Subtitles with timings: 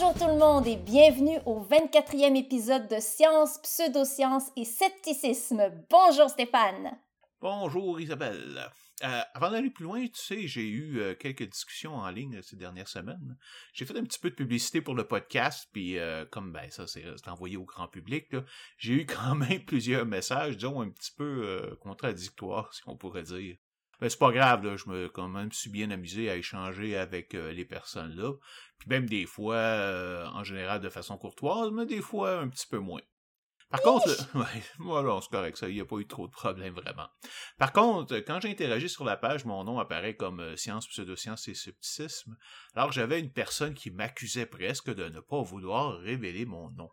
[0.00, 5.70] Bonjour tout le monde et bienvenue au 24e épisode de Science, Pseudosciences et Scepticisme.
[5.90, 6.98] Bonjour Stéphane.
[7.42, 8.70] Bonjour Isabelle.
[9.04, 12.42] Euh, avant d'aller plus loin, tu sais, j'ai eu euh, quelques discussions en ligne euh,
[12.42, 13.36] ces dernières semaines.
[13.74, 15.98] J'ai fait un petit peu de publicité pour le podcast, puis
[16.30, 18.34] comme ben ça c'est envoyé au grand public,
[18.78, 23.58] j'ai eu quand même plusieurs messages, disons un petit peu contradictoires, si on pourrait dire.
[24.00, 27.34] Mais c'est pas grave, là, je me quand même suis bien amusé à échanger avec
[27.34, 28.32] les personnes là.
[28.78, 32.78] Puis même des fois, en général de façon courtoise, mais des fois un petit peu
[32.78, 33.02] moins.
[33.70, 36.74] Par contre, ouais, voilà, c'est correct, ça, il n'y a pas eu trop de problèmes
[36.74, 37.06] vraiment.
[37.56, 41.46] Par contre, quand j'ai interagi sur la page, mon nom apparaît comme euh, Science, Pseudosciences
[41.46, 42.36] et Scepticisme,
[42.74, 46.90] alors j'avais une personne qui m'accusait presque de ne pas vouloir révéler mon nom.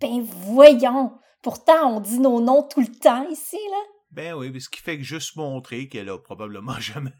[0.00, 1.18] Ben voyons!
[1.42, 3.82] Pourtant, on dit nos noms tout le temps ici, là.
[4.10, 7.12] Ben oui, mais ce qui fait que juste montrer qu'elle a probablement jamais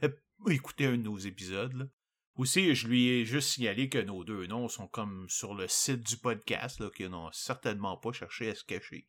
[0.48, 1.84] écouté un de nos épisodes, là.
[2.36, 6.00] Aussi, je lui ai juste signalé que nos deux noms sont comme sur le site
[6.00, 9.06] du podcast, qu'ils n'ont certainement pas cherché à se cacher.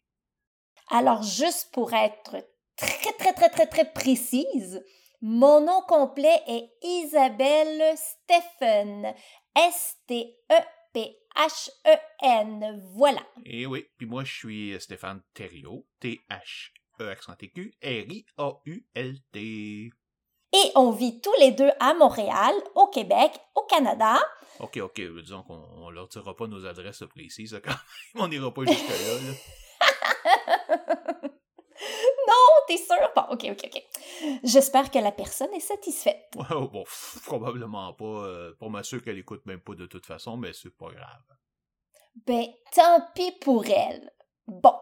[0.90, 2.36] Alors, juste pour être
[2.76, 4.84] très, très, très, très, très précise,
[5.22, 9.14] mon nom complet est Isabelle Stephen.
[9.56, 10.52] S-T-E-P-H-E-N.
[12.96, 13.26] Voilà.
[13.46, 15.88] Et eh oui, puis moi, je suis Stéphane Thériault.
[17.02, 19.40] T-H-E accent aigu, R-I-A-U-L-T.
[20.54, 24.20] Et on vit tous les deux à Montréal, au Québec, au Canada.
[24.60, 25.02] OK, OK.
[25.22, 27.76] Disons qu'on ne leur tirera pas nos adresses précises quand
[28.16, 29.34] On n'ira pas jusque-là.
[32.28, 32.34] non,
[32.68, 33.12] t'es sûr?
[33.16, 33.84] Bon, OK, OK, OK.
[34.44, 36.30] J'espère que la personne est satisfaite.
[36.50, 36.84] bon,
[37.26, 38.06] probablement pas.
[38.06, 41.24] Euh, pour m'assurer qu'elle écoute même pas de toute façon, mais c'est pas grave.
[42.28, 44.12] Ben, tant pis pour elle.
[44.48, 44.76] Bon,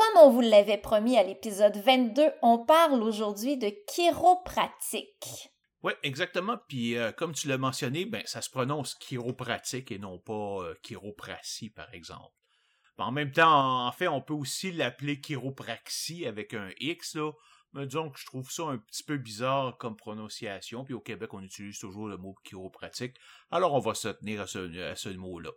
[0.00, 5.50] comme on vous l'avait promis à l'épisode 22, on parle aujourd'hui de chiropratique.
[5.82, 6.56] Oui, exactement.
[6.68, 10.74] Puis euh, comme tu l'as mentionné, ben, ça se prononce chiropratique et non pas euh,
[10.82, 12.32] chiropratie, par exemple.
[12.96, 17.32] en même temps, en fait, on peut aussi l'appeler chiropraxie avec un X, là.
[17.74, 20.82] Mais disons que je trouve ça un petit peu bizarre comme prononciation.
[20.82, 23.16] Puis au Québec, on utilise toujours le mot chiropratique.
[23.50, 25.50] Alors on va se tenir à ce mot-là.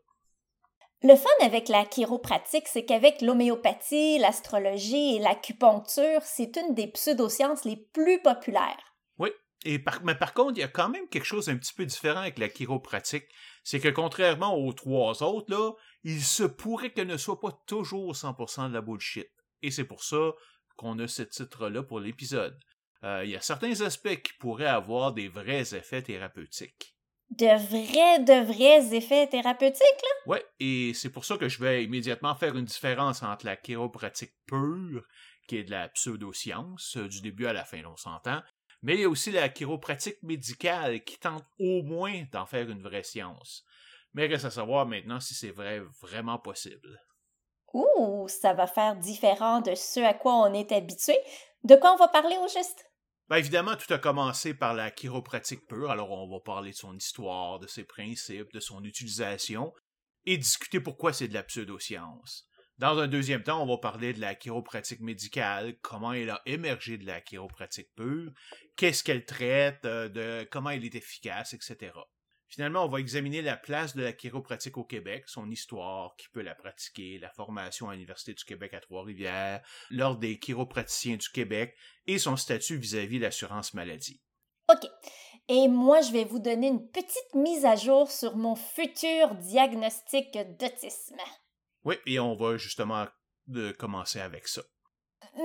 [1.06, 7.66] Le fun avec la chiropratique, c'est qu'avec l'homéopathie, l'astrologie et l'acupuncture, c'est une des pseudosciences
[7.66, 8.96] les plus populaires.
[9.18, 9.30] Oui,
[9.66, 12.40] mais par contre, il y a quand même quelque chose un petit peu différent avec
[12.40, 13.26] la chiropratique.
[13.66, 18.14] C'est que contrairement aux trois autres, là, il se pourrait qu'elle ne soit pas toujours
[18.14, 19.30] 100% de la bullshit.
[19.62, 20.32] Et c'est pour ça
[20.78, 22.58] qu'on a ce titre-là pour l'épisode.
[23.04, 26.96] Euh, il y a certains aspects qui pourraient avoir des vrais effets thérapeutiques
[27.32, 30.10] de vrais, de vrais effets thérapeutiques, là?
[30.28, 34.34] Oui, et c'est pour ça que je vais immédiatement faire une différence entre la chiropratique
[34.46, 35.06] pure,
[35.48, 38.42] qui est de la pseudoscience, euh, du début à la fin, on s'entend,
[38.82, 42.82] mais il y a aussi la chiropratique médicale qui tente au moins d'en faire une
[42.82, 43.64] vraie science.
[44.14, 47.02] Mais reste à savoir maintenant si c'est vrai, vraiment possible.
[47.74, 51.18] Ouh, ça va faire différent de ce à quoi on est habitué.
[51.64, 52.86] De quoi on va parler au juste?
[53.30, 56.96] Ben évidemment, tout a commencé par la chiropratique pure, alors on va parler de son
[56.96, 59.74] histoire, de ses principes, de son utilisation,
[60.26, 62.48] et discuter pourquoi c'est de la pseudoscience.
[62.80, 66.98] Dans un deuxième temps, on va parler de la chiropratique médicale, comment elle a émergé
[66.98, 68.32] de la chiropratique pure,
[68.76, 71.92] qu'est-ce qu'elle traite, euh, de comment elle est efficace, etc.
[72.54, 76.44] Finalement, on va examiner la place de la chiropratique au Québec, son histoire, qui peut
[76.44, 81.76] la pratiquer, la formation à l'Université du Québec à Trois-Rivières, l'Ordre des chiropraticiens du Québec
[82.06, 84.22] et son statut vis-à-vis de l'assurance maladie.
[84.72, 84.88] OK.
[85.48, 90.38] Et moi, je vais vous donner une petite mise à jour sur mon futur diagnostic
[90.60, 91.18] d'autisme.
[91.86, 93.08] Oui, et on va justement
[93.80, 94.62] commencer avec ça.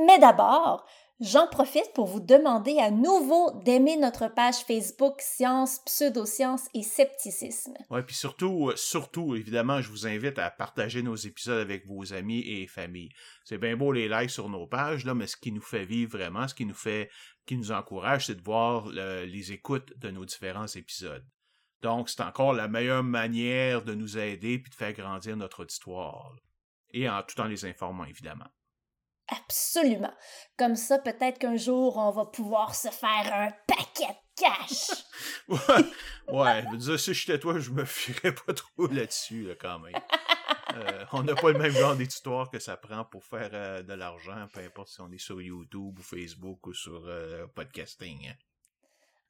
[0.06, 0.86] Mais d'abord,
[1.20, 7.74] J'en profite pour vous demander à nouveau d'aimer notre page Facebook Science, Pseudosciences et Scepticisme.
[7.90, 12.12] Oui, puis surtout, euh, surtout, évidemment, je vous invite à partager nos épisodes avec vos
[12.12, 13.10] amis et familles.
[13.44, 16.16] C'est bien beau les likes sur nos pages, là, mais ce qui nous fait vivre
[16.16, 17.10] vraiment, ce qui nous fait,
[17.46, 21.26] qui nous encourage, c'est de voir les écoutes de nos différents épisodes.
[21.82, 26.36] Donc, c'est encore la meilleure manière de nous aider puis de faire grandir notre auditoire.
[26.90, 28.46] Et en tout en les informant, évidemment.
[29.28, 30.12] Absolument.
[30.56, 34.90] Comme ça, peut-être qu'un jour, on va pouvoir se faire un paquet de cash.
[36.28, 36.64] ouais.
[36.80, 39.94] Je si j'étais toi, je me fierais pas trop là-dessus, quand même.
[40.74, 43.94] Euh, on n'a pas le même genre d'histoire que ça prend pour faire euh, de
[43.94, 48.32] l'argent, peu importe si on est sur YouTube ou Facebook ou sur euh, podcasting.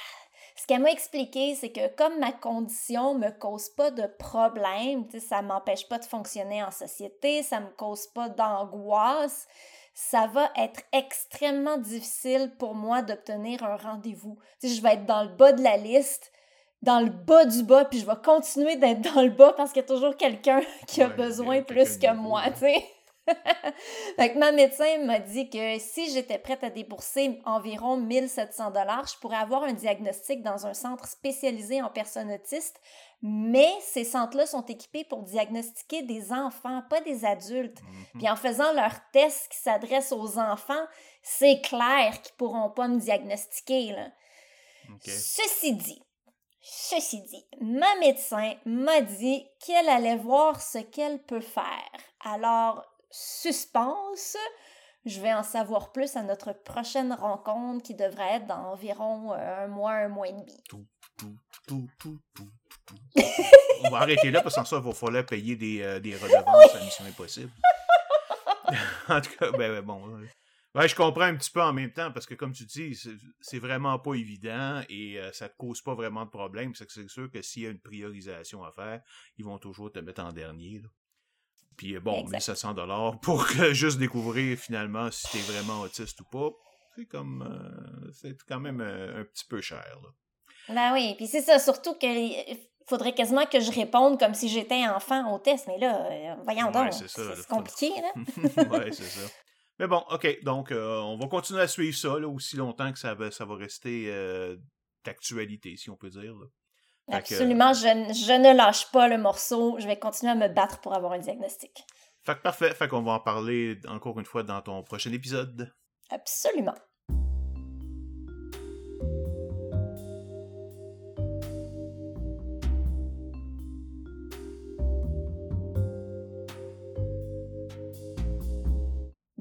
[0.63, 5.41] Ce qu'elle m'a expliqué, c'est que comme ma condition me cause pas de problème, ça
[5.41, 9.45] m'empêche pas de fonctionner en société, ça me cause pas d'angoisse,
[9.93, 14.37] ça va être extrêmement difficile pour moi d'obtenir un rendez-vous.
[14.63, 16.31] je vais être dans le bas de la liste,
[16.81, 19.81] dans le bas du bas, puis je vais continuer d'être dans le bas parce qu'il
[19.81, 22.85] y a toujours quelqu'un qui a besoin plus que moi, tu sais.
[24.17, 29.17] fait ma médecin m'a dit que si j'étais prête à débourser environ 1700 dollars, je
[29.19, 32.79] pourrais avoir un diagnostic dans un centre spécialisé en personnes autistes,
[33.21, 37.81] mais ces centres-là sont équipés pour diagnostiquer des enfants, pas des adultes.
[37.81, 38.19] Mhm.
[38.19, 40.85] Puis en faisant leurs tests qui s'adressent aux enfants,
[41.21, 43.93] c'est clair qu'ils pourront pas me diagnostiquer.
[43.93, 44.11] Là.
[45.01, 46.01] Ceci dit,
[46.65, 51.91] Ceci dit, ma médecin m'a dit qu'elle allait voir ce qu'elle peut faire.
[52.21, 54.35] Alors, suspense.
[55.05, 59.65] Je vais en savoir plus à notre prochaine rencontre qui devrait être dans environ euh,
[59.65, 60.63] un mois, un mois et demi.
[63.83, 66.75] On va arrêter là parce qu'en ça, il va falloir payer des, euh, des redevances
[66.75, 67.51] à Mission Impossible.
[69.09, 70.19] en tout cas, ben, ben bon.
[70.75, 72.99] Ouais, je comprends un petit peu en même temps parce que, comme tu dis,
[73.41, 76.73] c'est vraiment pas évident et euh, ça te cause pas vraiment de problème.
[76.73, 79.01] C'est sûr que s'il y a une priorisation à faire,
[79.37, 80.79] ils vont toujours te mettre en dernier.
[80.79, 80.89] Là.
[81.77, 86.49] Puis euh, bon, 1700 dollars pour juste découvrir finalement si t'es vraiment autiste ou pas,
[86.95, 89.99] c'est comme euh, c'est quand même euh, un petit peu cher.
[90.01, 90.09] Là.
[90.73, 92.33] Ben oui, puis c'est ça, surtout qu'il
[92.87, 96.93] faudrait quasiment que je réponde comme si j'étais enfant au test, mais là, voyons donc,
[96.93, 98.63] c'est compliqué, là.
[98.69, 99.29] ouais, c'est ça.
[99.79, 103.13] Mais bon, OK, donc on va continuer à suivre ça là, aussi longtemps que ça
[103.13, 104.09] va, ça va rester
[105.03, 106.33] d'actualité, si on peut dire.
[106.33, 106.45] Là.
[107.11, 109.75] Absolument, je, je, ne lâche pas le morceau.
[109.79, 111.85] Je vais continuer à me battre pour avoir un diagnostic.
[112.23, 112.73] Fait que parfait.
[112.73, 115.73] Fait qu'on va en parler encore une fois dans ton prochain épisode.
[116.09, 116.75] Absolument.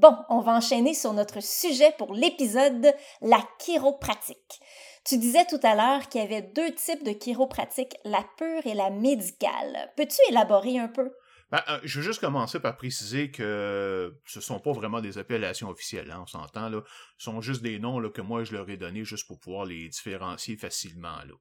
[0.03, 4.61] Bon, on va enchaîner sur notre sujet pour l'épisode, la chiropratique.
[5.05, 8.75] Tu disais tout à l'heure qu'il y avait deux types de chiropratique, la pure et
[8.75, 9.93] la médicale.
[9.97, 11.11] Peux-tu élaborer un peu?
[11.51, 15.69] Ben, euh, je veux juste commencer par préciser que ce sont pas vraiment des appellations
[15.69, 16.83] officielles, hein, on s'entend, là.
[17.19, 19.67] Ce sont juste des noms là, que moi je leur ai donnés juste pour pouvoir
[19.67, 21.19] les différencier facilement.
[21.27, 21.35] Là.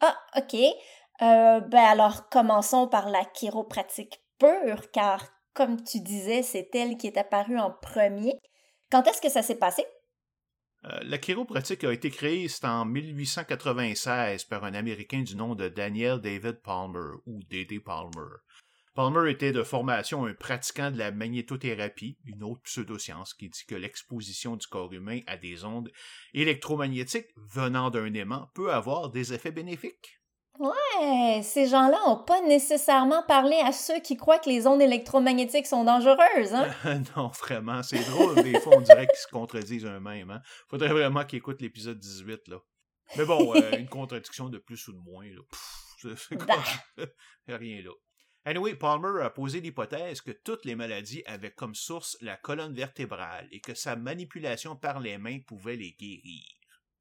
[0.00, 0.54] Ah, ok.
[0.54, 5.22] Euh, ben alors commençons par la chiropratique pure, car
[5.52, 8.32] comme tu disais, c'est elle qui est apparue en premier.
[8.90, 9.84] Quand est-ce que ça s'est passé?
[10.84, 16.20] Euh, la chiropratique a été créée en 1896 par un Américain du nom de Daniel
[16.20, 17.78] David Palmer ou D.D.
[17.80, 18.36] Palmer.
[18.94, 23.74] Palmer était de formation un pratiquant de la magnétothérapie, une autre pseudoscience qui dit que
[23.74, 25.90] l'exposition du corps humain à des ondes
[26.34, 30.21] électromagnétiques venant d'un aimant peut avoir des effets bénéfiques.
[30.58, 35.66] Ouais, ces gens-là n'ont pas nécessairement parlé à ceux qui croient que les ondes électromagnétiques
[35.66, 36.68] sont dangereuses, hein?
[37.16, 38.42] non, vraiment, c'est drôle.
[38.42, 40.30] Des fois, on dirait qu'ils se contredisent eux-mêmes.
[40.30, 40.42] Hein?
[40.68, 42.58] Faudrait vraiment qu'ils écoutent l'épisode 18, là.
[43.16, 45.42] Mais bon, euh, une contradiction de plus ou de moins, là.
[46.16, 46.54] C'est bah.
[47.48, 47.90] rien là.
[48.44, 53.46] Anyway, Palmer a posé l'hypothèse que toutes les maladies avaient comme source la colonne vertébrale
[53.52, 56.42] et que sa manipulation par les mains pouvait les guérir.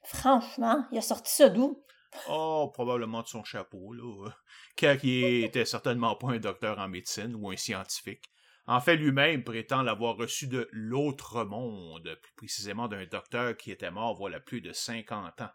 [0.03, 1.83] Franchement, il a sorti ça d'où?
[2.27, 4.29] Oh, probablement de son chapeau, là.
[4.75, 8.25] Car il était certainement pas un docteur en médecine ou un scientifique.
[8.67, 13.91] En fait, lui-même prétend l'avoir reçu de l'autre monde, plus précisément d'un docteur qui était
[13.91, 15.49] mort voilà plus de 50 ans.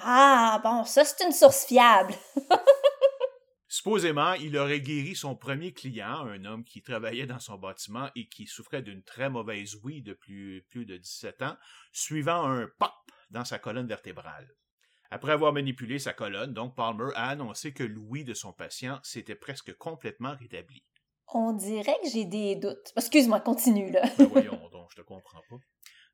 [0.00, 2.14] Ah, bon, ça c'est une source fiable.
[3.68, 8.26] Supposément, il aurait guéri son premier client, un homme qui travaillait dans son bâtiment et
[8.28, 11.56] qui souffrait d'une très mauvaise ouïe depuis plus de 17 ans,
[11.92, 12.92] suivant un pop
[13.30, 14.48] dans sa colonne vertébrale.
[15.10, 19.34] Après avoir manipulé sa colonne, donc Palmer a annoncé que l'ouïe de son patient s'était
[19.34, 20.84] presque complètement rétabli.
[21.32, 22.92] On dirait que j'ai des doutes.
[22.96, 24.02] Excuse-moi, continue là.
[24.18, 25.56] ben voyons donc, je te comprends pas.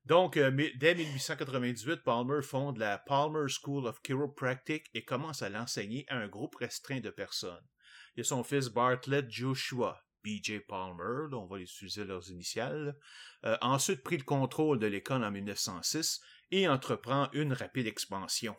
[0.05, 6.05] Donc, euh, dès 1898, Palmer fonde la Palmer School of Chiropractic et commence à l'enseigner
[6.09, 7.67] à un groupe restreint de personnes.
[8.15, 10.61] Il y a son fils Bartlett Joshua, B.J.
[10.61, 12.97] Palmer, dont on va utiliser leurs initiales,
[13.45, 16.21] euh, ensuite prit le contrôle de l'école en 1906
[16.51, 18.57] et entreprend une rapide expansion.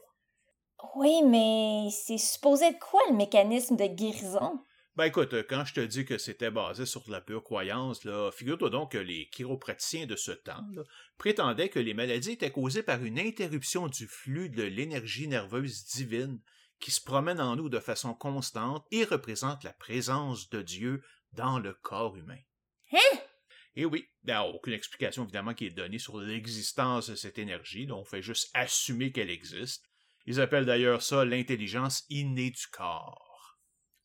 [0.95, 4.59] Oui, mais c'est supposé être quoi le mécanisme de guérison?
[4.95, 8.69] Ben écoute, quand je te dis que c'était basé sur la pure croyance, là, figure-toi
[8.69, 10.65] donc que les chiropraticiens de ce temps
[11.17, 16.39] prétendaient que les maladies étaient causées par une interruption du flux de l'énergie nerveuse divine
[16.79, 21.59] qui se promène en nous de façon constante et représente la présence de Dieu dans
[21.59, 22.39] le corps humain.
[22.93, 23.19] Hein?
[23.75, 27.37] Et oui, il n'y a aucune explication évidemment qui est donnée sur l'existence de cette
[27.37, 29.83] énergie, donc on fait juste assumer qu'elle existe.
[30.25, 33.59] Ils appellent d'ailleurs ça l'intelligence innée du corps.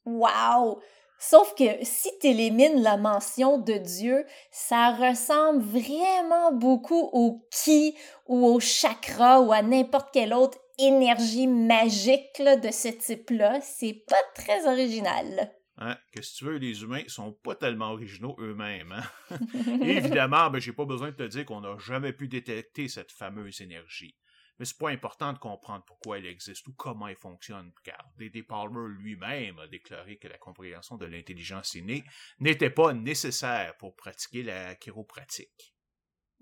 [0.05, 0.81] Wow!
[1.23, 7.95] Sauf que si tu élimines la mention de Dieu, ça ressemble vraiment beaucoup au ki
[8.27, 13.61] ou au chakra ou à n'importe quelle autre énergie magique de ce type-là.
[13.61, 15.53] C'est pas très original.
[15.77, 15.97] Hein?
[16.13, 18.93] Qu'est-ce que tu veux, les humains sont pas tellement originaux eux-mêmes.
[18.93, 19.39] Hein?
[19.83, 23.61] évidemment, ben, j'ai pas besoin de te dire qu'on n'a jamais pu détecter cette fameuse
[23.61, 24.17] énergie.
[24.61, 28.43] Mais c'est pas important de comprendre pourquoi elle existe ou comment elle fonctionne, car D.D.
[28.43, 32.05] Palmer lui-même a déclaré que la compréhension de l'intelligence innée
[32.41, 35.75] n'était pas nécessaire pour pratiquer la chiropratique.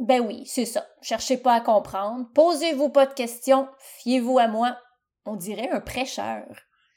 [0.00, 0.84] Ben oui, c'est ça.
[1.00, 2.28] Cherchez pas à comprendre.
[2.34, 3.68] Posez-vous pas de questions.
[4.00, 4.76] Fiez-vous à moi.
[5.24, 6.44] On dirait un prêcheur.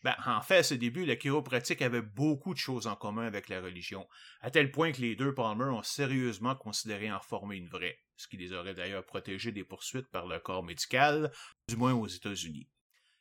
[0.03, 3.49] Ben, en fait, à ce début, la chiropratique avait beaucoup de choses en commun avec
[3.49, 4.07] la religion,
[4.41, 8.27] à tel point que les deux Palmer ont sérieusement considéré en former une vraie, ce
[8.27, 11.31] qui les aurait d'ailleurs protégés des poursuites par le corps médical,
[11.67, 12.67] du moins aux États-Unis.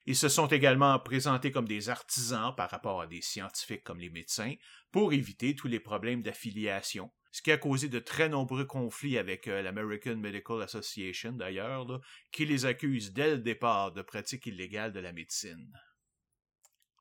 [0.06, 4.08] Ils se sont également présentés comme des artisans par rapport à des scientifiques comme les
[4.08, 4.54] médecins,
[4.90, 9.46] pour éviter tous les problèmes d'affiliation, ce qui a causé de très nombreux conflits avec
[9.48, 12.00] euh, l'American Medical Association d'ailleurs,
[12.32, 15.70] qui les accuse dès le départ de pratiques illégales de la médecine.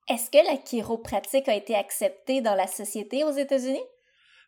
[0.09, 3.83] Est-ce que la chiropratique a été acceptée dans la société aux États-Unis?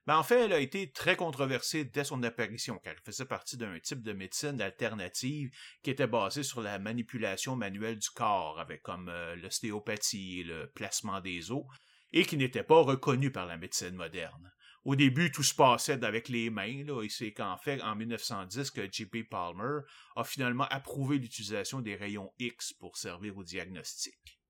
[0.08, 3.58] Ben, en fait, elle a été très controversée dès son apparition, car elle faisait partie
[3.58, 5.52] d'un type de médecine alternative
[5.84, 10.72] qui était basé sur la manipulation manuelle du corps, avec comme euh, l'ostéopathie et le
[10.74, 11.66] placement des os,
[12.12, 14.52] et qui n'était pas reconnu par la médecine moderne.
[14.84, 18.92] Au début, tout se passait avec les mains, et c'est qu'en fait, en 1910, que
[18.92, 19.26] J.P.
[19.26, 19.82] Palmer
[20.16, 24.41] a finalement approuvé l'utilisation des rayons X pour servir au diagnostic.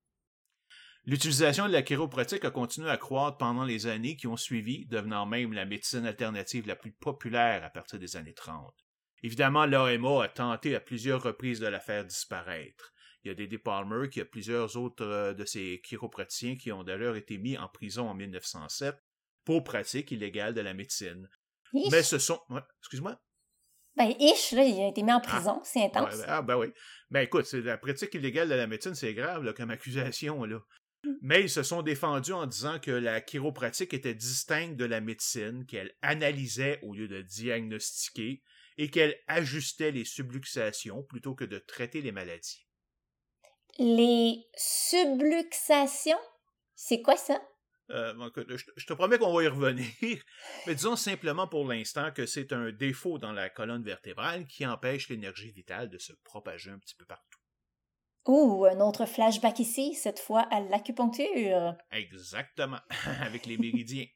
[1.04, 5.26] L'utilisation de la chiropratique a continué à croître pendant les années qui ont suivi, devenant
[5.26, 8.72] même la médecine alternative la plus populaire à partir des années 30.
[9.24, 12.92] Évidemment, l'AMA a tenté à plusieurs reprises de la faire disparaître.
[13.24, 16.82] Il y a Dédé Palmer, qui a plusieurs autres euh, de ses chiropraticiens qui ont
[16.82, 18.96] d'ailleurs été mis en prison en 1907
[19.44, 21.28] pour pratique illégale de la médecine.
[21.90, 22.40] Mais ce sont...
[22.80, 23.20] Excuse-moi?
[23.96, 25.20] Ben, ish, là, il a été mis en ah.
[25.20, 26.22] prison, c'est intense.
[26.26, 26.68] ah, ben oui.
[27.10, 30.58] Ben écoute, c'est la pratique illégale de la médecine, c'est grave là, comme accusation, là.
[31.20, 35.66] Mais ils se sont défendus en disant que la chiropratique était distincte de la médecine,
[35.66, 38.42] qu'elle analysait au lieu de diagnostiquer
[38.78, 42.66] et qu'elle ajustait les subluxations plutôt que de traiter les maladies.
[43.78, 46.20] Les subluxations?
[46.74, 47.40] C'est quoi ça?
[47.90, 48.30] Euh,
[48.76, 49.86] je, te promets qu'on va y revenir,
[50.66, 55.08] mais disons simplement pour l'instant que c'est un défaut dans la colonne vertébrale qui empêche
[55.08, 57.41] l'énergie vitale de se propager un petit peu partout.
[58.26, 61.74] Ouh, un autre flashback ici, cette fois à l'acupuncture.
[61.90, 62.78] Exactement,
[63.20, 64.06] avec les méridiens.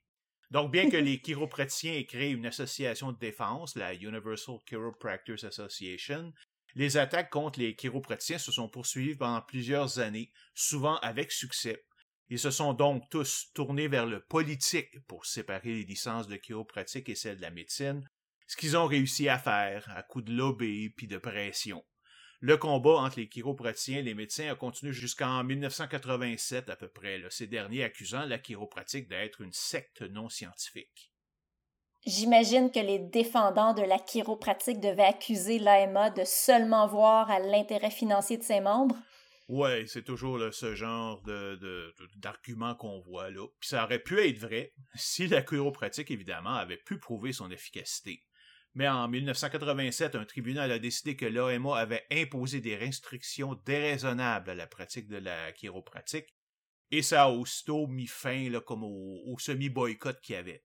[0.51, 6.33] Donc, bien que les chiropraticiens aient créé une association de défense, la Universal Chiropractors Association,
[6.77, 11.85] les attaques contre les chiropraticiens se sont poursuivies pendant plusieurs années, souvent avec succès.
[12.29, 17.09] Ils se sont donc tous tournés vers le politique pour séparer les licences de chiropratique
[17.09, 18.07] et celles de la médecine,
[18.47, 21.85] ce qu'ils ont réussi à faire à coups de lobby puis de pression.
[22.47, 27.21] Le combat entre les chiropraticiens et les médecins a continué jusqu'en 1987 à peu près,
[27.29, 31.11] ces derniers accusant la chiropratique d'être une secte non scientifique.
[32.07, 37.91] J'imagine que les défendants de la chiropratique devaient accuser l'AMA de seulement voir à l'intérêt
[37.91, 38.97] financier de ses membres?
[39.49, 41.59] Ouais, c'est toujours ce genre de,
[42.15, 43.45] d'argument qu'on voit là.
[43.59, 48.23] Puis ça aurait pu être vrai si la chiropratique, évidemment, avait pu prouver son efficacité
[48.77, 54.55] mais en 1987, un tribunal a décidé que l'AMA avait imposé des restrictions déraisonnables à
[54.55, 56.37] la pratique de la chiropratique,
[56.91, 60.63] et ça a aussitôt mis fin là, comme au, semi-boycott qu'il y avait.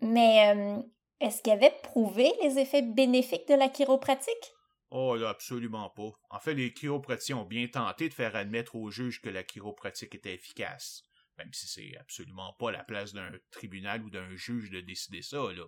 [0.00, 0.82] Mais euh,
[1.20, 4.52] est-ce qu'il avait prouvé les effets bénéfiques de la chiropratique?
[4.90, 6.10] Oh là, absolument pas.
[6.30, 10.16] En fait, les chiropraticiens ont bien tenté de faire admettre aux juges que la chiropratique
[10.16, 11.04] était efficace,
[11.38, 15.52] même si c'est absolument pas la place d'un tribunal ou d'un juge de décider ça,
[15.52, 15.64] là.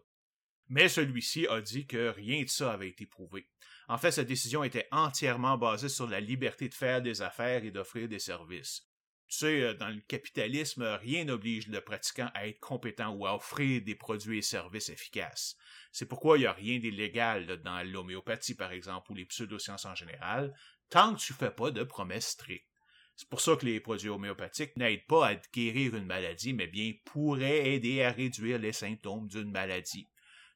[0.68, 3.48] Mais celui-ci a dit que rien de ça avait été prouvé.
[3.88, 7.70] En fait, sa décision était entièrement basée sur la liberté de faire des affaires et
[7.70, 8.82] d'offrir des services.
[9.28, 13.34] Tu sais, euh, dans le capitalisme, rien n'oblige le pratiquant à être compétent ou à
[13.34, 15.56] offrir des produits et services efficaces.
[15.90, 19.94] C'est pourquoi il n'y a rien d'illégal dans l'homéopathie, par exemple, ou les pseudosciences en
[19.94, 20.54] général,
[20.90, 22.68] tant que tu ne fais pas de promesses strictes.
[23.16, 26.92] C'est pour ça que les produits homéopathiques n'aident pas à guérir une maladie, mais bien
[27.04, 30.08] pourraient aider à réduire les symptômes d'une maladie.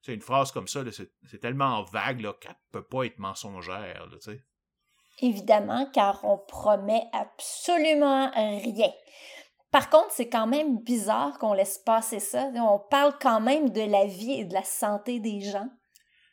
[0.03, 4.07] C'est une phrase comme ça, c'est tellement vague qu'elle ne peut pas être mensongère.
[4.07, 4.35] Là,
[5.21, 8.91] Évidemment, car on promet absolument rien.
[9.71, 12.51] Par contre, c'est quand même bizarre qu'on laisse passer ça.
[12.57, 15.69] On parle quand même de la vie et de la santé des gens.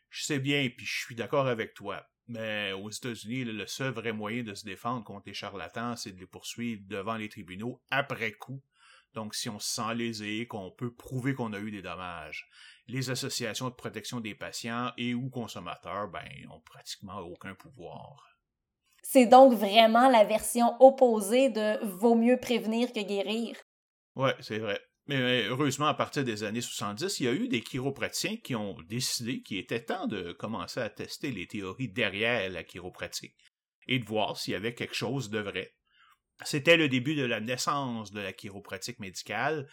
[0.09, 2.07] Je sais bien, puis je suis d'accord avec toi.
[2.27, 6.19] Mais aux États-Unis, le seul vrai moyen de se défendre contre les charlatans, c'est de
[6.19, 8.61] les poursuivre devant les tribunaux après coup.
[9.17, 12.47] Donc, si on se sent lésé, qu'on peut prouver qu'on a eu des dommages.
[12.87, 18.29] Les associations de protection des patients et ou consommateurs, ben, ont pratiquement aucun pouvoir.
[19.01, 23.55] C'est donc vraiment la version opposée de vaut mieux prévenir que guérir.
[24.15, 24.79] Ouais, c'est vrai.
[25.07, 28.77] Mais heureusement, à partir des années 70, il y a eu des chiropraticiens qui ont
[28.87, 33.35] décidé qu'il était temps de commencer à tester les théories derrière la chiropratique
[33.87, 35.73] et de voir s'il y avait quelque chose de vrai.
[36.43, 39.67] C'était le début de la naissance de la chiropratique médicale,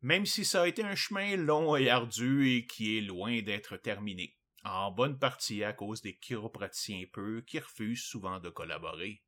[0.00, 3.76] même si ça a été un chemin long et ardu et qui est loin d'être
[3.76, 9.22] terminé en bonne partie à cause des chiropraticiens peu qui refusent souvent de collaborer.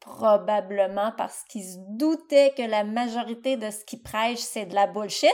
[0.00, 4.88] Probablement parce qu'ils se doutaient que la majorité de ce qu'ils prêchent, c'est de la
[4.88, 5.30] bullshit?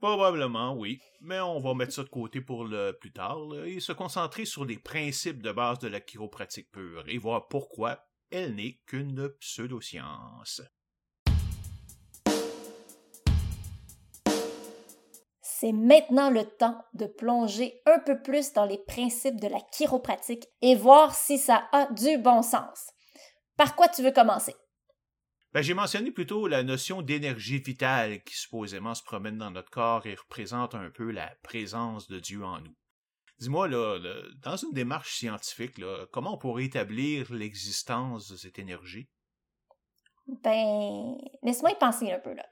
[0.00, 1.00] Probablement, oui.
[1.20, 4.64] Mais on va mettre ça de côté pour le plus tard et se concentrer sur
[4.64, 10.62] les principes de base de la chiropratique pure et voir pourquoi elle n'est qu'une pseudoscience.
[15.62, 20.48] c'est maintenant le temps de plonger un peu plus dans les principes de la chiropratique
[20.60, 22.90] et voir si ça a du bon sens.
[23.56, 24.56] Par quoi tu veux commencer?
[25.52, 30.04] Ben, j'ai mentionné plutôt la notion d'énergie vitale qui supposément se promène dans notre corps
[30.04, 32.74] et représente un peu la présence de Dieu en nous.
[33.42, 33.98] Dis-moi, là,
[34.44, 35.80] dans une démarche scientifique,
[36.12, 39.08] comment on pourrait établir l'existence de cette énergie?
[40.44, 42.46] Ben, laisse-moi y penser un peu, là.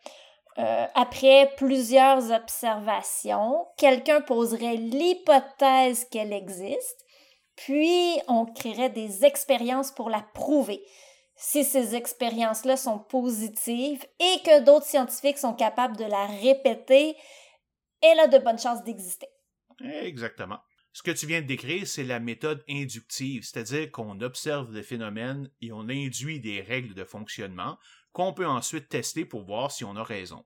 [0.59, 7.07] Euh, après plusieurs observations, quelqu'un poserait l'hypothèse qu'elle existe,
[7.55, 10.85] puis on créerait des expériences pour la prouver.
[11.37, 17.17] Si ces expériences-là sont positives et que d'autres scientifiques sont capables de la répéter,
[18.03, 19.29] elle a de bonnes chances d'exister.
[19.81, 20.59] Exactement.
[20.93, 25.49] Ce que tu viens de décrire, c'est la méthode inductive, c'est-à-dire qu'on observe des phénomènes
[25.61, 27.79] et on induit des règles de fonctionnement
[28.13, 30.45] qu'on peut ensuite tester pour voir si on a raison.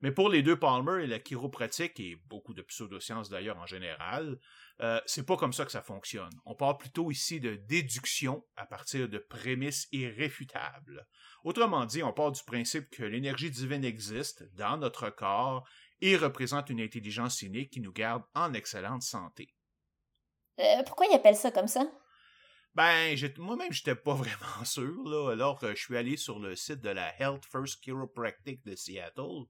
[0.00, 4.38] Mais pour les deux Palmer et la chiropratique, et beaucoup de pseudosciences d'ailleurs en général,
[4.82, 6.32] euh, c'est pas comme ça que ça fonctionne.
[6.44, 11.06] On parle plutôt ici de déduction à partir de prémices irréfutables.
[11.42, 15.66] Autrement dit, on part du principe que l'énergie divine existe dans notre corps
[16.02, 19.53] et représente une intelligence innée qui nous garde en excellente santé.
[20.60, 21.86] Euh, pourquoi ils appellent ça comme ça?
[22.74, 25.32] Ben, moi-même, j'étais pas vraiment sûr, là.
[25.32, 29.46] Alors, je suis allé sur le site de la Health First Chiropractic de Seattle.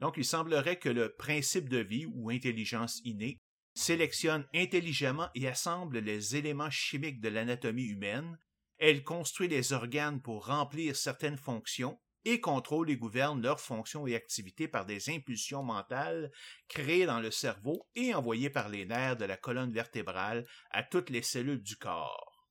[0.00, 3.40] Donc, il semblerait que le principe de vie ou intelligence innée
[3.74, 8.38] sélectionne intelligemment et assemble les éléments chimiques de l'anatomie humaine.
[8.78, 14.16] Elle construit les organes pour remplir certaines fonctions et contrôle et gouverne leurs fonctions et
[14.16, 16.32] activités par des impulsions mentales
[16.68, 21.08] créées dans le cerveau et envoyées par les nerfs de la colonne vertébrale à toutes
[21.08, 22.50] les cellules du corps.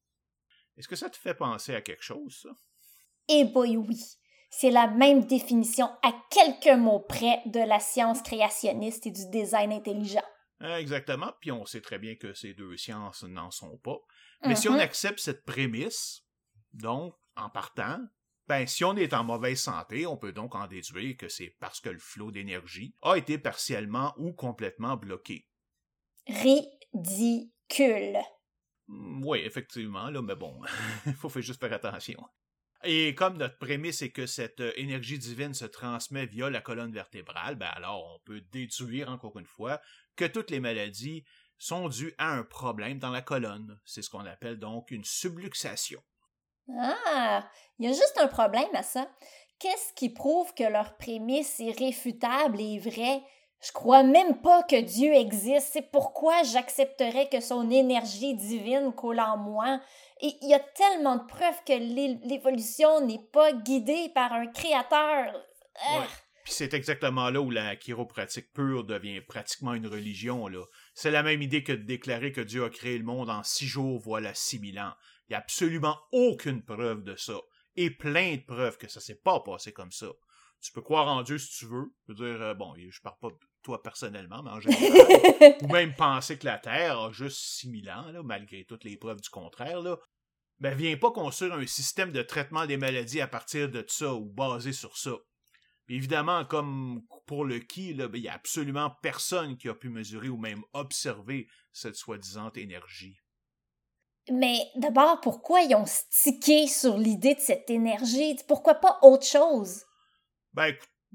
[0.77, 2.49] Est-ce que ça te fait penser à quelque chose, ça?
[3.27, 4.01] Eh boy, oui.
[4.49, 9.73] C'est la même définition à quelques mots près de la science créationniste et du design
[9.73, 10.23] intelligent.
[10.61, 13.99] Exactement, puis on sait très bien que ces deux sciences n'en sont pas.
[14.45, 14.79] Mais si on mm-hmm.
[14.79, 16.23] accepte cette prémisse,
[16.71, 17.99] donc, en partant,
[18.47, 21.79] ben, si on est en mauvaise santé, on peut donc en déduire que c'est parce
[21.79, 25.47] que le flot d'énergie a été partiellement ou complètement bloqué.
[26.27, 28.17] Ridicule.
[28.87, 30.61] Mm, oui, effectivement, là, mais bon,
[31.05, 32.23] il faut juste faire attention.
[32.83, 36.91] Et comme notre prémisse est que cette euh, énergie divine se transmet via la colonne
[36.91, 39.81] vertébrale, ben alors on peut déduire encore une fois
[40.15, 41.25] que toutes les maladies
[41.57, 43.79] sont dues à un problème dans la colonne.
[43.85, 46.03] C'est ce qu'on appelle donc une subluxation.
[46.77, 47.47] Ah,
[47.79, 49.07] il y a juste un problème à ça.
[49.59, 51.71] Qu'est-ce qui prouve que leur prémisse est
[52.79, 53.23] vraie?
[53.65, 55.69] Je crois même pas que Dieu existe.
[55.71, 59.79] C'est pourquoi j'accepterais que son énergie divine coule en moi.
[60.21, 61.73] Et il y a tellement de preuves que
[62.27, 65.33] l'évolution n'est pas guidée par un créateur.
[65.87, 66.05] Ah!
[66.43, 70.47] Puis c'est exactement là où la chiropratique pure devient pratiquement une religion.
[70.93, 73.65] C'est la même idée que de déclarer que Dieu a créé le monde en six
[73.65, 74.93] jours, voilà six mille ans.
[75.27, 77.39] Il n'y a absolument aucune preuve de ça.
[77.75, 80.07] Et plein de preuves que ça s'est pas passé comme ça.
[80.61, 81.93] Tu peux croire en Dieu si tu veux.
[82.07, 85.57] Je veux dire, euh, bon, je parle pas de toi personnellement, mais en général.
[85.61, 89.21] ou même penser que la Terre a juste 6000 ans, là, malgré toutes les preuves
[89.21, 89.81] du contraire.
[89.81, 89.97] Là.
[90.59, 94.25] ben viens pas construire un système de traitement des maladies à partir de ça ou
[94.25, 95.15] basé sur ça.
[95.89, 100.37] évidemment, comme pour le qui, il n'y a absolument personne qui a pu mesurer ou
[100.37, 103.19] même observer cette soi-disant énergie.
[104.31, 108.37] Mais d'abord, pourquoi ils ont stické sur l'idée de cette énergie?
[108.47, 109.83] Pourquoi pas autre chose?
[110.53, 110.73] Ben,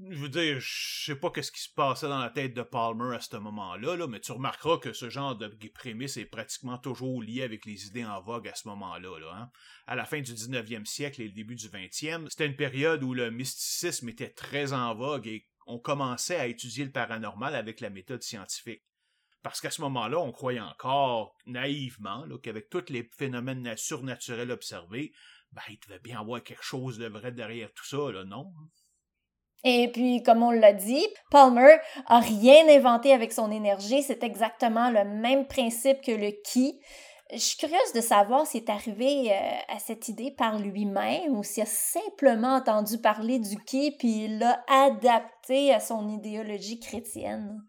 [0.09, 3.15] je veux dire, je sais pas qu'est-ce qui se passait dans la tête de Palmer
[3.15, 7.21] à ce moment-là, là, mais tu remarqueras que ce genre de prémisse est pratiquement toujours
[7.21, 9.19] lié avec les idées en vogue à ce moment-là.
[9.19, 9.51] Là, hein.
[9.87, 13.13] À la fin du 19e siècle et le début du 20e, c'était une période où
[13.13, 17.89] le mysticisme était très en vogue et on commençait à étudier le paranormal avec la
[17.89, 18.83] méthode scientifique.
[19.43, 25.11] Parce qu'à ce moment-là, on croyait encore naïvement qu'avec tous les phénomènes surnaturels observés,
[25.51, 28.45] ben, il devait bien avoir quelque chose de vrai derrière tout ça, non?
[29.63, 31.77] Et puis, comme on l'a dit, Palmer
[32.07, 34.01] a rien inventé avec son énergie.
[34.01, 36.79] C'est exactement le même principe que le qui.
[37.31, 39.35] Je suis curieuse de savoir s'il est arrivé euh,
[39.69, 44.39] à cette idée par lui-même ou s'il a simplement entendu parler du qui puis il
[44.39, 47.63] l'a adapté à son idéologie chrétienne.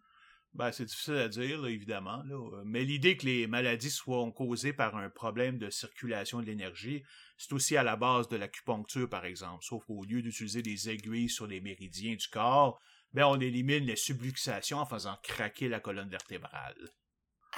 [0.54, 2.22] Ben, c'est difficile à dire, évidemment.
[2.64, 7.02] Mais l'idée que les maladies soient causées par un problème de circulation de l'énergie,
[7.38, 9.64] c'est aussi à la base de l'acupuncture, par exemple.
[9.64, 12.78] Sauf qu'au lieu d'utiliser des aiguilles sur les méridiens du corps,
[13.14, 16.90] ben, on élimine les subluxations en faisant craquer la colonne vertébrale.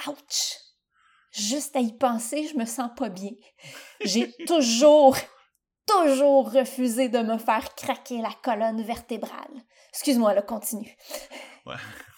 [0.07, 0.59] Ouch!
[1.33, 3.33] Juste à y penser, je me sens pas bien.
[4.04, 5.16] J'ai toujours,
[5.85, 9.64] toujours refusé de me faire craquer la colonne vertébrale.
[9.90, 10.96] Excuse-moi, là, continue.
[11.66, 11.74] Ouais.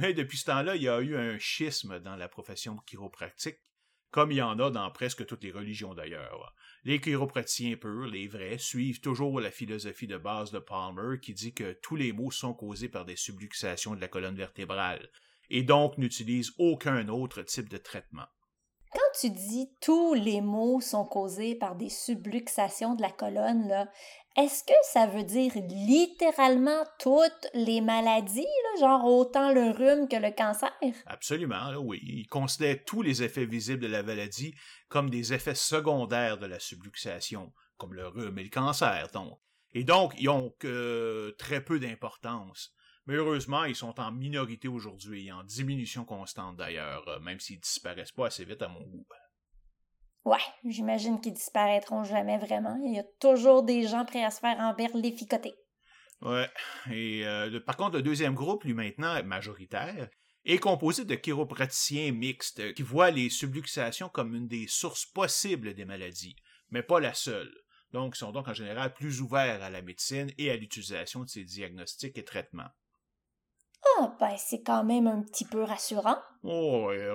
[0.00, 3.58] Mais depuis ce temps-là, il y a eu un schisme dans la profession chiropractique,
[4.10, 6.54] comme il y en a dans presque toutes les religions d'ailleurs.
[6.84, 11.52] Les chiropraticiens purs, les vrais, suivent toujours la philosophie de base de Palmer qui dit
[11.52, 15.10] que tous les maux sont causés par des subluxations de la colonne vertébrale,
[15.50, 18.26] et donc n'utilisent aucun autre type de traitement.
[18.92, 23.86] Quand tu dis tous les maux sont causés par des subluxations de la colonne,
[24.36, 28.46] est-ce que ça veut dire littéralement toutes les maladies,
[28.78, 30.70] genre autant le rhume que le cancer?
[31.06, 32.00] Absolument, oui.
[32.02, 34.54] Ils considèrent tous les effets visibles de la maladie
[34.88, 39.40] comme des effets secondaires de la subluxation, comme le rhume et le cancer, donc.
[39.72, 42.72] Et donc, ils ont que très peu d'importance.
[43.06, 48.26] Mais heureusement, ils sont en minorité aujourd'hui, en diminution constante d'ailleurs, même s'ils disparaissent pas
[48.26, 49.06] assez vite à mon goût.
[50.24, 52.78] Ouais, j'imagine qu'ils disparaîtront jamais vraiment.
[52.84, 55.54] Il y a toujours des gens prêts à se faire emberlificoter.
[56.20, 56.48] Ouais.
[56.90, 60.10] Et euh, par contre, le deuxième groupe, lui maintenant majoritaire,
[60.44, 65.84] est composé de chiropraticiens mixtes qui voient les subluxations comme une des sources possibles des
[65.84, 66.36] maladies,
[66.70, 67.52] mais pas la seule.
[67.92, 71.28] Donc, ils sont donc en général plus ouverts à la médecine et à l'utilisation de
[71.28, 72.70] ces diagnostics et traitements.
[73.98, 76.18] Ah, ben, c'est quand même un petit peu rassurant.
[76.42, 77.08] Oh, ouais,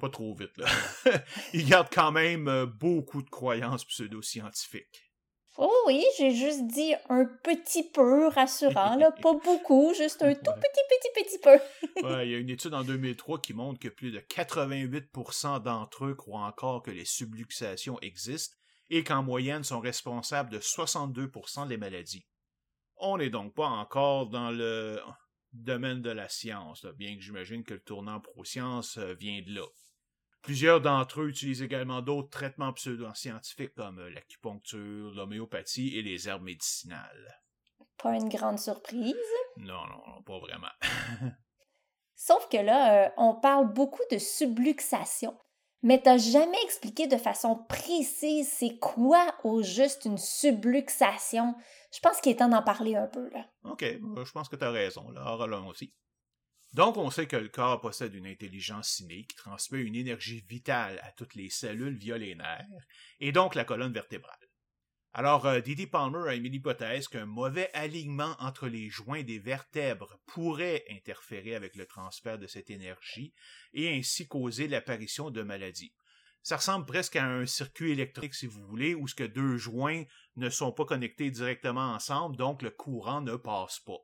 [0.00, 0.66] pas trop vite, là.
[1.54, 5.10] Il garde quand même euh, beaucoup de croyances pseudo-scientifiques.
[5.56, 9.10] Oh oui, j'ai juste dit un petit peu rassurant, là.
[9.22, 12.06] Pas beaucoup, juste un tout petit, petit, petit peu.
[12.06, 16.06] ouais, il y a une étude en 2003 qui montre que plus de 88% d'entre
[16.06, 18.56] eux croient encore que les subluxations existent
[18.88, 22.26] et qu'en moyenne sont responsables de 62% des maladies.
[22.96, 25.00] On n'est donc pas encore dans le
[25.52, 29.66] domaine de la science, bien que j'imagine que le tournant pro-science euh, vient de là.
[30.42, 36.44] Plusieurs d'entre eux utilisent également d'autres traitements pseudo-scientifiques comme euh, l'acupuncture, l'homéopathie et les herbes
[36.44, 37.42] médicinales.
[38.02, 39.14] Pas une grande surprise.
[39.58, 40.68] Non, non, pas vraiment.
[42.14, 45.36] Sauf que là, euh, on parle beaucoup de subluxation.
[45.82, 51.54] Mais t'as jamais expliqué de façon précise c'est quoi au juste une subluxation?
[51.92, 53.46] Je pense qu'il est temps d'en parler un peu, là.
[53.64, 55.36] OK, bah, je pense que t'as raison, là.
[55.66, 55.94] Aussi.
[56.72, 61.00] Donc, on sait que le corps possède une intelligence innée qui transmet une énergie vitale
[61.02, 62.86] à toutes les cellules via les nerfs,
[63.18, 64.38] et donc la colonne vertébrale.
[65.12, 70.20] Alors, euh, Didi Palmer a émis l'hypothèse qu'un mauvais alignement entre les joints des vertèbres
[70.26, 73.34] pourrait interférer avec le transfert de cette énergie
[73.72, 75.92] et ainsi causer l'apparition de maladies.
[76.42, 80.04] Ça ressemble presque à un circuit électrique, si vous voulez, où ce que deux joints
[80.36, 83.98] ne sont pas connectés directement ensemble, donc le courant ne passe pas.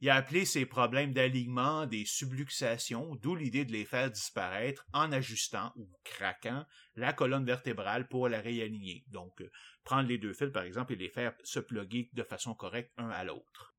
[0.00, 5.12] Il a appelé ces problèmes d'alignement des subluxations, d'où l'idée de les faire disparaître en
[5.12, 9.04] ajustant ou craquant la colonne vertébrale pour la réaligner.
[9.08, 9.50] Donc, euh,
[9.84, 13.08] prendre les deux fils, par exemple, et les faire se plugger de façon correcte un
[13.10, 13.74] à l'autre.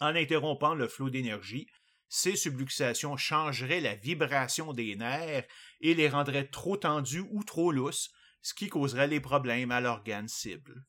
[0.00, 1.66] En interrompant le flot d'énergie,
[2.08, 5.46] ces subluxations changeraient la vibration des nerfs
[5.80, 8.10] et les rendraient trop tendus ou trop lousses,
[8.42, 10.84] ce qui causerait les problèmes à l'organe cible.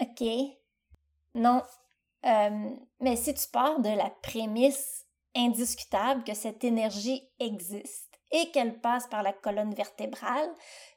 [0.00, 0.24] OK.
[1.34, 1.62] Non,
[2.26, 8.80] euh, mais si tu pars de la prémisse indiscutable que cette énergie existe et qu'elle
[8.80, 10.50] passe par la colonne vertébrale,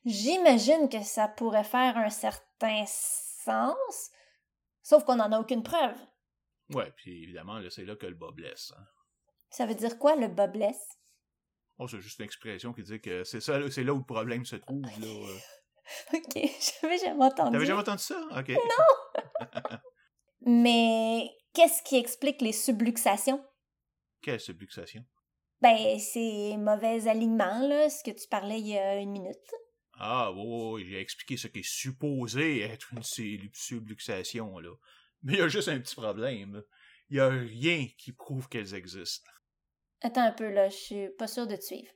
[0.06, 4.12] j'imagine que ça pourrait faire un certain sens,
[4.82, 5.98] sauf qu'on n'en a aucune preuve.
[6.74, 8.74] Ouais, puis évidemment, c'est là que le bas blesse.
[8.78, 8.86] Hein.
[9.54, 10.98] Ça veut dire quoi, le bas blesse?
[11.78, 14.46] Oh, c'est juste une expression qui dit que c'est ça, c'est là où le problème
[14.46, 14.82] se trouve.
[15.00, 15.08] Là.
[15.08, 15.38] Euh.
[16.14, 16.50] ok,
[16.82, 17.52] j'avais jamais entendu.
[17.52, 18.20] T'avais jamais entendu ça?
[18.36, 18.50] Ok.
[18.50, 19.78] Non!
[20.48, 23.46] Mais qu'est-ce qui explique les subluxations?
[24.24, 25.06] Quelle subluxation?
[25.62, 29.54] Ben, c'est mauvais alignement, là, ce que tu parlais il y a une minute.
[30.00, 33.04] Ah, oui, j'ai expliqué ce qui est supposé être une
[33.54, 34.72] subluxation, là.
[35.22, 36.64] Mais il y a juste un petit problème.
[37.10, 39.30] Il n'y a rien qui prouve qu'elles existent.
[40.04, 41.92] Attends un peu, là, je suis pas sûr de te suivre.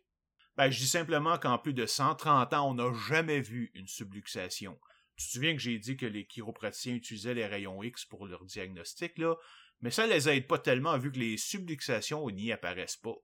[0.55, 4.79] Ben, je dis simplement qu'en plus de 130 ans, on n'a jamais vu une subluxation.
[5.17, 8.45] Tu te souviens que j'ai dit que les chiropraticiens utilisaient les rayons X pour leur
[8.45, 9.35] diagnostic, là,
[9.81, 13.15] mais ça les aide pas tellement vu que les subluxations n'y apparaissent pas.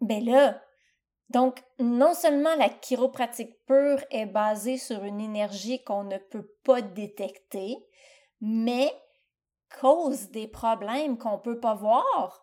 [0.00, 0.62] Ben là,
[1.30, 6.82] donc non seulement la chiropratique pure est basée sur une énergie qu'on ne peut pas
[6.82, 7.76] détecter,
[8.40, 8.92] mais
[9.80, 12.41] cause des problèmes qu'on peut pas voir.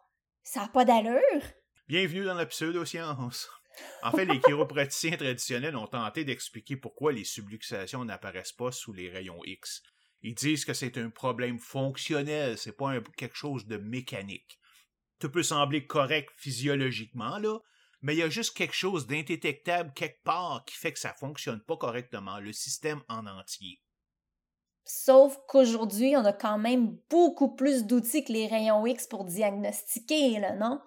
[0.52, 1.44] Ça n'a pas d'allure.
[1.88, 3.48] Bienvenue dans la pseudoscience.
[4.02, 9.12] En fait, les chiropraticiens traditionnels ont tenté d'expliquer pourquoi les subluxations n'apparaissent pas sous les
[9.12, 9.84] rayons X.
[10.24, 14.60] Ils disent que c'est un problème fonctionnel, c'est pas quelque chose de mécanique.
[15.20, 17.60] Tout peut sembler correct physiologiquement, là,
[18.02, 21.62] mais il y a juste quelque chose d'indétectable quelque part qui fait que ça fonctionne
[21.62, 23.84] pas correctement, le système en entier.
[24.86, 30.40] Sauf qu'aujourd'hui, on a quand même beaucoup plus d'outils que les rayons X pour diagnostiquer,
[30.40, 30.82] là, non?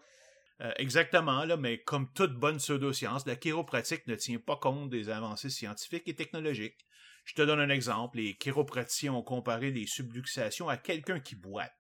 [0.60, 5.08] Euh, exactement, là, mais comme toute bonne pseudoscience, la chiropratique ne tient pas compte des
[5.08, 6.86] avancées scientifiques et technologiques.
[7.24, 8.18] Je te donne un exemple.
[8.18, 11.72] Les chiropraticiens ont comparé les subluxations à quelqu'un qui boite.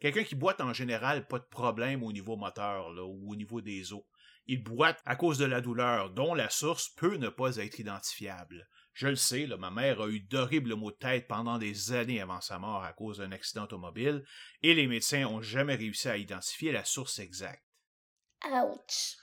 [0.00, 3.92] Quelqu'un qui boite en général, pas de problème au niveau moteur ou au niveau des
[3.92, 4.02] os.
[4.46, 8.66] Il boite à cause de la douleur, dont la source peut ne pas être identifiable.
[8.92, 12.40] Je le sais, ma mère a eu d'horribles maux de tête pendant des années avant
[12.40, 14.24] sa mort à cause d'un accident automobile,
[14.62, 17.64] et les médecins n'ont jamais réussi à identifier la source exacte.
[18.44, 19.16] Ouch!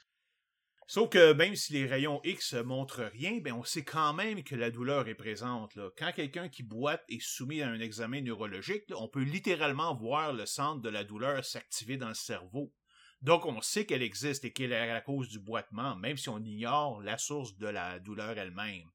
[0.89, 4.55] Sauf que même si les rayons X montrent rien, ben on sait quand même que
[4.55, 5.77] la douleur est présente.
[5.97, 10.45] Quand quelqu'un qui boite est soumis à un examen neurologique, on peut littéralement voir le
[10.45, 12.73] centre de la douleur s'activer dans le cerveau.
[13.21, 16.39] Donc on sait qu'elle existe et qu'elle est à cause du boitement, même si on
[16.39, 18.89] ignore la source de la douleur elle-même.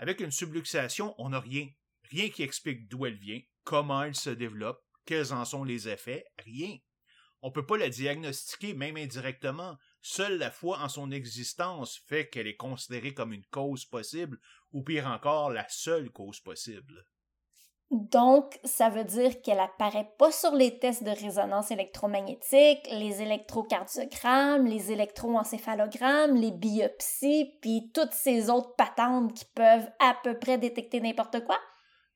[0.00, 1.68] Avec une subluxation, on n'a rien.
[2.04, 6.24] Rien qui explique d'où elle vient, comment elle se développe, quels en sont les effets,
[6.38, 6.78] rien.
[7.42, 9.76] On peut pas la diagnostiquer, même indirectement.
[10.00, 14.40] Seule la foi en son existence fait qu'elle est considérée comme une cause possible,
[14.72, 17.04] ou pire encore, la seule cause possible.
[17.90, 24.66] Donc, ça veut dire qu'elle apparaît pas sur les tests de résonance électromagnétique, les électrocardiogrammes,
[24.66, 31.00] les électroencéphalogrammes, les biopsies, puis toutes ces autres patentes qui peuvent à peu près détecter
[31.00, 31.58] n'importe quoi?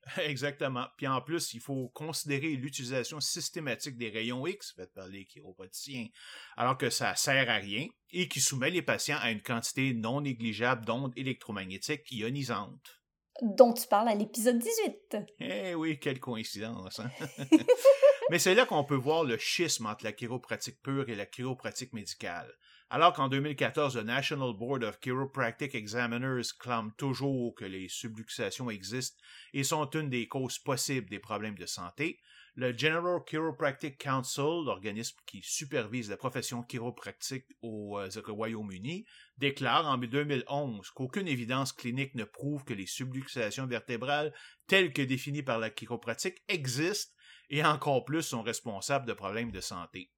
[0.17, 0.85] Exactement.
[0.97, 6.07] Puis en plus, il faut considérer l'utilisation systématique des rayons X faite par les chiropraticiens,
[6.55, 10.21] alors que ça sert à rien et qui soumet les patients à une quantité non
[10.21, 13.01] négligeable d'ondes électromagnétiques ionisantes.
[13.41, 15.17] Dont tu parles à l'épisode 18.
[15.41, 16.99] Eh oui, quelle coïncidence.
[16.99, 17.09] Hein?
[18.29, 21.93] Mais c'est là qu'on peut voir le schisme entre la chiropratique pure et la chiropratique
[21.93, 22.51] médicale.
[22.89, 29.17] Alors qu'en 2014, le National Board of Chiropractic Examiners clame toujours que les subluxations existent
[29.53, 32.19] et sont une des causes possibles des problèmes de santé,
[32.55, 39.05] le General Chiropractic Council, l'organisme qui supervise la profession chiropractique au euh, Royaume-Uni,
[39.37, 44.33] déclare en 2011 qu'aucune évidence clinique ne prouve que les subluxations vertébrales
[44.67, 47.13] telles que définies par la chiropratique existent
[47.49, 50.11] et encore plus sont responsables de problèmes de santé.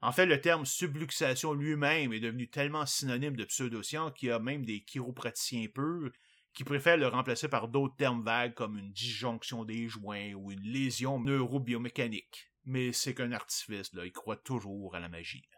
[0.00, 4.38] En fait, le terme subluxation lui-même est devenu tellement synonyme de pseudoscience qu'il y a
[4.38, 6.12] même des chiropraticiens purs
[6.54, 10.60] qui préfèrent le remplacer par d'autres termes vagues comme une disjonction des joints ou une
[10.60, 12.50] lésion neurobiomécanique.
[12.64, 15.48] Mais c'est qu'un artifice, là, il croit toujours à la magie.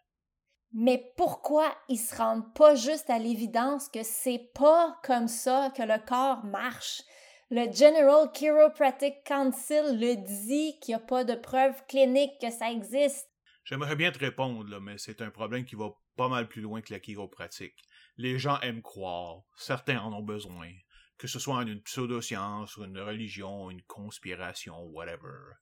[0.73, 5.83] Mais pourquoi ils se rendent pas juste à l'évidence que c'est pas comme ça que
[5.83, 7.03] le corps marche?
[7.51, 12.73] Le General Chiropractic Council le dit qu'il n'y a pas de preuves cliniques que ça
[12.73, 13.29] existe.
[13.65, 16.93] J'aimerais bien te répondre, mais c'est un problème qui va pas mal plus loin que
[16.93, 17.81] la chiropratique.
[18.17, 20.71] Les gens aiment croire, certains en ont besoin,
[21.18, 25.55] que ce soit en une pseudoscience, une religion, une conspiration, whatever.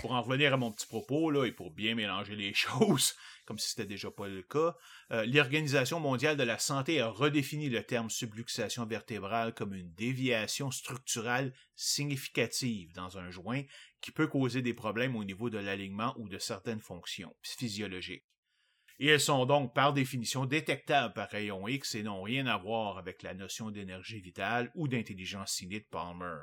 [0.00, 3.14] Pour en revenir à mon petit propos, là, et pour bien mélanger les choses,
[3.46, 4.76] comme si c'était déjà pas le cas,
[5.12, 10.70] euh, l'Organisation mondiale de la santé a redéfini le terme subluxation vertébrale comme une déviation
[10.70, 13.62] structurelle significative dans un joint
[14.00, 18.24] qui peut causer des problèmes au niveau de l'alignement ou de certaines fonctions physiologiques.
[19.02, 22.98] Et elles sont donc par définition détectables par rayon X et n'ont rien à voir
[22.98, 26.38] avec la notion d'énergie vitale ou d'intelligence innée de Palmer.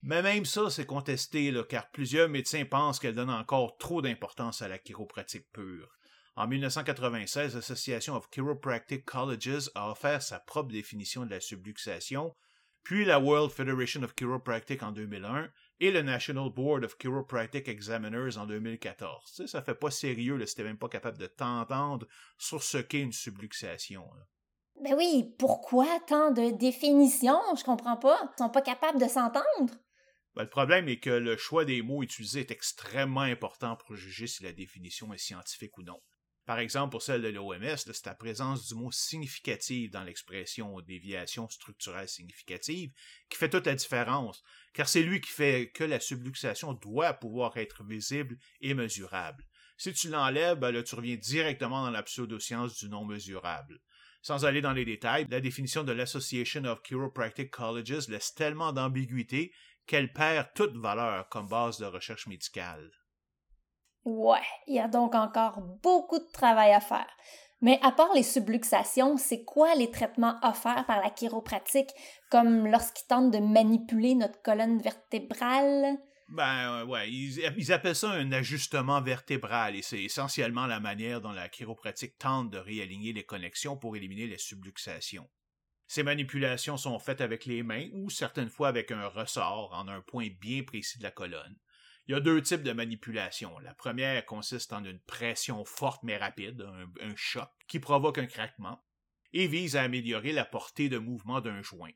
[0.00, 4.68] Mais même ça, c'est contesté, car plusieurs médecins pensent qu'elle donne encore trop d'importance à
[4.68, 5.88] la chiropratique pure.
[6.36, 12.32] En 1996, l'Association of Chiropractic Colleges a offert sa propre définition de la subluxation,
[12.84, 18.38] puis la World Federation of Chiropractic en 2001 et le National Board of Chiropractic Examiners
[18.38, 19.24] en 2014.
[19.24, 22.06] Tu sais, ça fait pas sérieux là, si t'es même pas capable de t'entendre
[22.38, 24.08] sur ce qu'est une subluxation.
[24.82, 27.40] Ben oui, pourquoi tant de définitions?
[27.56, 28.18] Je comprends pas.
[28.22, 29.74] Ils sont pas capables de s'entendre.
[30.34, 34.26] Ben, le problème est que le choix des mots utilisés est extrêmement important pour juger
[34.26, 36.00] si la définition est scientifique ou non.
[36.46, 41.48] Par exemple, pour celle de l'OMS, c'est la présence du mot significative dans l'expression déviation
[41.48, 42.92] structurelle significative
[43.28, 47.56] qui fait toute la différence, car c'est lui qui fait que la subluxation doit pouvoir
[47.56, 49.44] être visible et mesurable.
[49.76, 53.80] Si tu l'enlèves, ben tu reviens directement dans la pseudo-science du non mesurable.
[54.22, 59.52] Sans aller dans les détails, la définition de l'Association of Chiropractic Colleges laisse tellement d'ambiguïté
[59.86, 62.90] qu'elle perd toute valeur comme base de recherche médicale.
[64.06, 64.38] Ouais,
[64.68, 67.10] il y a donc encore beaucoup de travail à faire.
[67.60, 71.90] Mais à part les subluxations, c'est quoi les traitements offerts par la chiropratique,
[72.30, 75.98] comme lorsqu'ils tentent de manipuler notre colonne vertébrale?
[76.28, 81.48] Ben ouais, ils, appellent ça un ajustement vertébral et c'est essentiellement la manière dont la
[81.48, 85.28] chiropratique tente de réaligner les connexions pour éliminer les subluxations.
[85.88, 90.00] Ces manipulations sont faites avec les mains ou certaines fois avec un ressort en un
[90.00, 91.56] point bien précis de la colonne.
[92.08, 93.58] Il y a deux types de manipulations.
[93.58, 96.64] La première consiste en une pression forte mais rapide,
[97.00, 98.80] un, choc, qui provoque un craquement,
[99.32, 101.90] et vise à améliorer la portée de mouvement d'un joint.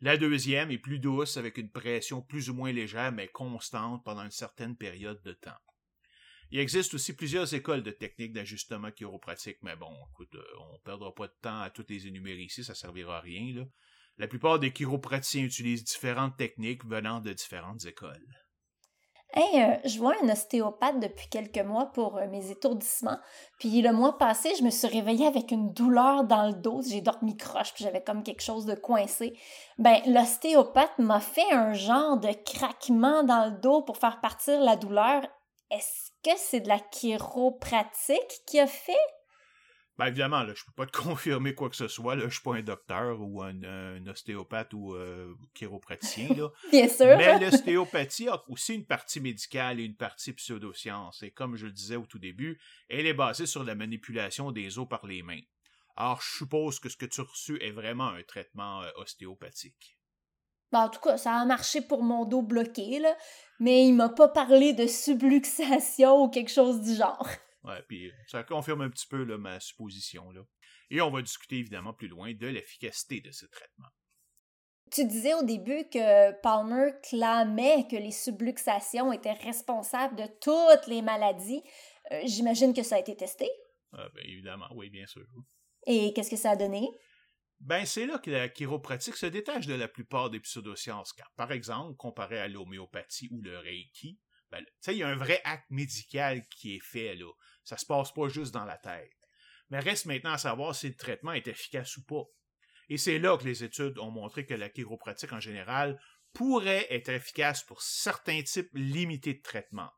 [0.00, 4.22] La deuxième est plus douce avec une pression plus ou moins légère mais constante pendant
[4.22, 5.58] une certaine période de temps.
[6.52, 11.12] Il existe aussi plusieurs écoles de techniques d'ajustement chiropratique, mais bon, écoute, euh, on perdra
[11.14, 13.66] pas de temps à toutes les énumérer ici, ça servira à rien.
[14.16, 18.47] La plupart des chiropraticiens utilisent différentes techniques venant de différentes écoles.
[19.34, 23.18] Hey, euh, je vois un ostéopathe depuis quelques mois pour euh, mes étourdissements.
[23.58, 26.80] Puis le mois passé, je me suis réveillée avec une douleur dans le dos.
[26.88, 29.38] J'ai dormi croche, puis j'avais comme quelque chose de coincé.
[29.76, 34.76] Ben, l'ostéopathe m'a fait un genre de craquement dans le dos pour faire partir la
[34.76, 35.22] douleur.
[35.70, 38.96] Est-ce que c'est de la chiropratique qui a fait?
[39.98, 42.14] Ben évidemment, là, je peux pas te confirmer quoi que ce soit.
[42.14, 46.28] Là, je suis pas un docteur ou un, ostéopathe ou euh, chiropraticien.
[46.36, 46.50] Là.
[46.70, 47.16] Bien sûr.
[47.16, 51.22] Mais l'ostéopathie a aussi une partie médicale et une partie pseudoscience.
[51.24, 54.78] Et comme je le disais au tout début, elle est basée sur la manipulation des
[54.78, 55.40] os par les mains.
[55.96, 59.98] Alors, je suppose que ce que tu as reçu est vraiment un traitement euh, ostéopathique.
[60.70, 63.16] Ben, en tout cas, ça a marché pour mon dos bloqué, là,
[63.58, 67.28] mais il m'a pas parlé de subluxation ou quelque chose du genre.
[67.64, 70.30] Ouais, puis ça confirme un petit peu ma supposition.
[70.30, 70.42] Là.
[70.90, 73.88] Et on va discuter évidemment plus loin de l'efficacité de ce traitement.
[74.90, 81.02] Tu disais au début que Palmer clamait que les subluxations étaient responsables de toutes les
[81.02, 81.62] maladies.
[82.12, 83.50] Euh, j'imagine que ça a été testé?
[83.92, 85.26] Ah, ben, évidemment, oui, bien sûr.
[85.86, 86.88] Et qu'est-ce que ça a donné?
[87.60, 91.52] Ben, c'est là que la chiropratique se détache de la plupart des pseudosciences, car, par
[91.52, 94.18] exemple, comparé à l'homéopathie ou le Reiki,
[94.50, 97.30] ben, il y a un vrai acte médical qui est fait, là.
[97.64, 99.12] Ça se passe pas juste dans la tête.
[99.70, 102.24] Mais reste maintenant à savoir si le traitement est efficace ou pas.
[102.88, 106.00] Et c'est là que les études ont montré que la chiropratique en général
[106.32, 109.90] pourrait être efficace pour certains types limités de traitement.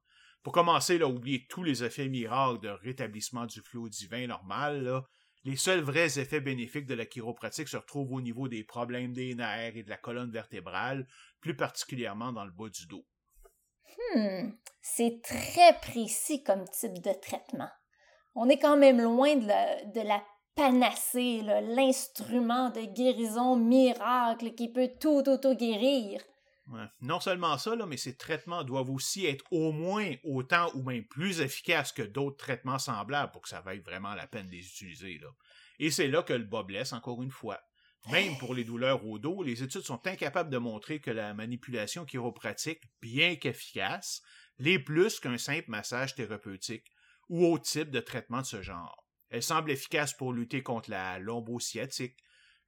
[0.43, 5.03] Pour commencer, là, oubliez tous les effets miracles de rétablissement du flot divin normal.
[5.45, 9.35] Les seuls vrais effets bénéfiques de la chiropratique se retrouvent au niveau des problèmes des
[9.35, 11.07] nerfs et de la colonne vertébrale,
[11.41, 13.07] plus particulièrement dans le bas du dos.
[14.15, 14.51] Hmm,
[14.81, 17.71] c'est très précis comme type de traitement.
[18.35, 20.23] On est quand même loin de la,
[20.55, 26.21] panacée, l'instrument de guérison miracle qui peut tout auto-guérir.
[27.01, 31.41] Non seulement ça, mais ces traitements doivent aussi être au moins autant ou même plus
[31.41, 35.19] efficaces que d'autres traitements semblables pour que ça vaille vraiment la peine de les utiliser.
[35.19, 35.29] Là.
[35.79, 37.61] Et c'est là que le bas encore une fois.
[38.09, 42.05] Même pour les douleurs au dos, les études sont incapables de montrer que la manipulation
[42.05, 44.23] chiropratique, bien qu'efficace,
[44.59, 46.91] l'est plus qu'un simple massage thérapeutique
[47.29, 49.07] ou autre type de traitement de ce genre.
[49.29, 52.17] Elle semble efficace pour lutter contre la lombosciatique,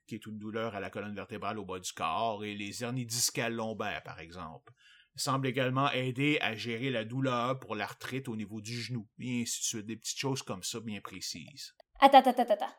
[0.06, 3.06] qui est une douleur à la colonne vertébrale au bas du corps, et les hernies
[3.06, 4.72] discales lombaires, par exemple.
[5.14, 9.42] Elle semble également aider à gérer la douleur pour l'arthrite au niveau du genou, et
[9.42, 11.74] ainsi de suite, des petites choses comme ça bien précises.
[12.00, 12.74] Attends, attends, attends, attends.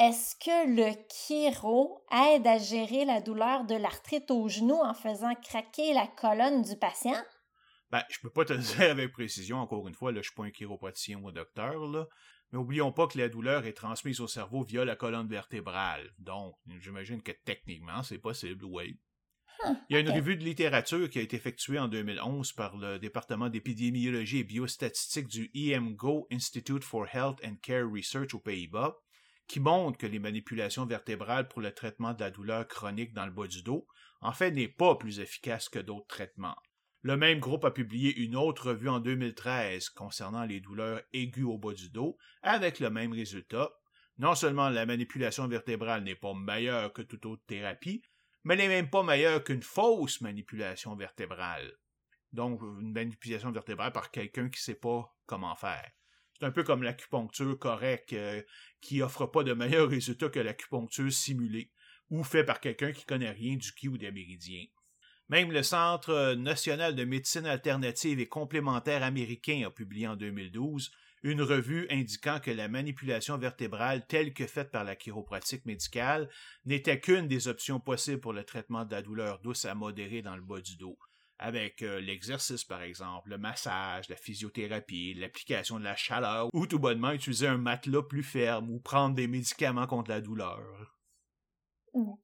[0.00, 5.34] Est-ce que le chiro aide à gérer la douleur de l'arthrite au genou en faisant
[5.34, 7.22] craquer la colonne du patient?
[7.90, 10.34] Ben, je peux pas te le dire avec précision, encore une fois, là, je suis
[10.34, 12.06] pas un chiropraticien ou un docteur, là.
[12.50, 16.10] Mais oublions pas que la douleur est transmise au cerveau via la colonne vertébrale.
[16.18, 18.98] Donc, j'imagine que techniquement, c'est possible, oui.
[19.90, 22.98] Il y a une revue de littérature qui a été effectuée en 2011 par le
[22.98, 28.96] département d'épidémiologie et biostatistique du IMGO Institute for Health and Care Research aux Pays-Bas,
[29.50, 33.32] qui montre que les manipulations vertébrales pour le traitement de la douleur chronique dans le
[33.32, 33.84] bas du dos,
[34.20, 36.54] en fait, n'est pas plus efficace que d'autres traitements.
[37.02, 41.58] Le même groupe a publié une autre revue en 2013 concernant les douleurs aiguës au
[41.58, 43.72] bas du dos, avec le même résultat.
[44.18, 48.02] Non seulement la manipulation vertébrale n'est pas meilleure que toute autre thérapie,
[48.44, 51.72] mais elle n'est même pas meilleure qu'une fausse manipulation vertébrale.
[52.32, 55.90] Donc, une manipulation vertébrale par quelqu'un qui ne sait pas comment faire.
[56.40, 58.40] C'est un peu comme l'acupuncture correcte euh,
[58.80, 61.70] qui offre pas de meilleurs résultats que l'acupuncture simulée
[62.08, 64.64] ou fait par quelqu'un qui connaît rien du qui ou des méridiens.
[65.28, 70.90] Même le Centre national de médecine alternative et complémentaire américain a publié en 2012
[71.22, 76.30] une revue indiquant que la manipulation vertébrale telle que faite par la chiropratique médicale
[76.64, 80.34] n'était qu'une des options possibles pour le traitement de la douleur douce à modérée dans
[80.34, 80.98] le bas du dos,
[81.40, 86.78] avec euh, l'exercice par exemple, le massage, la physiothérapie, l'application de la chaleur ou tout
[86.78, 90.60] bonnement utiliser un matelas plus ferme ou prendre des médicaments contre la douleur.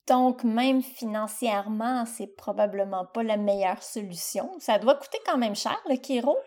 [0.06, 4.52] Donc, même financièrement, c'est probablement pas la meilleure solution.
[4.60, 6.38] Ça doit coûter quand même cher, le chiro.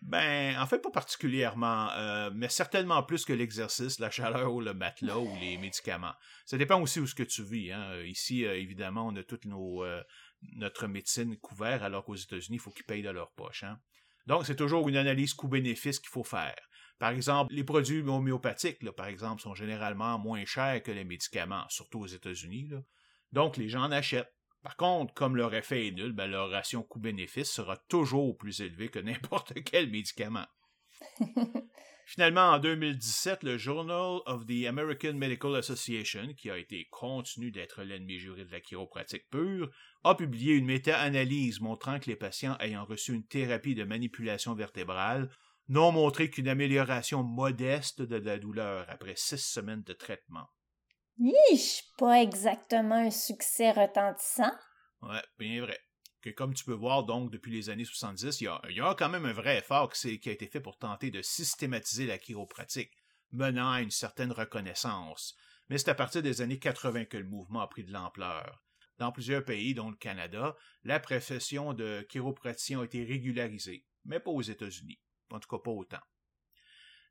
[0.00, 4.72] Ben, en fait, pas particulièrement, euh, mais certainement plus que l'exercice, la chaleur ou le
[4.72, 6.14] matelas ou les médicaments.
[6.46, 7.72] Ça dépend aussi où ce que tu vis.
[7.72, 8.00] Hein.
[8.04, 10.00] Ici, euh, évidemment, on a toute nos, euh,
[10.54, 13.64] notre médecine couverte, alors qu'aux États-Unis, il faut qu'ils payent de leur poche.
[13.64, 13.80] Hein.
[14.26, 16.56] Donc, c'est toujours une analyse coût-bénéfice qu'il faut faire.
[16.98, 22.00] Par exemple, les produits homéopathiques, par exemple, sont généralement moins chers que les médicaments, surtout
[22.00, 22.70] aux États-Unis.
[23.32, 24.34] Donc, les gens en achètent.
[24.62, 28.88] Par contre, comme leur effet est nul, ben, leur ration coût-bénéfice sera toujours plus élevée
[28.88, 30.46] que n'importe quel médicament.
[32.10, 37.82] Finalement, en 2017, le Journal of the American Medical Association, qui a été continu d'être
[37.82, 39.68] l'ennemi juré de la chiropratique pure,
[40.04, 45.28] a publié une méta-analyse montrant que les patients ayant reçu une thérapie de manipulation vertébrale
[45.68, 50.48] n'ont montré qu'une amélioration modeste de la douleur après six semaines de traitement.
[51.18, 54.54] Niche, pas exactement un succès retentissant.
[55.02, 55.78] Ouais, bien vrai.
[56.20, 59.24] Que comme tu peux voir, donc, depuis les années 70, il y a, quand même
[59.24, 62.92] un vrai effort qui, qui a été fait pour tenter de systématiser la chiropratique,
[63.30, 65.36] menant à une certaine reconnaissance.
[65.68, 68.64] Mais c'est à partir des années 80 que le mouvement a pris de l'ampleur.
[68.98, 74.32] Dans plusieurs pays, dont le Canada, la profession de chiropraticien a été régularisée, mais pas
[74.32, 74.98] aux États-Unis
[75.30, 76.00] en tout cas pas autant.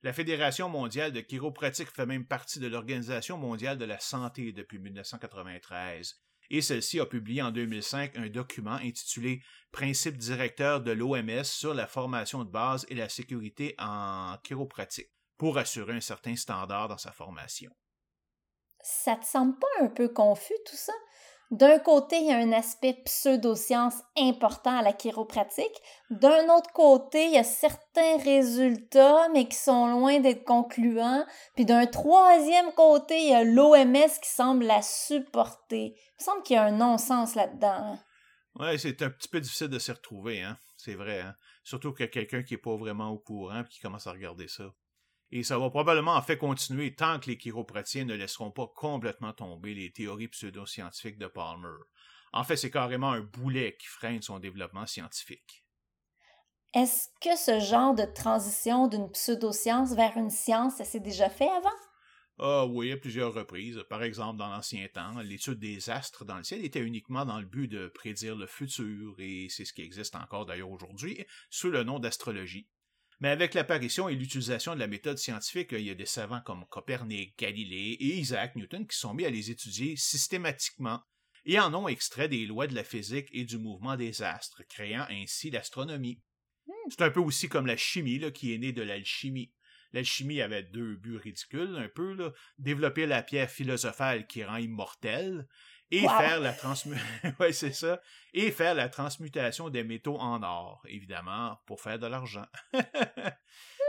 [0.04, 4.80] La Fédération mondiale de chiropratique fait même partie de l'Organisation mondiale de la santé depuis
[4.80, 9.42] 1993, et celle-ci a publié en 2005 un document intitulé
[9.72, 15.58] Principes directeurs de l'OMS sur la formation de base et la sécurité en chiropratique, pour
[15.58, 17.72] assurer un certain standard dans sa formation.
[18.82, 20.94] Ça te semble pas un peu confus tout ça?
[21.50, 25.82] D'un côté, il y a un aspect pseudoscience important à la chiropratique.
[26.10, 31.26] D'un autre côté, il y a certains résultats, mais qui sont loin d'être concluants.
[31.56, 35.96] Puis d'un troisième côté, il y a l'OMS qui semble la supporter.
[35.96, 37.94] Il me semble qu'il y a un non-sens là-dedans.
[37.94, 38.00] Hein.
[38.56, 40.58] Ouais, c'est un petit peu difficile de s'y retrouver, hein.
[40.76, 41.36] C'est vrai, hein.
[41.64, 44.66] Surtout que quelqu'un qui n'est pas vraiment au courant et qui commence à regarder ça.
[45.32, 49.34] Et ça va probablement en fait continuer tant que les chiropratiens ne laisseront pas complètement
[49.34, 51.78] tomber les théories pseudo-scientifiques de Palmer.
[52.34, 55.66] En fait, c'est carrément un boulet qui freine son développement scientifique.
[56.74, 61.50] Est-ce que ce genre de transition d'une pseudoscience vers une science, ça s'est déjà fait
[61.50, 61.76] avant?
[62.40, 63.84] Ah oui, à plusieurs reprises.
[63.90, 67.46] Par exemple, dans l'ancien temps, l'étude des astres dans le ciel était uniquement dans le
[67.46, 71.84] but de prédire le futur, et c'est ce qui existe encore d'ailleurs aujourd'hui, sous le
[71.84, 72.68] nom d'astrologie.
[73.20, 76.66] Mais avec l'apparition et l'utilisation de la méthode scientifique, il y a des savants comme
[76.68, 81.02] Copernic, Galilée et Isaac Newton qui sont mis à les étudier systématiquement
[81.46, 85.06] et en ont extrait des lois de la physique et du mouvement des astres, créant
[85.10, 86.22] ainsi l'astronomie.
[86.68, 86.90] Hmm.
[86.90, 89.54] C'est un peu aussi comme la chimie qui est née de l'alchimie.
[89.94, 92.34] L'alchimie avait deux buts ridicules, un peu, là.
[92.60, 95.48] développer la pierre philosophale qui rend immortelle,
[95.92, 96.54] et faire la
[97.40, 98.02] ouais, c'est ça,
[98.34, 102.46] et faire la transmutation des métaux en or, évidemment, pour faire de l'argent.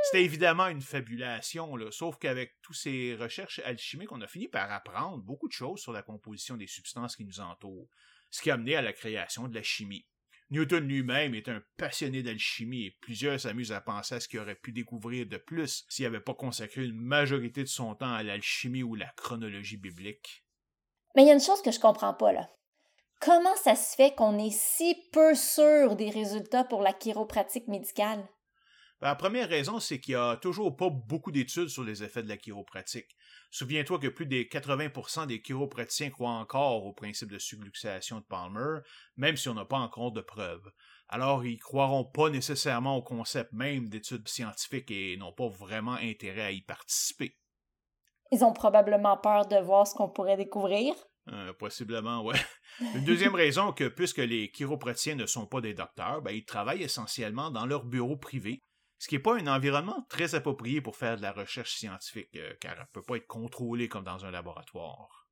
[0.04, 4.70] C'était évidemment une fabulation, là, sauf qu'avec toutes ces recherches alchimiques, on a fini par
[4.70, 7.88] apprendre beaucoup de choses sur la composition des substances qui nous entourent,
[8.30, 10.06] ce qui a amené à la création de la chimie.
[10.50, 14.54] Newton lui-même est un passionné d'alchimie et plusieurs s'amusent à penser à ce qu'il aurait
[14.54, 18.82] pu découvrir de plus s'il n'avait pas consacré une majorité de son temps à l'alchimie
[18.82, 20.46] ou la chronologie biblique.
[21.14, 22.48] Mais il y a une chose que je comprends pas là.
[23.20, 28.28] Comment ça se fait qu'on est si peu sûr des résultats pour la chiropratique médicale?
[29.00, 32.22] Ben, la première raison, c'est qu'il n'y a toujours pas beaucoup d'études sur les effets
[32.22, 33.16] de la chiropratique.
[33.50, 38.80] Souviens-toi que plus de 80% des chiropraticiens croient encore au principe de subluxation de Palmer,
[39.16, 40.70] même si on n'a pas encore de preuves.
[41.08, 46.42] Alors, ils croiront pas nécessairement au concept même d'études scientifiques et n'ont pas vraiment intérêt
[46.42, 47.36] à y participer.
[48.30, 50.94] Ils ont probablement peur de voir ce qu'on pourrait découvrir.
[51.32, 52.38] Euh, possiblement, ouais.
[52.94, 56.82] Une deuxième raison que puisque les chiropraticiens ne sont pas des docteurs, ben, ils travaillent
[56.82, 58.62] essentiellement dans leur bureau privé,
[58.98, 62.54] ce qui n'est pas un environnement très approprié pour faire de la recherche scientifique, euh,
[62.60, 65.26] car elle ne peut pas être contrôlée comme dans un laboratoire.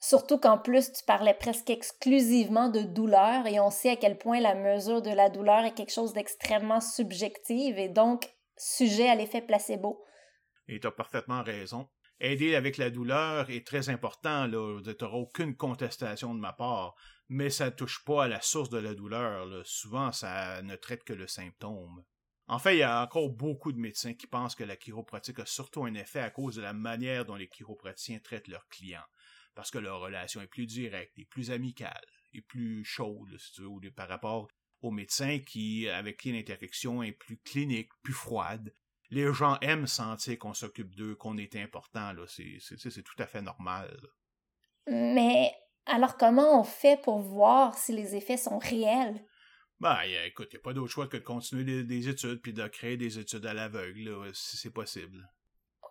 [0.00, 4.40] Surtout qu'en plus, tu parlais presque exclusivement de douleur et on sait à quel point
[4.40, 9.42] la mesure de la douleur est quelque chose d'extrêmement subjectif et donc sujet à l'effet
[9.42, 10.04] placebo.
[10.68, 11.88] Et tu as parfaitement raison
[12.20, 14.80] aider avec la douleur est très important, là.
[14.82, 16.94] Tu n'auras aucune contestation de ma part,
[17.28, 19.48] mais ça ne touche pas à la source de la douleur.
[19.64, 22.04] Souvent, ça ne traite que le symptôme.
[22.46, 25.46] En fait, il y a encore beaucoup de médecins qui pensent que la chiropratique a
[25.46, 29.04] surtout un effet à cause de la manière dont les chiropraticiens traitent leurs clients,
[29.54, 33.36] parce que leur relation est plus directe, et plus amicale, et plus chaude,
[33.94, 34.48] par rapport
[34.80, 38.72] aux médecins qui, avec qui l'interaction est plus clinique, plus froide,
[39.10, 42.24] les gens aiment sentir qu'on s'occupe d'eux, qu'on est important, là.
[42.26, 43.96] C'est tout à fait normal.
[44.86, 45.52] Mais
[45.86, 49.24] alors comment on fait pour voir si les effets sont réels?
[49.80, 52.66] Ben, écoute, il n'y a pas d'autre choix que de continuer des, études puis de
[52.66, 55.30] créer des études à l'aveugle, si c'est possible.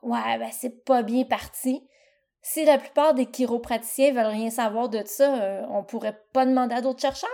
[0.01, 1.87] Ouais, ben c'est pas bien parti.
[2.41, 6.75] Si la plupart des chiropraticiens veulent rien savoir de ça, euh, on pourrait pas demander
[6.75, 7.29] à d'autres chercheurs?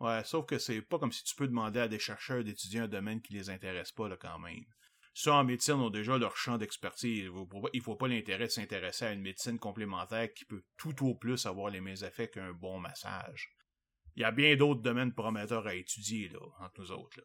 [0.00, 2.88] Ouais, sauf que c'est pas comme si tu peux demander à des chercheurs d'étudier un
[2.88, 4.64] domaine qui les intéresse pas, là, quand même.
[5.12, 7.24] Ceux en médecine ont déjà leur champ d'expertise.
[7.24, 11.14] Il ne faut pas l'intérêt de s'intéresser à une médecine complémentaire qui peut tout au
[11.14, 13.50] plus avoir les mêmes effets qu'un bon massage.
[14.16, 17.20] Il y a bien d'autres domaines prometteurs à étudier, là, entre nous autres.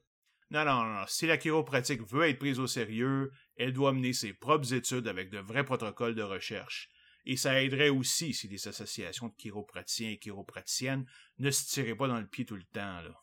[0.51, 1.05] Non, non, non.
[1.07, 5.29] Si la chiropratique veut être prise au sérieux, elle doit mener ses propres études avec
[5.29, 6.89] de vrais protocoles de recherche.
[7.25, 11.05] Et ça aiderait aussi si les associations de chiropraticiens et chiropraticiennes
[11.39, 13.21] ne se tiraient pas dans le pied tout le temps, là.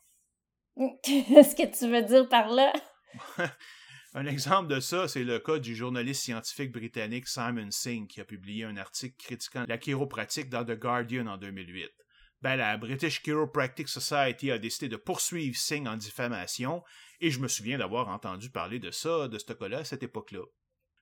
[1.03, 2.73] Qu'est-ce que tu veux dire par là?
[4.15, 8.25] Un exemple de ça, c'est le cas du journaliste scientifique britannique Simon Singh qui a
[8.25, 11.89] publié un article critiquant la chiropratique dans The Guardian en 2008.
[12.43, 16.83] Ben, la British Chiropractic Society a décidé de poursuivre Singh en diffamation,
[17.21, 20.43] et je me souviens d'avoir entendu parler de ça, de ce cas-là, à cette époque-là.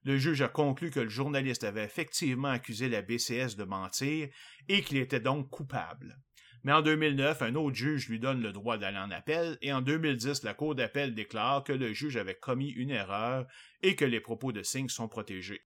[0.03, 4.29] Le juge a conclu que le journaliste avait effectivement accusé la BCS de mentir
[4.69, 6.17] et qu'il était donc coupable.
[6.63, 9.81] Mais en 2009, un autre juge lui donne le droit d'aller en appel et en
[9.81, 13.47] 2010, la Cour d'appel déclare que le juge avait commis une erreur
[13.81, 15.61] et que les propos de Singh sont protégés.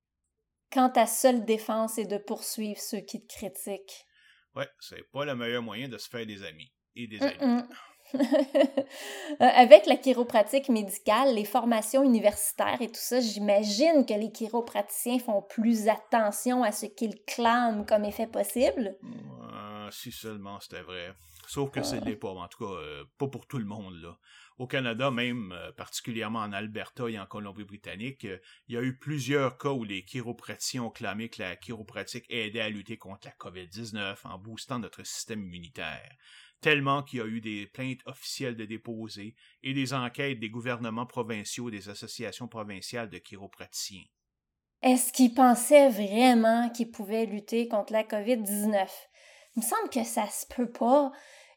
[0.71, 4.05] Quand ta seule défense est de poursuivre ceux qui te critiquent.
[4.55, 7.63] Ouais, c'est pas le meilleur moyen de se faire des amis et des amis.
[8.13, 8.19] Euh,
[9.39, 15.41] avec la chiropratique médicale, les formations universitaires et tout ça, j'imagine que les chiropraticiens font
[15.41, 18.95] plus attention à ce qu'ils clament comme effet possible
[19.91, 21.15] si seulement c'était vrai.
[21.47, 24.15] Sauf que c'est l'est pas, en tout cas, euh, pas pour tout le monde.
[24.57, 28.97] Au Canada, même, euh, particulièrement en Alberta et en Colombie-Britannique, euh, il y a eu
[28.97, 33.33] plusieurs cas où les chiropraticiens ont clamé que la chiropratique aidait à lutter contre la
[33.33, 36.15] COVID-19 en boostant notre système immunitaire.
[36.61, 41.05] Tellement qu'il y a eu des plaintes officielles de déposées et des enquêtes des gouvernements
[41.05, 44.05] provinciaux des associations provinciales de chiropraticiens.
[44.81, 48.87] Est-ce qu'ils pensaient vraiment qu'ils pouvaient lutter contre la COVID-19?
[49.55, 51.11] Il me semble que ça se peut pas.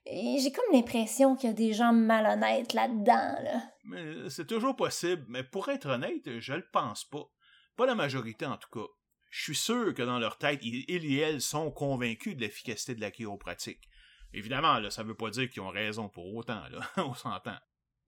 [0.07, 3.37] J'ai comme l'impression qu'il y a des gens malhonnêtes là-dedans.
[3.43, 3.63] Là.
[3.85, 7.29] Mais c'est toujours possible, mais pour être honnête, je le pense pas.
[7.77, 8.87] Pas la majorité en tout cas.
[9.31, 13.01] Je suis sûr que dans leur tête, ils et elles sont convaincus de l'efficacité de
[13.01, 13.89] la chiropratique.
[14.33, 16.81] Évidemment, là, ça veut pas dire qu'ils ont raison pour autant, là.
[16.97, 17.59] on s'entend.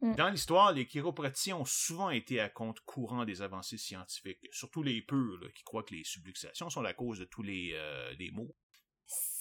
[0.01, 0.15] Mm.
[0.15, 5.03] Dans l'histoire, les chiropraticiens ont souvent été à compte courant des avancées scientifiques, surtout les
[5.03, 8.55] peu qui croient que les subluxations sont la cause de tous les, euh, les maux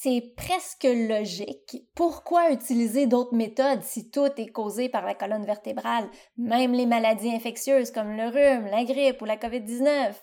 [0.02, 1.76] c'est presque logique.
[1.94, 7.32] Pourquoi utiliser d'autres méthodes si tout est causé par la colonne vertébrale, même les maladies
[7.32, 10.16] infectieuses comme le rhume, la grippe ou la COVID-19?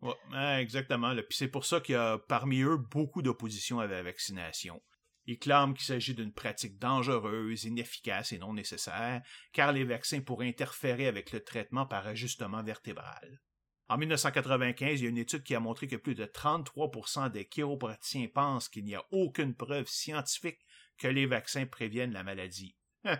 [0.00, 1.14] Ouais, exactement.
[1.14, 4.82] Puis c'est pour ça qu'il y a parmi eux beaucoup d'opposition à la vaccination.
[5.26, 10.48] Ils clament qu'il s'agit d'une pratique dangereuse, inefficace et non nécessaire, car les vaccins pourraient
[10.48, 13.40] interférer avec le traitement par ajustement vertébral.
[13.88, 17.46] En 1995, il y a une étude qui a montré que plus de 33% des
[17.46, 20.60] chiropraticiens pensent qu'il n'y a aucune preuve scientifique
[20.98, 22.76] que les vaccins préviennent la maladie.
[23.04, 23.18] Hein?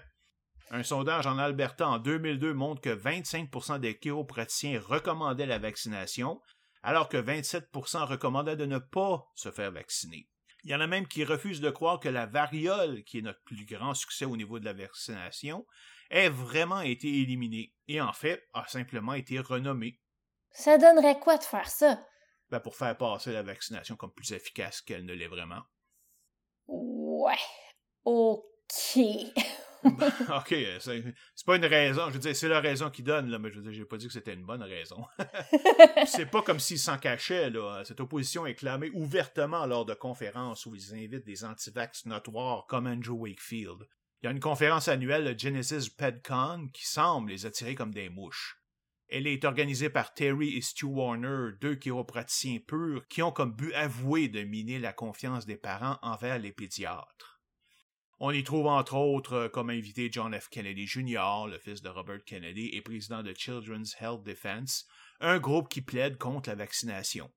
[0.71, 6.41] Un sondage en Alberta en 2002 montre que 25% des chiropraticiens recommandaient la vaccination,
[6.83, 10.29] alors que 27% recommandaient de ne pas se faire vacciner.
[10.65, 13.43] Il y en a même qui refusent de croire que la variole, qui est notre
[13.43, 15.67] plus grand succès au niveau de la vaccination,
[16.11, 20.01] ait vraiment été éliminée et en fait a simplement été renommée.
[20.53, 22.05] Ça donnerait quoi de faire ça?
[22.51, 25.63] Ben, pour faire passer la vaccination comme plus efficace qu'elle ne l'est vraiment.
[26.67, 27.39] Ouais.
[28.05, 28.99] OK.
[29.85, 32.09] ok, c'est pas une raison.
[32.09, 33.97] Je veux dire, c'est la raison qu'ils donnent, là, mais je veux dire, j'ai pas
[33.97, 35.05] dit que c'était une bonne raison.
[36.07, 37.83] c'est pas comme s'ils s'en cachaient, là.
[37.85, 42.87] Cette opposition est clamée ouvertement lors de conférences où ils invitent des antivax notoires comme
[42.87, 43.89] Andrew Wakefield.
[44.23, 48.09] Il y a une conférence annuelle, le Genesis PedCon, qui semble les attirer comme des
[48.09, 48.62] mouches.
[49.15, 53.75] Elle est organisée par Terry et Stu Warner, deux chiropraticiens purs qui ont comme but
[53.75, 57.43] avoué de miner la confiance des parents envers les pédiatres.
[58.21, 60.49] On y trouve entre autres euh, comme invité John F.
[60.49, 64.87] Kennedy Jr., le fils de Robert Kennedy et président de Children's Health Defense,
[65.21, 67.31] un groupe qui plaide contre la vaccination.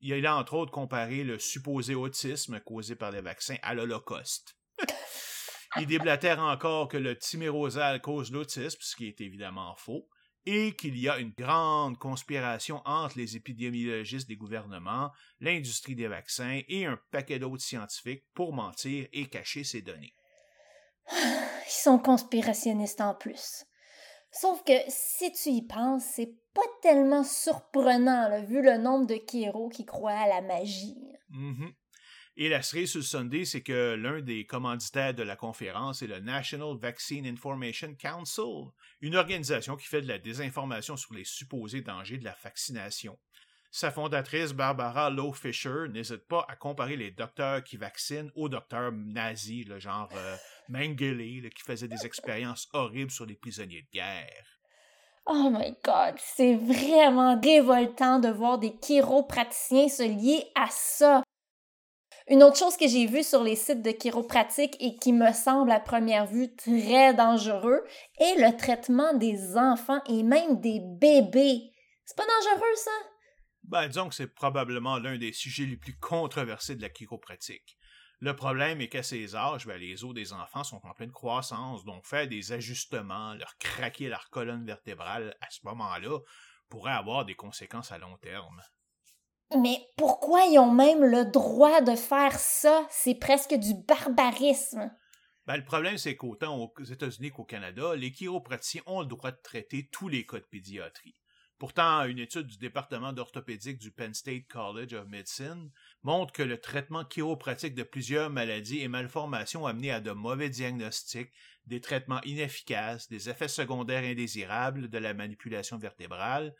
[0.00, 4.56] Il a entre autres comparé le supposé autisme causé par les vaccins à l'Holocauste.
[5.76, 10.08] Il déblatère encore que le timérosal cause l'autisme, ce qui est évidemment faux,
[10.46, 16.60] et qu'il y a une grande conspiration entre les épidémiologistes des gouvernements, l'industrie des vaccins
[16.68, 20.14] et un paquet d'autres scientifiques pour mentir et cacher ces données.
[21.10, 23.64] Ils sont conspirationnistes en plus.
[24.30, 29.68] Sauf que si tu y penses, c'est pas tellement surprenant, vu le nombre de Kiro
[29.68, 31.12] qui croient à la magie.
[32.36, 36.06] Et la cerise sur le Sunday, c'est que l'un des commanditaires de la conférence est
[36.06, 38.70] le National Vaccine Information Council,
[39.02, 43.18] une organisation qui fait de la désinformation sur les supposés dangers de la vaccination.
[43.70, 48.92] Sa fondatrice, Barbara Lowe Fisher, n'hésite pas à comparer les docteurs qui vaccinent aux docteurs
[48.92, 50.36] nazis, le genre euh,
[50.68, 54.44] Mengele, qui faisait des expériences horribles sur les prisonniers de guerre.
[55.26, 61.22] Oh my god, c'est vraiment révoltant de voir des chiropraticiens se lier à ça.
[62.28, 65.72] Une autre chose que j'ai vue sur les sites de chiropratique et qui me semble
[65.72, 67.82] à première vue très dangereux
[68.18, 71.72] est le traitement des enfants et même des bébés.
[72.04, 72.90] C'est pas dangereux ça?
[73.64, 77.76] Ben, disons que c'est probablement l'un des sujets les plus controversés de la chiropratique.
[78.20, 81.84] Le problème est qu'à ces âges, ben, les os des enfants sont en pleine croissance,
[81.84, 86.20] donc faire des ajustements, leur craquer leur colonne vertébrale à ce moment-là
[86.68, 88.62] pourrait avoir des conséquences à long terme.
[89.58, 92.86] Mais pourquoi ils ont même le droit de faire ça?
[92.90, 94.90] C'est presque du barbarisme.
[95.46, 99.40] Ben, le problème, c'est qu'autant aux États-Unis qu'au Canada, les chiropraticiens ont le droit de
[99.42, 101.16] traiter tous les cas de pédiatrie.
[101.62, 105.70] Pourtant, une étude du département d'orthopédique du Penn State College of Medicine
[106.02, 110.50] montre que le traitement chiropratique de plusieurs maladies et malformations a mené à de mauvais
[110.50, 111.30] diagnostics,
[111.66, 116.52] des traitements inefficaces, des effets secondaires indésirables de la manipulation vertébrale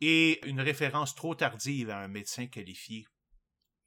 [0.00, 3.06] et une référence trop tardive à un médecin qualifié.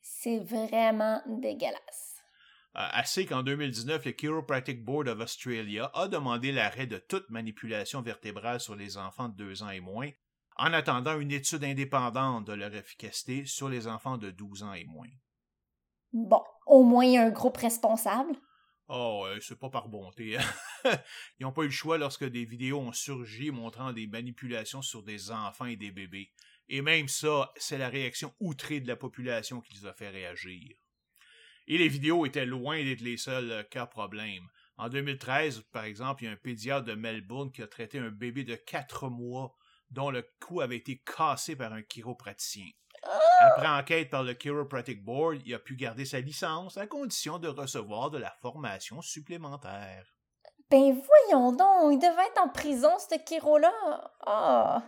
[0.02, 2.22] C'est vraiment dégueulasse.
[2.78, 8.02] Euh, assez qu'en 2019, le Chiropractic Board of Australia a demandé l'arrêt de toute manipulation
[8.02, 10.10] vertébrale sur les enfants de 2 ans et moins
[10.58, 14.86] en attendant une étude indépendante de leur efficacité sur les enfants de 12 ans et
[14.86, 15.10] moins.
[16.14, 18.36] Bon, au moins un groupe responsable.
[18.94, 20.38] Oh, c'est pas par bonté.
[20.38, 20.44] Hein.
[21.40, 25.02] Ils n'ont pas eu le choix lorsque des vidéos ont surgi montrant des manipulations sur
[25.02, 26.34] des enfants et des bébés.
[26.68, 30.76] Et même ça, c'est la réaction outrée de la population qui les a fait réagir.
[31.68, 34.50] Et les vidéos étaient loin d'être les seuls euh, cas problèmes.
[34.76, 38.12] En 2013, par exemple, il y a un pédiatre de Melbourne qui a traité un
[38.12, 39.56] bébé de 4 mois
[39.90, 42.68] dont le cou avait été cassé par un chiropraticien.
[43.42, 47.48] Après enquête par le Chiropractic Board, il a pu garder sa licence à condition de
[47.48, 50.06] recevoir de la formation supplémentaire.
[50.70, 53.74] Ben voyons donc, il devait être en prison, ce chiro-là.
[54.26, 54.84] Ah!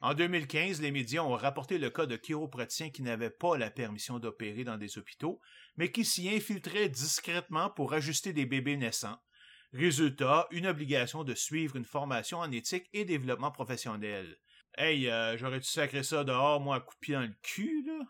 [0.00, 4.18] En 2015, les médias ont rapporté le cas de chiropraticiens qui n'avaient pas la permission
[4.18, 5.40] d'opérer dans des hôpitaux,
[5.76, 9.18] mais qui s'y infiltraient discrètement pour ajuster des bébés naissants.
[9.72, 14.38] Résultat, une obligation de suivre une formation en éthique et développement professionnel.
[14.78, 18.04] Hey, euh, j'aurais-tu sacré ça dehors, moi, à coup de pied dans le cul, là?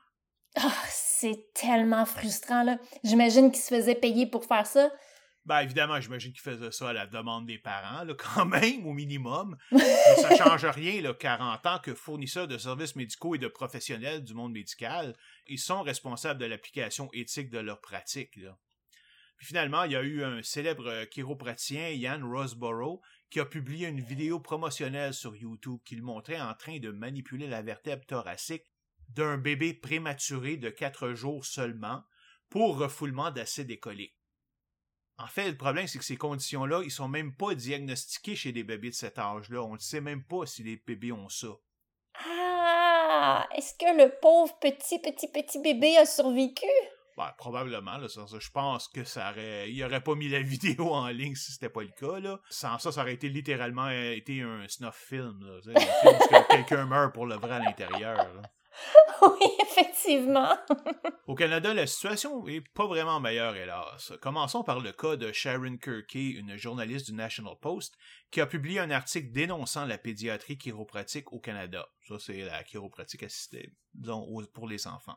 [0.57, 2.79] Ah, c'est tellement frustrant, là.
[3.05, 4.91] J'imagine qu'il se faisait payer pour faire ça.
[5.45, 8.93] Ben, évidemment, j'imagine qu'il faisait ça à la demande des parents, là, quand même, au
[8.93, 9.57] minimum.
[9.71, 13.47] Mais ça change rien, là, car en tant que fournisseurs de services médicaux et de
[13.47, 15.14] professionnels du monde médical,
[15.47, 18.59] ils sont responsables de l'application éthique de leurs pratiques, là.
[19.37, 23.01] Puis finalement, il y a eu un célèbre chiropraticien, Ian Rosborough,
[23.41, 27.62] a publié une vidéo promotionnelle sur YouTube qui le montrait en train de manipuler la
[27.62, 28.64] vertèbre thoracique
[29.09, 32.03] d'un bébé prématuré de 4 jours seulement
[32.49, 34.16] pour refoulement d'acide écolique.
[35.18, 38.64] En fait, le problème, c'est que ces conditions-là, ils sont même pas diagnostiqués chez des
[38.64, 39.62] bébés de cet âge-là.
[39.62, 41.49] On ne sait même pas si les bébés ont ça.
[42.26, 43.47] Ah!
[43.57, 46.66] Est-ce que le pauvre petit, petit, petit bébé a survécu?
[47.17, 49.71] Ben, probablement, là, je pense que ça aurait.
[49.71, 52.41] Il aurait pas mis la vidéo en ligne si c'était pas le cas, là.
[52.51, 55.61] Sans ça, ça aurait été littéralement euh, été un snuff film, là.
[55.75, 58.43] Un film quelqu'un meurt pour le vrai à l'intérieur.
[59.23, 60.55] Oui, effectivement.
[61.27, 64.12] Au Canada, la situation est pas vraiment meilleure, hélas.
[64.21, 67.97] Commençons par le cas de Sharon Kirkey, une journaliste du National Post,
[68.31, 71.89] qui a publié un article dénonçant la pédiatrie chiropratique au Canada.
[72.07, 75.17] Ça, c'est la chiropratique assistée, disons, pour les enfants.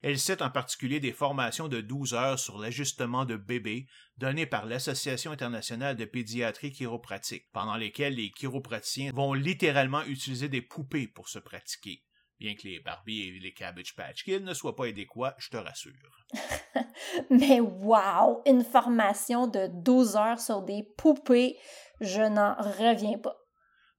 [0.00, 3.86] Elle cite en particulier des formations de 12 heures sur l'ajustement de bébés
[4.16, 10.62] données par l'Association internationale de pédiatrie chiropratique, pendant lesquelles les chiropraticiens vont littéralement utiliser des
[10.62, 12.04] poupées pour se pratiquer.
[12.38, 15.56] Bien que les Barbie et les Cabbage Patch Kids ne soient pas adéquats, je te
[15.56, 15.92] rassure.
[17.30, 18.42] Mais wow!
[18.46, 21.56] Une formation de 12 heures sur des poupées,
[22.00, 23.37] je n'en reviens pas.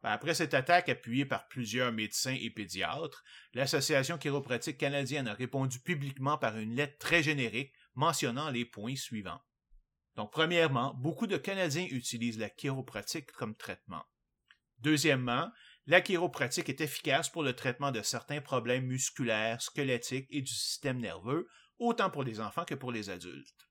[0.01, 3.23] Ben, après cette attaque appuyée par plusieurs médecins et pédiatres,
[3.53, 9.41] l'Association chiropratique canadienne a répondu publiquement par une lettre très générique mentionnant les points suivants.
[10.15, 14.03] Donc, premièrement, beaucoup de Canadiens utilisent la chiropratique comme traitement.
[14.79, 15.51] Deuxièmement,
[15.85, 20.99] la chiropratique est efficace pour le traitement de certains problèmes musculaires, squelettiques et du système
[20.99, 21.47] nerveux,
[21.77, 23.69] autant pour les enfants que pour les adultes.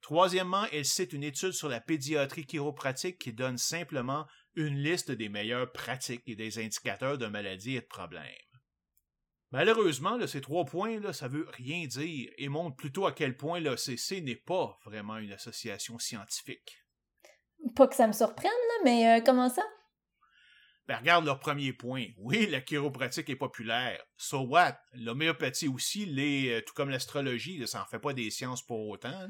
[0.00, 4.26] Troisièmement, elle cite une étude sur la pédiatrie chiropratique qui donne simplement
[4.56, 8.24] une liste des meilleures pratiques et des indicateurs de maladies et de problèmes.
[9.52, 13.60] Malheureusement, ces trois points, là, ça veut rien dire et montrent plutôt à quel point
[13.60, 16.84] l'OCC n'est pas vraiment une association scientifique.
[17.74, 18.50] Pas que ça me surprenne,
[18.84, 19.62] mais euh, comment ça?
[20.88, 22.06] Ben, regarde leur premier point.
[22.18, 24.00] Oui, la chiropratique est populaire.
[24.16, 24.78] So what?
[24.92, 29.28] L'homéopathie aussi l'est, euh, tout comme l'astrologie, ça en fait pas des sciences pour autant.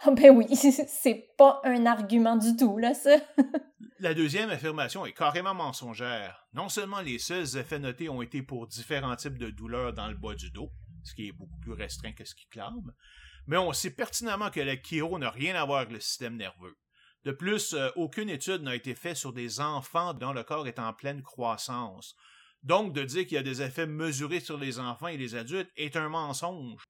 [0.00, 3.16] Ah ben oui, c'est pas un argument du tout, là, ça.
[4.00, 6.46] la deuxième affirmation est carrément mensongère.
[6.52, 10.14] Non seulement les seuls effets notés ont été pour différents types de douleurs dans le
[10.14, 10.70] bas du dos,
[11.04, 12.92] ce qui est beaucoup plus restreint que ce qu'ils clament,
[13.46, 16.76] mais on sait pertinemment que la chiro n'a rien à voir avec le système nerveux.
[17.24, 20.78] De plus, euh, aucune étude n'a été faite sur des enfants dont le corps est
[20.78, 22.14] en pleine croissance.
[22.62, 25.70] Donc, de dire qu'il y a des effets mesurés sur les enfants et les adultes
[25.76, 26.84] est un mensonge.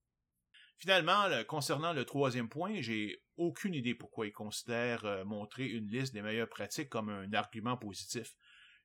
[0.79, 6.13] Finalement, concernant le troisième point, j'ai aucune idée pourquoi ils considèrent euh, montrer une liste
[6.13, 8.35] des meilleures pratiques comme un argument positif.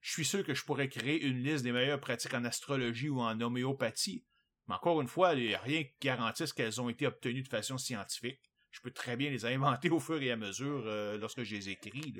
[0.01, 3.19] Je suis sûr que je pourrais créer une liste des meilleures pratiques en astrologie ou
[3.19, 4.25] en homéopathie,
[4.67, 7.47] mais encore une fois, il n'y a rien qui garantisse qu'elles ont été obtenues de
[7.47, 8.41] façon scientifique
[8.73, 11.69] je peux très bien les inventer au fur et à mesure euh, lorsque je les
[11.69, 12.13] écris.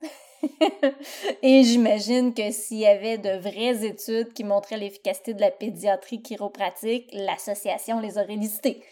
[1.42, 6.22] et j'imagine que s'il y avait de vraies études qui montraient l'efficacité de la pédiatrie
[6.22, 8.82] chiropratique, l'association les aurait listées.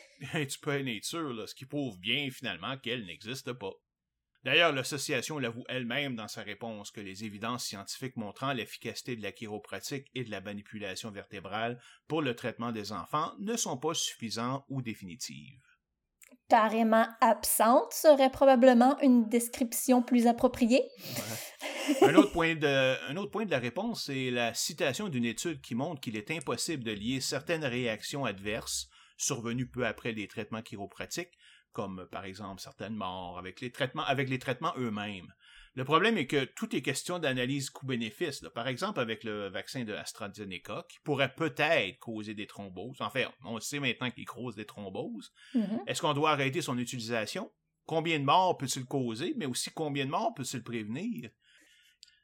[0.49, 3.73] Tu peux être sûr, ce qui prouve bien finalement qu'elle n'existe pas.
[4.45, 9.33] D'ailleurs, l'association l'avoue elle-même dans sa réponse que les évidences scientifiques montrant l'efficacité de la
[9.33, 14.65] chiropratique et de la manipulation vertébrale pour le traitement des enfants ne sont pas suffisantes
[14.69, 15.67] ou définitives
[16.49, 20.89] carrément absente serait probablement une description plus appropriée.
[22.03, 25.61] un, autre point de, un autre point de la réponse, c'est la citation d'une étude
[25.61, 30.63] qui montre qu'il est impossible de lier certaines réactions adverses survenues peu après les traitements
[30.63, 31.37] chiropratiques,
[31.73, 35.33] comme par exemple certaines morts, avec les traitements, avec les traitements eux-mêmes.
[35.75, 38.43] Le problème est que tout est question d'analyse coût-bénéfice.
[38.55, 42.97] Par exemple, avec le vaccin de AstraZeneca, qui pourrait peut-être causer des thromboses.
[43.01, 45.35] Enfin, on sait maintenant qu'il cause des thromboses.
[45.55, 45.81] Mm-hmm.
[45.87, 47.53] Est-ce qu'on doit arrêter son utilisation?
[47.85, 51.29] Combien de morts peut-il causer, mais aussi combien de morts peut-il prévenir?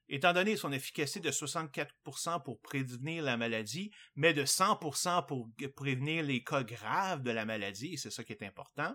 [0.09, 6.25] Étant donné son efficacité de 64% pour prévenir la maladie, mais de 100% pour prévenir
[6.25, 8.95] les cas graves de la maladie, c'est ça qui est important,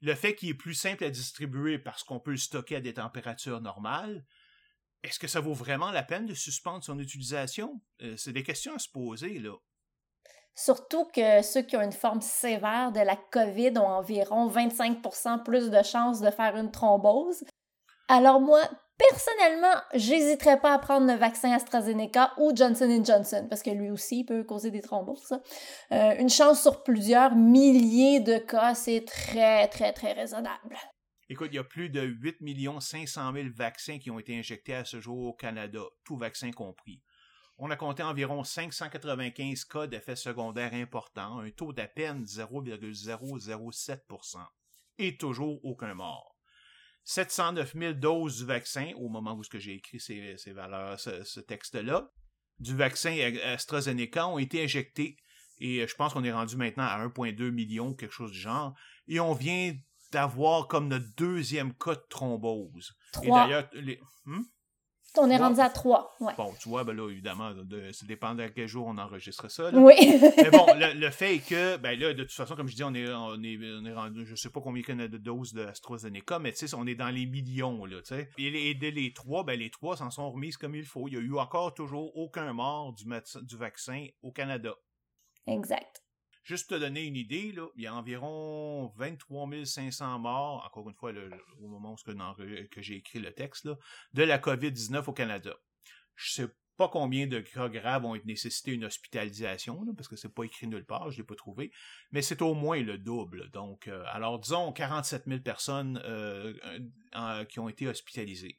[0.00, 2.94] le fait qu'il est plus simple à distribuer parce qu'on peut le stocker à des
[2.94, 4.24] températures normales,
[5.02, 7.80] est-ce que ça vaut vraiment la peine de suspendre son utilisation?
[8.02, 9.54] Euh, c'est des questions à se poser, là.
[10.54, 15.70] Surtout que ceux qui ont une forme sévère de la COVID ont environ 25% plus
[15.70, 17.44] de chances de faire une thrombose.
[18.10, 18.60] Alors moi,
[19.08, 24.24] Personnellement, j'hésiterais pas à prendre le vaccin AstraZeneca ou Johnson Johnson, parce que lui aussi
[24.24, 25.40] peut causer des thromboses.
[25.90, 30.76] Euh, une chance sur plusieurs milliers de cas, c'est très, très, très raisonnable.
[31.30, 32.40] Écoute, il y a plus de 8
[32.78, 37.00] 500 000 vaccins qui ont été injectés à ce jour au Canada, tout vaccin compris.
[37.56, 44.36] On a compté environ 595 cas d'effets secondaires importants, un taux d'à peine 0,007%
[44.98, 46.29] et toujours aucun mort.
[47.04, 52.10] 709 000 doses du vaccin au moment où j'ai écrit ces, valeurs, ce, texte-là,
[52.58, 55.16] du vaccin AstraZeneca ont été injectés.
[55.58, 58.74] Et je pense qu'on est rendu maintenant à 1,2 million, quelque chose du genre.
[59.08, 59.74] Et on vient
[60.12, 62.96] d'avoir comme notre deuxième cas de thrombose.
[63.12, 63.44] Trois.
[63.44, 64.00] Et d'ailleurs, les...
[64.24, 64.42] Hmm?
[65.18, 66.32] On est rendu à trois, ouais.
[66.36, 69.70] Bon, tu vois, ben là, évidemment, de, ça dépend de quel jour on enregistre ça.
[69.72, 69.94] Oui.
[70.36, 72.94] Mais bon, le, fait est que, ben là, de toute façon, comme je dis, on
[72.94, 75.52] est, on est, on est rendu, je sais pas combien il y a de doses
[75.52, 78.28] de AstraZeneca, mais tu sais, on est dans les millions, là, tu sais.
[78.38, 81.08] Et, les, les trois, ben les trois s'en sont remises comme il faut.
[81.08, 83.04] Il y a eu encore toujours aucun mort du,
[83.42, 84.74] du vaccin au Canada.
[85.46, 86.02] Exact.
[86.42, 90.94] Juste te donner une idée, là, il y a environ 23 500 morts, encore une
[90.94, 91.12] fois,
[91.60, 92.34] au moment où
[92.70, 93.68] que, j'ai écrit le texte,
[94.14, 95.54] de la COVID-19 au Canada.
[96.16, 100.44] Je sais pas combien de cas graves ont nécessité une hospitalisation, parce que c'est pas
[100.44, 101.72] écrit nulle part, je l'ai pas trouvé,
[102.10, 103.50] mais c'est au moins le double.
[103.50, 106.54] Donc, euh, alors disons 47 000 personnes euh,
[107.44, 108.58] qui ont été hospitalisées.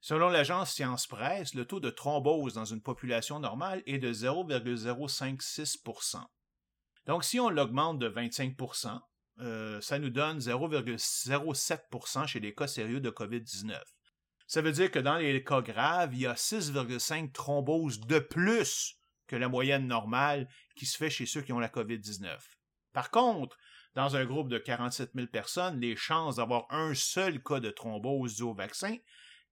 [0.00, 5.82] Selon l'agence Science Presse, le taux de thrombose dans une population normale est de 0,056
[7.06, 9.00] donc, si on l'augmente de 25%
[9.40, 13.80] euh, ça nous donne 0,07% chez les cas sérieux de COVID-19.
[14.46, 18.96] Ça veut dire que dans les cas graves, il y a 6,5 thromboses de plus
[19.26, 22.36] que la moyenne normale qui se fait chez ceux qui ont la COVID-19.
[22.92, 23.56] Par contre,
[23.94, 28.36] dans un groupe de 47 000 personnes, les chances d'avoir un seul cas de thrombose
[28.36, 28.96] dû au vaccin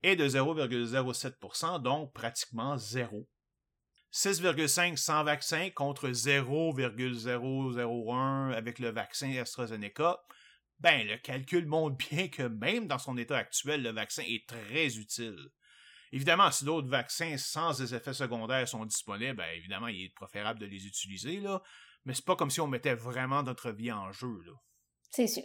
[0.03, 3.27] est de 0,07% donc pratiquement zéro.
[4.13, 10.23] 6,5 sans vaccin contre 0,001 avec le vaccin AstraZeneca,
[10.81, 14.97] ben le calcul montre bien que même dans son état actuel, le vaccin est très
[14.97, 15.51] utile.
[16.13, 20.59] Évidemment, si d'autres vaccins sans des effets secondaires sont disponibles, ben évidemment, il est préférable
[20.59, 21.63] de les utiliser, là,
[22.05, 24.41] mais c'est pas comme si on mettait vraiment notre vie en jeu.
[25.11, 25.43] C'est sûr.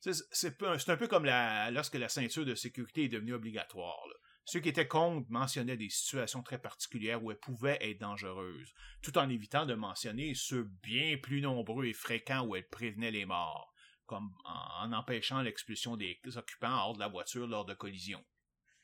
[0.00, 1.26] C'est un peu comme
[1.70, 4.06] lorsque la ceinture de sécurité est devenue obligatoire.
[4.44, 9.16] Ceux qui étaient contre mentionnaient des situations très particulières où elles pouvaient être dangereuses, tout
[9.18, 13.72] en évitant de mentionner ceux bien plus nombreux et fréquents où elles prévenaient les morts,
[14.06, 18.24] comme en, empêchant l'expulsion des occupants hors de la voiture lors de collisions.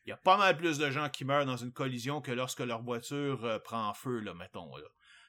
[0.09, 2.61] Il y a pas mal plus de gens qui meurent dans une collision que lorsque
[2.61, 4.71] leur voiture euh, prend feu, là, mettons.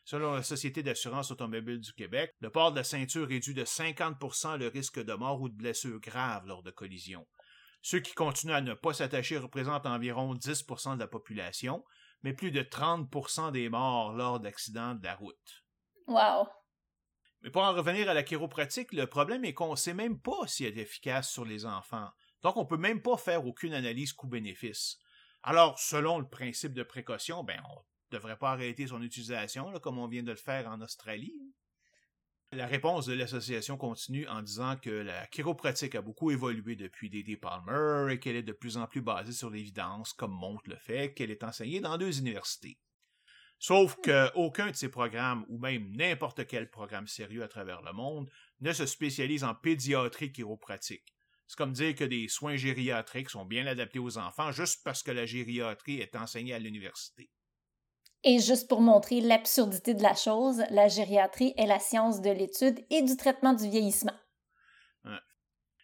[0.06, 4.58] Selon la Société d'assurance automobile du Québec, le port de la ceinture réduit de 50%
[4.58, 7.28] le risque de mort ou de blessure grave lors de collisions.
[7.82, 11.84] Ceux qui continuent à ne pas s'attacher représentent environ 10% de la population,
[12.24, 15.64] mais plus de 30% des morts lors d'accidents de la route.
[16.08, 16.48] Wow.
[17.42, 20.46] Mais pour en revenir à la chiropratique, le problème est qu'on ne sait même pas
[20.48, 22.10] si elle est efficace sur les enfants.
[22.42, 24.98] Donc, on ne peut même pas faire aucune analyse coût-bénéfice.
[25.44, 30.00] Alors, selon le principe de précaution, ben, on ne devrait pas arrêter son utilisation, comme
[30.00, 31.34] on vient de le faire en Australie.
[32.52, 37.38] La réponse de l'association continue en disant que la chiropratique a beaucoup évolué depuis D.D.
[37.38, 41.14] Palmer et qu'elle est de plus en plus basée sur l'évidence, comme montre le fait
[41.14, 42.80] qu'elle est enseignée dans deux universités.
[43.60, 48.28] Sauf qu'aucun de ces programmes, ou même n'importe quel programme sérieux à travers le monde,
[48.62, 51.14] ne se spécialise en pédiatrie chiropratique.
[51.46, 55.12] C'est comme dire que des soins gériatriques sont bien adaptés aux enfants juste parce que
[55.12, 57.30] la gériatrie est enseignée à l'université.
[58.24, 62.86] Et juste pour montrer l'absurdité de la chose, la gériatrie est la science de l'étude
[62.90, 64.16] et du traitement du vieillissement.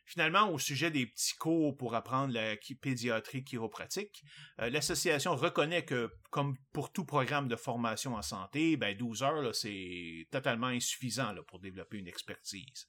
[0.07, 4.23] Finalement, au sujet des petits cours pour apprendre la pédiatrie chiropratique,
[4.61, 9.55] euh, l'association reconnaît que, comme pour tout programme de formation en santé, ben 12 heures,
[9.55, 12.87] c'est totalement insuffisant pour développer une expertise.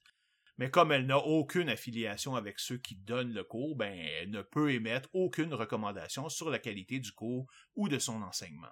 [0.59, 4.43] Mais comme elle n'a aucune affiliation avec ceux qui donnent le cours, ben elle ne
[4.43, 8.71] peut émettre aucune recommandation sur la qualité du cours ou de son enseignement.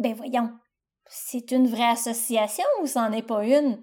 [0.00, 0.50] Ben voyons,
[1.06, 3.82] c'est une vraie association ou c'en est pas une?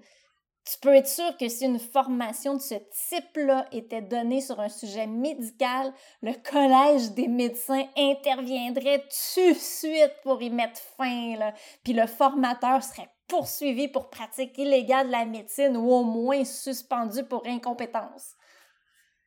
[0.64, 2.74] Tu peux être sûr que si une formation de ce
[3.08, 9.04] type-là était donnée sur un sujet médical, le Collège des médecins interviendrait
[9.34, 11.54] tout de suite pour y mettre fin, là.
[11.84, 17.22] puis le formateur serait poursuivi pour pratique illégale de la médecine ou au moins suspendu
[17.22, 18.34] pour incompétence.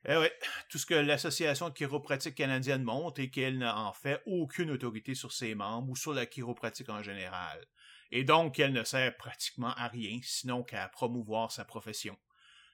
[0.05, 0.27] Eh oui,
[0.69, 5.13] tout ce que l'Association de chiropratique canadienne montre est qu'elle n'a en fait aucune autorité
[5.13, 7.63] sur ses membres ou sur la chiropratique en général,
[8.09, 12.17] et donc qu'elle ne sert pratiquement à rien sinon qu'à promouvoir sa profession.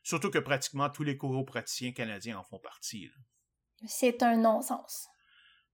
[0.04, 3.12] Surtout que pratiquement tous les chiropraticiens canadiens en font partie.
[3.86, 5.10] C'est un non-sens.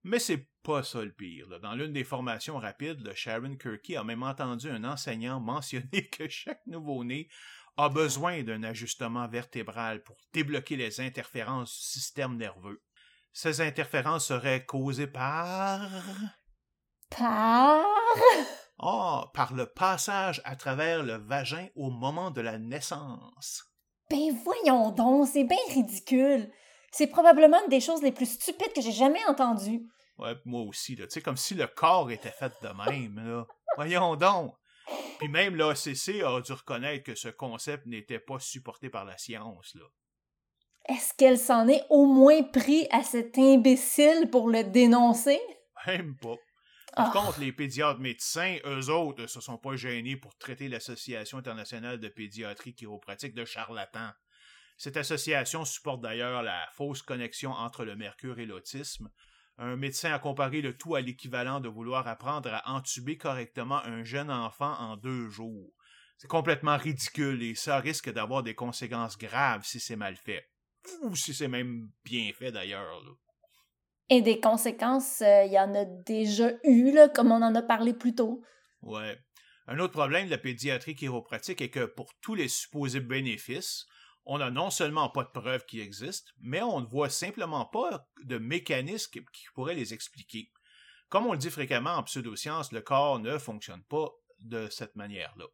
[0.04, 1.60] Mais c'est pas ça le pire.
[1.62, 6.66] Dans l'une des formations rapides, Sharon Kirky a même entendu un enseignant mentionner que chaque
[6.66, 7.30] nouveau-né
[7.78, 12.82] a besoin d'un ajustement vertébral pour débloquer les interférences du système nerveux.
[13.32, 15.90] Ces interférences seraient causées par...
[17.10, 17.84] Par...
[18.80, 23.64] Oh, par le passage à travers le vagin au moment de la naissance.
[24.10, 26.52] Ben voyons donc, c'est bien ridicule.
[26.92, 29.82] C'est probablement des choses les plus stupides que j'ai jamais entendues.
[30.18, 31.08] Ouais, moi aussi, là.
[31.08, 33.46] Tu sais, comme si le corps était fait de même, là.
[33.78, 34.54] Voyons donc.
[35.20, 39.74] Puis même l'ACC a dû reconnaître que ce concept n'était pas supporté par la science.
[39.76, 39.86] Là.
[40.90, 45.40] Est-ce qu'elle s'en est au moins pris à cet imbécile pour le dénoncer?
[45.88, 46.36] Même pas.
[46.96, 47.12] Par Ah.
[47.12, 52.08] contre, les pédiatres médecins, eux autres, se sont pas gênés pour traiter l'Association internationale de
[52.10, 54.12] pédiatrie chiropratique de charlatans.
[54.78, 59.10] Cette association supporte d'ailleurs la fausse connexion entre le mercure et l'autisme.
[59.58, 64.04] Un médecin a comparé le tout à l'équivalent de vouloir apprendre à entuber correctement un
[64.04, 65.72] jeune enfant en deux jours.
[66.18, 70.46] C'est complètement ridicule et ça risque d'avoir des conséquences graves si c'est mal fait.
[71.02, 72.88] Ou si c'est même bien fait d'ailleurs.
[74.10, 77.62] Et des conséquences, euh, il y en a déjà eu, là, comme on en a
[77.62, 78.44] parlé plus tôt.
[78.82, 79.18] Ouais.
[79.68, 83.86] Un autre problème de la pédiatrie chiropratique est que pour tous les supposés bénéfices,
[84.26, 88.08] on n'a non seulement pas de preuves qui existent, mais on ne voit simplement pas
[88.24, 90.52] de mécanismes qui, qui pourraient les expliquer.
[91.10, 94.10] Comme on le dit fréquemment en pseudosciences, le corps ne fonctionne pas
[94.40, 95.46] de cette manière-là.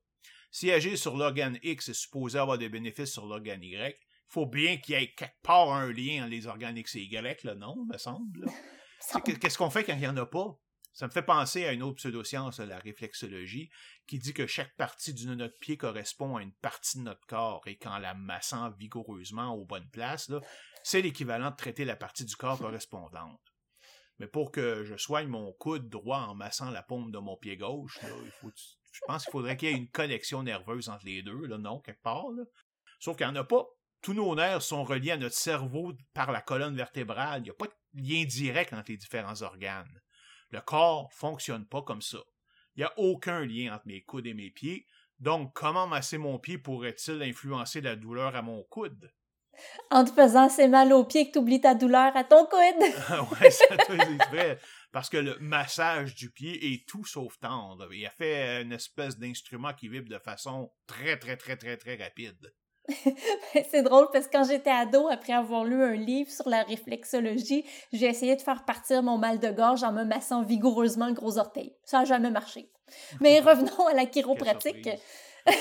[0.52, 4.46] Si agir sur l'organe X est supposé avoir des bénéfices sur l'organe Y, il faut
[4.46, 7.56] bien qu'il y ait quelque part un lien entre les organes X et Y, là,
[7.56, 8.46] non, me semble.
[9.42, 10.60] Qu'est-ce qu'on fait quand il n'y en a pas?
[11.00, 13.70] Ça me fait penser à une autre pseudoscience, la réflexologie,
[14.06, 17.66] qui dit que chaque partie de notre pied correspond à une partie de notre corps
[17.68, 20.30] et qu'en la massant vigoureusement aux bonnes places,
[20.84, 23.40] c'est l'équivalent de traiter la partie du corps correspondante.
[24.18, 27.56] Mais pour que je soigne mon coude droit en massant la paume de mon pied
[27.56, 31.58] gauche, je pense qu'il faudrait qu'il y ait une connexion nerveuse entre les deux, là,
[31.58, 32.26] non, quelque part.
[33.00, 33.66] Sauf qu'il n'y en a pas.
[34.02, 37.40] Tous nos nerfs sont reliés à notre cerveau par la colonne vertébrale.
[37.40, 40.02] Il n'y a pas de lien direct entre les différents organes.
[40.52, 42.20] Le corps fonctionne pas comme ça.
[42.76, 44.86] Il n'y a aucun lien entre mes coudes et mes pieds.
[45.20, 49.12] Donc, comment masser mon pied pourrait-il influencer la douleur à mon coude?
[49.92, 52.82] En te faisant assez mal aux pieds que t'oublies ta douleur à ton coude.
[53.42, 54.60] ouais, ça doit être vrai.
[54.92, 57.94] Parce que le massage du pied est tout sauf tendre.
[57.94, 61.96] Il a fait une espèce d'instrument qui vibre de façon très, très, très, très, très
[61.96, 62.54] rapide.
[63.72, 67.66] C'est drôle parce que quand j'étais ado, après avoir lu un livre sur la réflexologie,
[67.92, 71.38] j'ai essayé de faire partir mon mal de gorge en me massant vigoureusement le gros
[71.38, 71.76] orteil.
[71.84, 72.72] Ça n'a jamais marché.
[73.22, 74.90] Mais revenons à la chiropratique.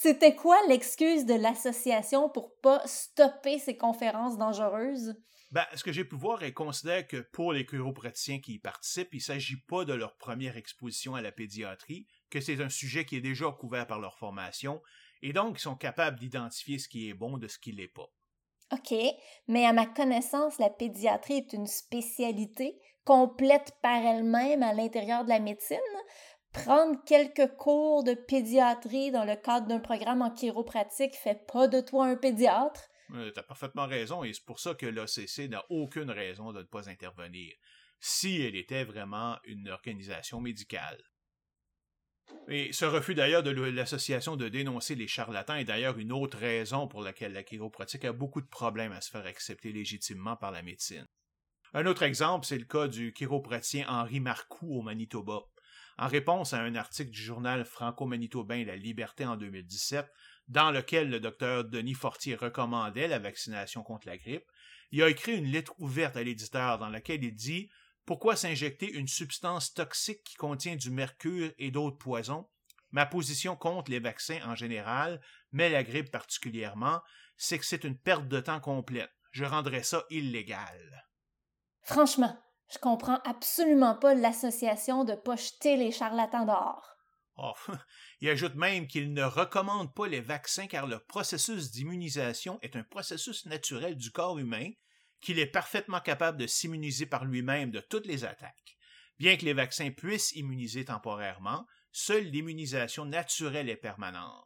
[0.00, 5.14] C'était quoi l'excuse de l'association pour pas stopper ces conférences dangereuses?
[5.50, 9.14] Ben, ce que j'ai pu voir, elle considère que pour les chiropraticiens qui y participent,
[9.14, 13.04] il ne s'agit pas de leur première exposition à la pédiatrie, que c'est un sujet
[13.04, 14.82] qui est déjà couvert par leur formation,
[15.24, 18.10] et donc ils sont capables d'identifier ce qui est bon de ce qui l'est pas.
[18.72, 18.94] OK,
[19.48, 25.30] mais à ma connaissance, la pédiatrie est une spécialité complète par elle-même à l'intérieur de
[25.30, 25.78] la médecine.
[26.52, 31.80] Prendre quelques cours de pédiatrie dans le cadre d'un programme en chiropratique fait pas de
[31.80, 32.82] toi un pédiatre.
[33.14, 36.64] Euh, T'as parfaitement raison, et c'est pour ça que l'OCC n'a aucune raison de ne
[36.64, 37.54] pas intervenir,
[37.98, 41.02] si elle était vraiment une organisation médicale.
[42.48, 46.86] Et ce refus d'ailleurs de l'association de dénoncer les charlatans est d'ailleurs une autre raison
[46.86, 50.62] pour laquelle la chiropratique a beaucoup de problèmes à se faire accepter légitimement par la
[50.62, 51.06] médecine.
[51.72, 55.40] Un autre exemple, c'est le cas du chiropraticien Henri Marcoux au Manitoba.
[55.96, 60.06] En réponse à un article du journal franco-manitobain La Liberté en 2017,
[60.48, 64.44] dans lequel le docteur Denis Fortier recommandait la vaccination contre la grippe,
[64.90, 67.70] il a écrit une lettre ouverte à l'éditeur dans laquelle il dit
[68.06, 72.48] Pourquoi s'injecter une substance toxique qui contient du mercure et d'autres poisons?
[72.90, 75.20] Ma position contre les vaccins en général,
[75.52, 77.00] mais la grippe particulièrement,
[77.36, 79.10] c'est que c'est une perte de temps complète.
[79.32, 81.08] Je rendrais ça illégal.
[81.82, 82.38] Franchement,
[82.72, 86.96] je comprends absolument pas l'association de pas jeter les charlatans dehors.
[87.36, 87.52] Oh,
[88.20, 92.84] il ajoute même qu'il ne recommande pas les vaccins car le processus d'immunisation est un
[92.84, 94.70] processus naturel du corps humain,
[95.24, 98.76] qu'il est parfaitement capable de s'immuniser par lui-même de toutes les attaques.
[99.18, 104.44] Bien que les vaccins puissent immuniser temporairement, seule l'immunisation naturelle est permanente.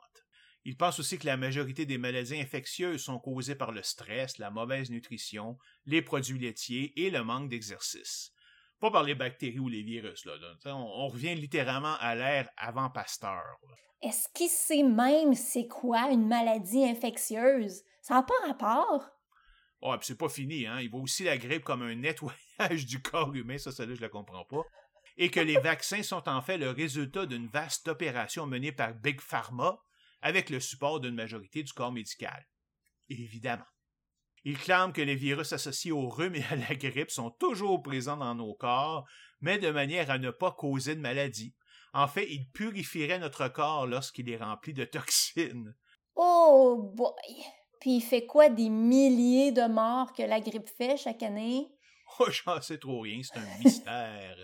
[0.65, 4.51] Il pense aussi que la majorité des maladies infectieuses sont causées par le stress, la
[4.51, 8.33] mauvaise nutrition, les produits laitiers et le manque d'exercice
[8.81, 10.25] pas par les bactéries ou les virus.
[10.25, 10.35] Là.
[10.67, 13.43] On, revient littéralement à l'ère avant Pasteur.
[14.03, 17.83] Est-ce qu'il sait même c'est quoi une maladie infectieuse?
[18.01, 19.11] Ça n'a pas rapport?
[19.81, 20.81] Oh, puis c'est pas fini, hein.
[20.81, 24.09] Il voit aussi la grippe comme un nettoyage du corps humain, ça, celle-là, je la
[24.09, 24.63] comprends pas.
[25.17, 29.21] Et que les vaccins sont en fait le résultat d'une vaste opération menée par Big
[29.21, 29.79] Pharma
[30.21, 32.47] avec le support d'une majorité du corps médical.
[33.09, 33.65] Évidemment.
[34.45, 38.17] Il clame que les virus associés au rhume et à la grippe sont toujours présents
[38.17, 39.07] dans nos corps,
[39.41, 41.55] mais de manière à ne pas causer de maladie.
[41.93, 45.75] En fait, il purifierait notre corps lorsqu'il est rempli de toxines.
[46.15, 47.45] Oh boy!
[47.81, 51.69] Puis il fait quoi des milliers de morts que la grippe fait chaque année?
[52.19, 54.37] Oh, j'en sais trop rien, c'est un mystère.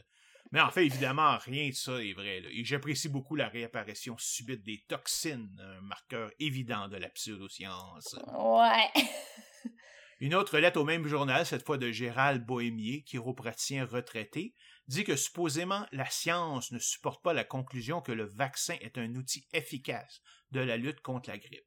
[0.52, 2.40] Mais en fait, évidemment, rien de ça est vrai.
[2.40, 2.48] Là.
[2.52, 8.16] Et j'apprécie beaucoup la réapparition subite des toxines, un marqueur évident de la pseudoscience.
[8.38, 8.88] Ouais.
[10.20, 14.54] Une autre lettre au même journal, cette fois de Gérald Bohémier, chiropratien retraité,
[14.86, 19.12] dit que supposément la science ne supporte pas la conclusion que le vaccin est un
[19.16, 20.22] outil efficace
[20.52, 21.66] de la lutte contre la grippe.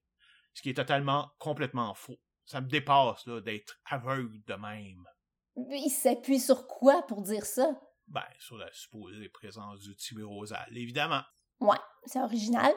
[0.57, 2.17] Ce qui est totalement, complètement faux.
[2.45, 5.05] Ça me dépasse d'être aveugle de même.
[5.55, 7.79] Il s'appuie sur quoi pour dire ça?
[8.07, 11.21] Ben, sur la supposée présence du tibérosal, évidemment.
[11.59, 11.77] Ouais,
[12.07, 12.73] c'est original.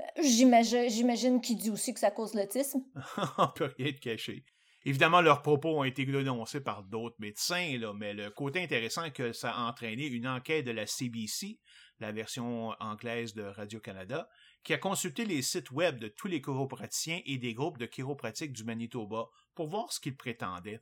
[0.00, 2.80] Euh, j'imagine qu'il dit aussi que ça cause l'autisme.
[3.38, 4.44] On peut rien te cacher.
[4.84, 9.12] Évidemment, leurs propos ont été dénoncés par d'autres médecins, là, mais le côté intéressant est
[9.12, 11.60] que ça a entraîné une enquête de la CBC,
[12.00, 14.28] la version anglaise de Radio-Canada,
[14.64, 18.52] qui a consulté les sites web de tous les chiropraticiens et des groupes de chiropratiques
[18.52, 20.80] du Manitoba pour voir ce qu'ils prétendaient.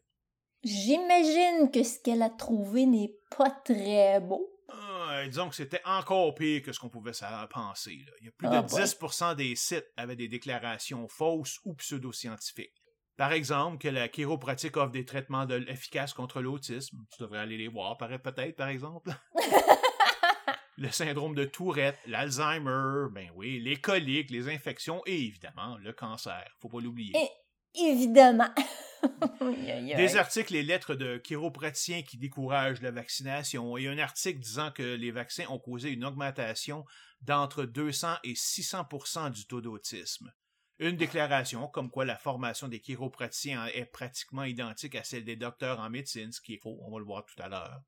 [0.63, 4.47] J'imagine que ce qu'elle a trouvé n'est pas très beau.
[4.73, 7.13] Euh, disons que c'était encore pire que ce qu'on pouvait
[7.51, 8.05] penser.
[8.21, 12.75] Il y a plus ah, de 10% des sites avaient des déclarations fausses ou pseudo-scientifiques.
[13.17, 16.99] Par exemple, que la chiropratique offre des traitements efficaces contre l'autisme.
[17.11, 19.11] Tu devrais aller les voir, peut-être, par exemple.
[20.81, 26.43] le syndrome de Tourette, l'Alzheimer, ben oui, les coliques, les infections et évidemment le cancer.
[26.59, 27.13] Faut pas l'oublier.
[27.75, 28.49] évidemment.
[29.97, 34.95] Des articles et lettres de chiropraticiens qui découragent la vaccination et un article disant que
[34.95, 36.87] les vaccins ont causé une augmentation
[37.21, 40.33] d'entre 200 et 600% du taux d'autisme.
[40.79, 45.79] Une déclaration comme quoi la formation des chiropraticiens est pratiquement identique à celle des docteurs
[45.79, 47.83] en médecine, ce qui est faux, on va le voir tout à l'heure.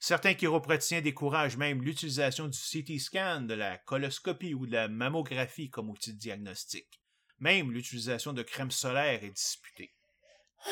[0.00, 5.70] Certains chiropraticiens découragent même l'utilisation du CT scan, de la coloscopie ou de la mammographie
[5.70, 7.00] comme outil de diagnostic.
[7.40, 9.94] Même l'utilisation de crème solaire est disputée.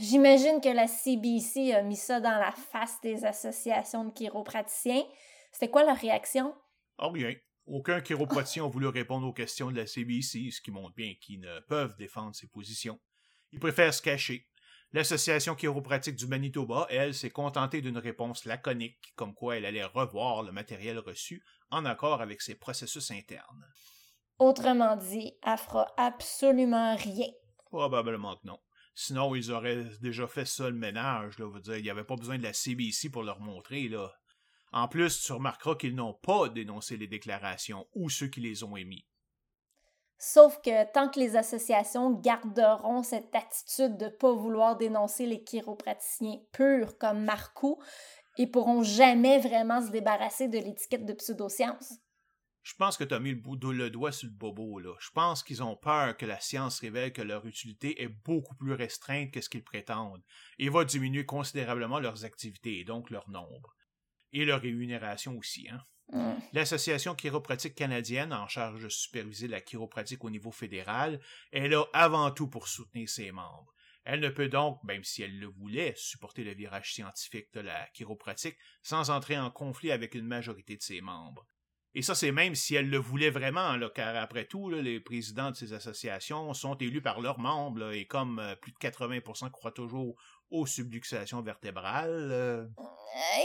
[0.00, 5.04] J'imagine que la CBC a mis ça dans la face des associations de chiropraticiens.
[5.52, 6.54] C'était quoi leur réaction?
[6.98, 7.34] Oh, rien.
[7.66, 11.40] Aucun chiropraticien n'a voulu répondre aux questions de la CBC, ce qui montre bien qu'ils
[11.40, 12.98] ne peuvent défendre ses positions.
[13.52, 14.47] Ils préfèrent se cacher.
[14.92, 20.42] L'Association chiropratique du Manitoba, elle, s'est contentée d'une réponse laconique, comme quoi elle allait revoir
[20.42, 23.66] le matériel reçu en accord avec ses processus internes.
[24.38, 27.28] Autrement dit, elle fera absolument rien.
[27.66, 28.58] Probablement que non.
[28.94, 31.38] Sinon, ils auraient déjà fait ça le ménage.
[31.38, 33.88] Là, vous dire, il n'y avait pas besoin de la CBC pour leur montrer.
[33.88, 34.10] Là.
[34.72, 38.76] En plus, tu remarqueras qu'ils n'ont pas dénoncé les déclarations ou ceux qui les ont
[38.76, 39.06] émis.
[40.18, 45.44] Sauf que tant que les associations garderont cette attitude de ne pas vouloir dénoncer les
[45.44, 47.80] chiropraticiens purs comme Marcoux,
[48.36, 51.94] ils pourront jamais vraiment se débarrasser de l'étiquette de pseudoscience.
[52.62, 54.94] Je pense que tu as mis le, le doigt sur le bobo, là.
[54.98, 58.74] Je pense qu'ils ont peur que la science révèle que leur utilité est beaucoup plus
[58.74, 60.22] restreinte que ce qu'ils prétendent
[60.58, 63.74] et va diminuer considérablement leurs activités et donc leur nombre
[64.32, 65.68] et leur rémunération aussi.
[65.70, 65.80] Hein.
[66.52, 71.20] L'Association chiropratique canadienne, en charge de superviser la chiropratique au niveau fédéral,
[71.52, 73.74] est là avant tout pour soutenir ses membres.
[74.04, 77.86] Elle ne peut donc, même si elle le voulait, supporter le virage scientifique de la
[77.88, 81.46] chiropratique sans entrer en conflit avec une majorité de ses membres.
[81.94, 85.56] Et ça, c'est même si elle le voulait vraiment, car après tout, les présidents de
[85.56, 90.16] ces associations sont élus par leurs membres, et comme euh, plus de 80% croient toujours
[90.50, 92.28] aux subluxations vertébrales.
[92.30, 92.66] Euh,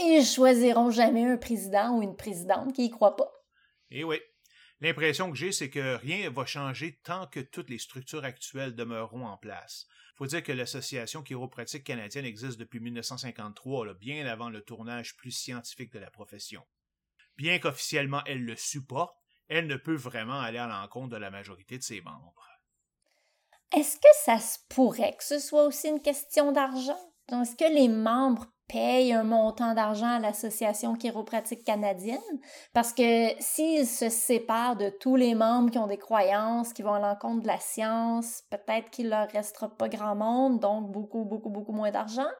[0.02, 3.32] ils choisiront jamais un président ou une présidente qui y croit pas.
[3.90, 4.20] Eh oui.
[4.80, 8.74] L'impression que j'ai, c'est que rien ne va changer tant que toutes les structures actuelles
[8.74, 9.86] demeureront en place.
[10.16, 15.92] Faut dire que l'Association chiropratique canadienne existe depuis 1953, bien avant le tournage plus scientifique
[15.92, 16.62] de la profession.
[17.36, 19.16] Bien qu'officiellement elle le supporte,
[19.48, 22.48] elle ne peut vraiment aller à l'encontre de la majorité de ses membres.
[23.74, 26.98] Est-ce que ça se pourrait que ce soit aussi une question d'argent?
[27.32, 32.20] Est-ce que les membres payent un montant d'argent à l'Association chiropratique canadienne?
[32.72, 36.94] Parce que s'ils se séparent de tous les membres qui ont des croyances, qui vont
[36.94, 41.50] à l'encontre de la science, peut-être qu'il leur restera pas grand monde, donc beaucoup, beaucoup,
[41.50, 42.30] beaucoup moins d'argent?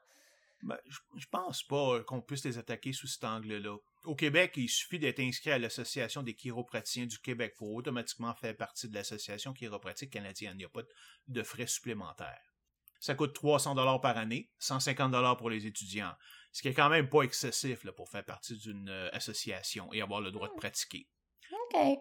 [0.63, 3.77] Ben, je pense pas qu'on puisse les attaquer sous cet angle-là.
[4.05, 8.55] Au Québec, il suffit d'être inscrit à l'Association des chiropraticiens du Québec pour automatiquement faire
[8.55, 10.53] partie de l'Association chiropratique canadienne.
[10.55, 10.83] Il n'y a pas
[11.27, 12.55] de frais supplémentaires.
[12.99, 16.13] Ça coûte 300 dollars par année, 150 dollars pour les étudiants,
[16.51, 20.21] ce qui est quand même pas excessif pour faire partie d'une euh, association et avoir
[20.21, 21.07] le droit de pratiquer.
[21.51, 21.99] OK.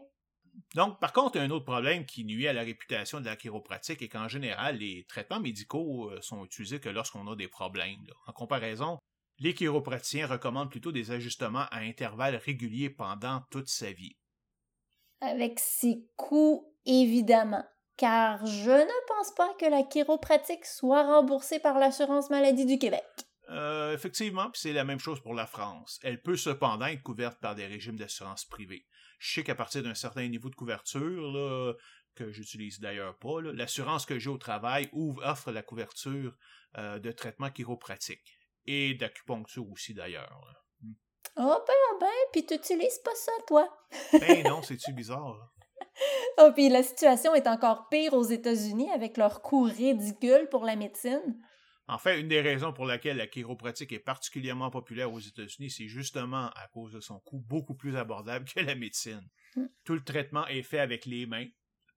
[0.75, 4.09] Donc, par contre, un autre problème qui nuit à la réputation de la chiropratique est
[4.09, 8.07] qu'en général, les traitements médicaux euh, sont utilisés que lorsqu'on a des problèmes.
[8.27, 8.99] En comparaison,
[9.39, 14.17] les chiropraticiens recommandent plutôt des ajustements à intervalles réguliers pendant toute sa vie.
[15.21, 17.65] Avec ses coûts, évidemment,
[17.97, 23.05] car je ne pense pas que la chiropratique soit remboursée par l'assurance maladie du Québec.
[23.51, 25.99] Euh, effectivement, puis c'est la même chose pour la France.
[26.03, 28.87] Elle peut cependant être couverte par des régimes d'assurance privée.
[29.19, 31.77] Je sais qu'à partir d'un certain niveau de couverture,
[32.15, 36.37] que j'utilise d'ailleurs pas, l'assurance que j'ai au travail ouvre, offre la couverture
[36.79, 40.65] euh, de traitement chiropratique et d'acupuncture aussi d'ailleurs.
[41.37, 43.69] Oh ben ben, puis tu n'utilises pas ça toi.
[44.13, 45.53] ben non, c'est-tu bizarre?
[46.39, 50.77] oh, puis la situation est encore pire aux États-Unis avec leur coût ridicule pour la
[50.77, 51.41] médecine.
[51.87, 55.89] En fait, une des raisons pour laquelle la chiropratique est particulièrement populaire aux États-Unis, c'est
[55.89, 59.29] justement à cause de son coût beaucoup plus abordable que la médecine.
[59.55, 59.67] Hmm.
[59.85, 61.47] Tout le traitement est fait avec les mains,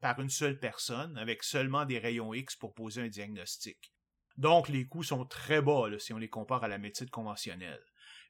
[0.02, 3.94] par une seule personne, avec seulement des rayons X pour poser un diagnostic.
[4.38, 7.82] Donc, les coûts sont très bas si on les compare à la médecine conventionnelle.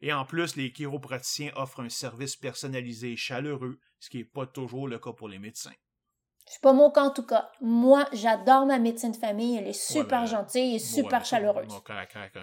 [0.01, 4.45] Et en plus, les chiropraticiens offrent un service personnalisé et chaleureux, ce qui n'est pas
[4.45, 5.73] toujours le cas pour les médecins.
[6.45, 7.49] Je suis pas mon cas en tout cas.
[7.59, 9.57] Moi, j'adore ma médecine de famille.
[9.57, 11.67] Elle est super gentille et super chaleureuse.
[11.67, 11.81] Bon,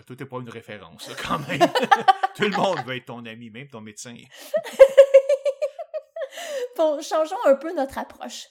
[0.06, 1.58] Tout n'est pas une référence, quand même.
[2.36, 4.14] tout le monde veut être ton ami, même ton médecin.
[6.76, 8.48] bon, changeons un peu notre approche.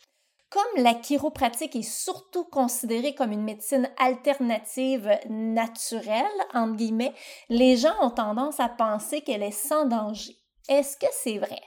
[0.54, 7.16] Comme la chiropratique est surtout considérée comme une médecine alternative naturelle, entre guillemets,
[7.50, 10.34] les gens ont tendance à penser qu'elle est sans danger.
[10.70, 11.60] Est-ce que c'est vrai?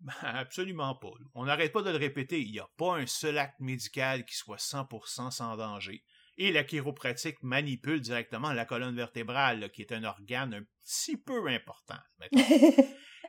[0.00, 1.08] Ben, absolument pas.
[1.34, 4.36] On n'arrête pas de le répéter, il n'y a pas un seul acte médical qui
[4.36, 6.04] soit 100% sans danger.
[6.36, 11.48] Et la chiropratique manipule directement la colonne vertébrale, qui est un organe un petit peu
[11.48, 11.96] important.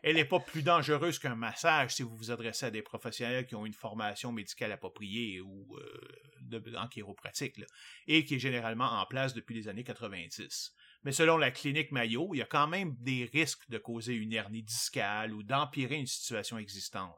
[0.03, 3.55] Elle n'est pas plus dangereuse qu'un massage si vous vous adressez à des professionnels qui
[3.55, 7.61] ont une formation médicale appropriée ou euh, en chiropratique,
[8.07, 10.73] et qui est généralement en place depuis les années 90.
[11.03, 14.34] Mais selon la clinique Mayo, il y a quand même des risques de causer une
[14.34, 17.15] hernie discale ou d'empirer une situation existante.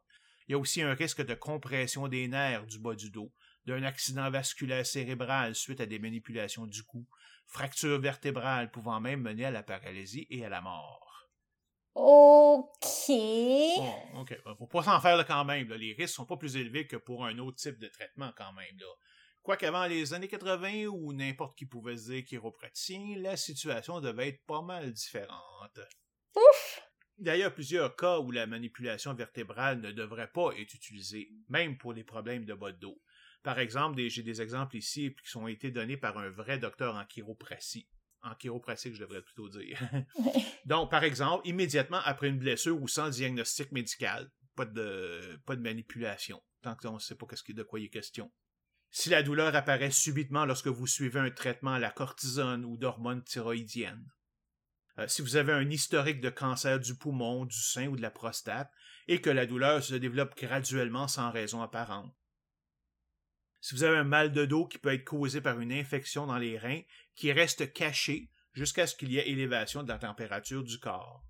[0.47, 3.31] Il y a aussi un risque de compression des nerfs du bas du dos,
[3.65, 7.07] d'un accident vasculaire cérébral suite à des manipulations du cou,
[7.45, 11.10] fracture vertébrale pouvant même mener à la paralysie et à la mort.
[11.93, 13.07] OK.
[13.77, 14.37] Bon, OK.
[14.57, 15.71] Faut pas s'en faire quand même.
[15.73, 18.77] Les risques sont pas plus élevés que pour un autre type de traitement quand même.
[18.79, 18.87] Là.
[19.43, 24.45] Quoiqu'avant les années 80 où n'importe qui pouvait se dire chiropraticien, la situation devait être
[24.45, 25.79] pas mal différente.
[26.35, 26.81] Ouf!
[27.17, 32.03] D'ailleurs, plusieurs cas où la manipulation vertébrale ne devrait pas être utilisée, même pour les
[32.03, 33.01] problèmes de bas de dos.
[33.43, 37.05] Par exemple, j'ai des exemples ici qui sont été donnés par un vrai docteur en
[37.05, 37.87] chiropratie
[38.23, 39.79] en chiropratique, je devrais plutôt dire.
[40.65, 45.61] Donc, par exemple, immédiatement après une blessure ou sans diagnostic médical, pas de, pas de
[45.61, 48.31] manipulation, tant qu'on ne sait pas de quoi il est question.
[48.89, 53.23] Si la douleur apparaît subitement lorsque vous suivez un traitement à la cortisone ou d'hormones
[53.23, 54.11] thyroïdiennes.
[54.99, 58.11] Euh, si vous avez un historique de cancer du poumon, du sein ou de la
[58.11, 58.69] prostate,
[59.07, 62.13] et que la douleur se développe graduellement sans raison apparente.
[63.61, 66.39] Si vous avez un mal de dos qui peut être causé par une infection dans
[66.39, 66.81] les reins
[67.15, 71.23] qui reste caché jusqu'à ce qu'il y ait élévation de la température du corps.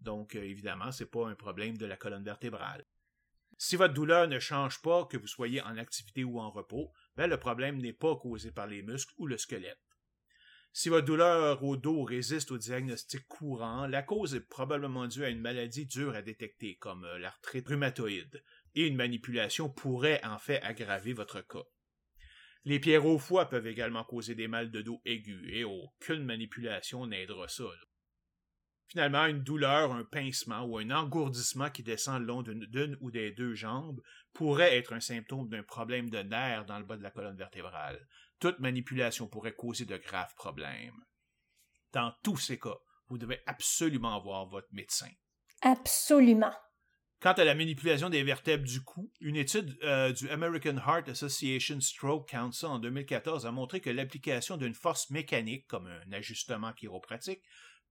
[0.00, 2.86] Donc, euh, évidemment, ce n'est pas un problème de la colonne vertébrale.
[3.58, 7.28] Si votre douleur ne change pas, que vous soyez en activité ou en repos, ben,
[7.28, 9.78] le problème n'est pas causé par les muscles ou le squelette.
[10.72, 15.28] Si votre douleur au dos résiste au diagnostic courant, la cause est probablement due à
[15.28, 18.42] une maladie dure à détecter, comme euh, l'arthrite rhumatoïde,
[18.74, 21.62] et une manipulation pourrait en fait aggraver votre cas.
[22.64, 27.06] Les pierres au foie peuvent également causer des mal de dos aigus et aucune manipulation
[27.06, 27.64] n'aidera ça.
[28.86, 33.32] Finalement, une douleur, un pincement ou un engourdissement qui descend le long d'une ou des
[33.32, 34.00] deux jambes
[34.32, 38.06] pourrait être un symptôme d'un problème de nerfs dans le bas de la colonne vertébrale.
[38.38, 41.04] Toute manipulation pourrait causer de graves problèmes.
[41.92, 42.76] Dans tous ces cas,
[43.08, 45.10] vous devez absolument voir votre médecin.
[45.62, 46.54] Absolument.
[47.24, 51.80] Quant à la manipulation des vertèbres du cou, une étude euh, du American Heart Association
[51.80, 57.40] Stroke Council en 2014 a montré que l'application d'une force mécanique, comme un ajustement chiropratique,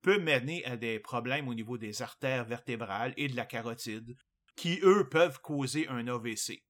[0.03, 4.15] peut mener à des problèmes au niveau des artères vertébrales et de la carotide,
[4.55, 6.63] qui, eux, peuvent causer un AVC.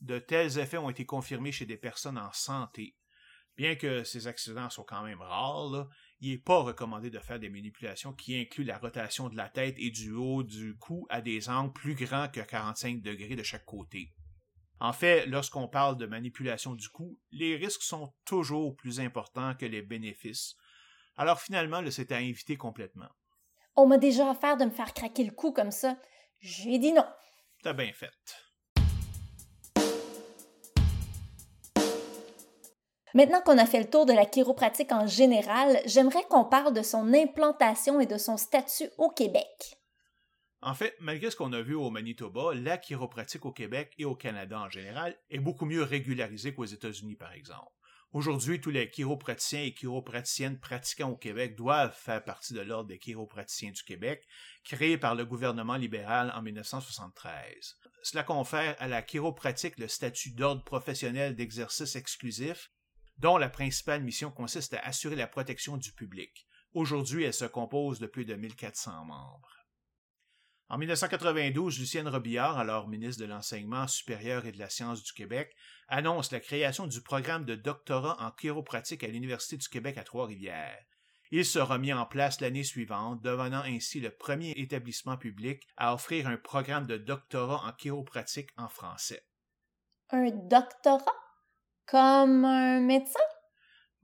[0.00, 2.94] De tels effets ont été confirmés chez des personnes en santé.
[3.56, 5.88] Bien que ces accidents soient quand même rares,
[6.20, 9.76] il n'est pas recommandé de faire des manipulations qui incluent la rotation de la tête
[9.78, 13.64] et du haut du cou à des angles plus grands que 45 degrés de chaque
[13.64, 14.12] côté.
[14.80, 19.66] En fait, lorsqu'on parle de manipulation du cou, les risques sont toujours plus importants que
[19.66, 20.56] les bénéfices.
[21.16, 23.08] Alors finalement, c'est à éviter complètement.
[23.76, 25.96] On m'a déjà offert de me faire craquer le cou comme ça.
[26.40, 27.06] J'ai dit non.
[27.62, 28.10] T'as bien fait.
[33.14, 36.82] Maintenant qu'on a fait le tour de la chiropratique en général, j'aimerais qu'on parle de
[36.82, 39.78] son implantation et de son statut au Québec.
[40.62, 44.16] En fait, malgré ce qu'on a vu au Manitoba, la chiropratique au Québec et au
[44.16, 47.70] Canada en général est beaucoup mieux régularisée qu'aux États-Unis, par exemple.
[48.14, 52.98] Aujourd'hui, tous les chiropraticiens et chiropraticiennes pratiquants au Québec doivent faire partie de l'Ordre des
[52.98, 54.26] chiropraticiens du Québec,
[54.64, 57.76] créé par le gouvernement libéral en 1973.
[58.02, 62.70] Cela confère à la chiropratique le statut d'ordre professionnel d'exercice exclusif,
[63.18, 66.46] dont la principale mission consiste à assurer la protection du public.
[66.72, 69.54] Aujourd'hui, elle se compose de plus de 1400 membres.
[70.68, 75.54] En 1992, Lucienne Robillard, alors ministre de l'Enseignement supérieur et de la Science du Québec,
[75.88, 80.82] annonce la création du programme de doctorat en chiropratique à l'Université du Québec à Trois-Rivières.
[81.30, 86.26] Il sera mis en place l'année suivante, devenant ainsi le premier établissement public à offrir
[86.28, 89.26] un programme de doctorat en chiropratique en français.
[90.10, 91.23] Un doctorat?
[91.86, 93.20] Comme un médecin?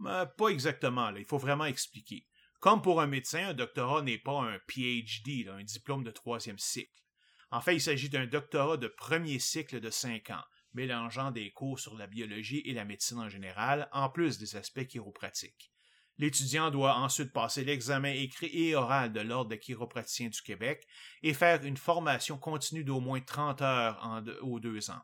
[0.06, 2.26] Euh, pas exactement, il faut vraiment expliquer.
[2.60, 7.02] Comme pour un médecin, un doctorat n'est pas un PhD, un diplôme de troisième cycle.
[7.50, 10.44] En fait, il s'agit d'un doctorat de premier cycle de cinq ans,
[10.74, 14.86] mélangeant des cours sur la biologie et la médecine en général, en plus des aspects
[14.86, 15.72] chiropratiques.
[16.18, 20.86] L'étudiant doit ensuite passer l'examen écrit et oral de l'Ordre des chiropraticiens du Québec
[21.22, 25.02] et faire une formation continue d'au moins 30 heures en aux deux ans.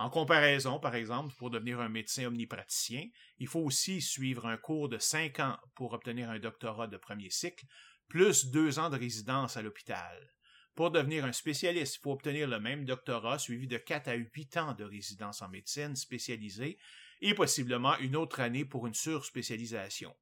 [0.00, 3.06] En comparaison, par exemple, pour devenir un médecin omnipraticien,
[3.38, 7.28] il faut aussi suivre un cours de cinq ans pour obtenir un doctorat de premier
[7.28, 7.66] cycle,
[8.08, 10.32] plus deux ans de résidence à l'hôpital.
[10.74, 14.56] Pour devenir un spécialiste, il faut obtenir le même doctorat suivi de quatre à huit
[14.56, 16.78] ans de résidence en médecine spécialisée
[17.20, 20.16] et possiblement une autre année pour une surspécialisation.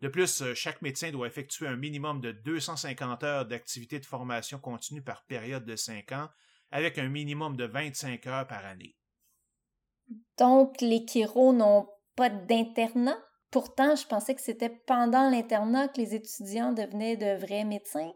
[0.00, 5.02] De plus, chaque médecin doit effectuer un minimum de 250 heures d'activité de formation continue
[5.02, 6.30] par période de cinq ans,
[6.70, 8.94] avec un minimum de 25 heures par année.
[10.38, 13.18] Donc, les chiro n'ont pas d'internat?
[13.50, 18.12] Pourtant, je pensais que c'était pendant l'internat que les étudiants devenaient de vrais médecins.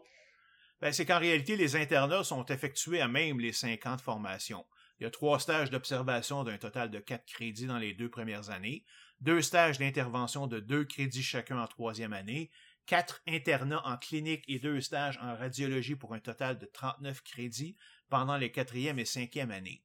[0.79, 4.65] Ben, c'est qu'en réalité, les internats sont effectués à même les cinq ans de formation.
[4.99, 8.49] Il y a trois stages d'observation d'un total de quatre crédits dans les deux premières
[8.49, 8.83] années,
[9.21, 12.51] deux stages d'intervention de deux crédits chacun en troisième année,
[12.85, 17.77] quatre internats en clinique et deux stages en radiologie pour un total de 39 crédits
[18.09, 19.83] pendant les quatrième et cinquième années.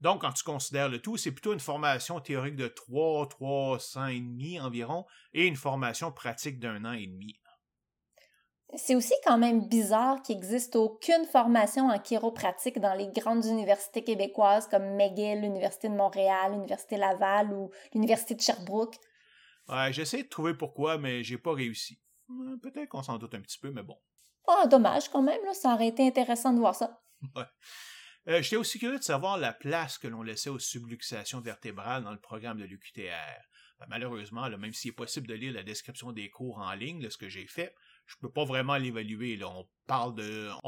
[0.00, 4.06] Donc, quand tu considères le tout, c'est plutôt une formation théorique de 3, 3 ans
[4.06, 7.40] et demi environ, et une formation pratique d'un an et demi.
[8.74, 14.02] C'est aussi quand même bizarre qu'il n'existe aucune formation en chiropratique dans les grandes universités
[14.02, 18.96] québécoises comme McGill, l'Université de Montréal, l'Université Laval ou l'Université de Sherbrooke.
[19.68, 22.00] Ouais, j'essaie de trouver pourquoi, mais j'ai pas réussi.
[22.60, 23.96] Peut-être qu'on s'en doute un petit peu, mais bon.
[24.48, 27.00] Ah, dommage quand même, là, ça aurait été intéressant de voir ça.
[27.34, 27.44] Ouais.
[28.28, 32.12] Euh, j'étais aussi curieux de savoir la place que l'on laissait aux subluxations vertébrales dans
[32.12, 33.40] le programme de l'UQTR.
[33.78, 37.16] Ben, malheureusement, même s'il est possible de lire la description des cours en ligne, ce
[37.16, 37.74] que j'ai fait,
[38.06, 39.38] je ne peux pas vraiment l'évaluer.
[39.44, 39.66] On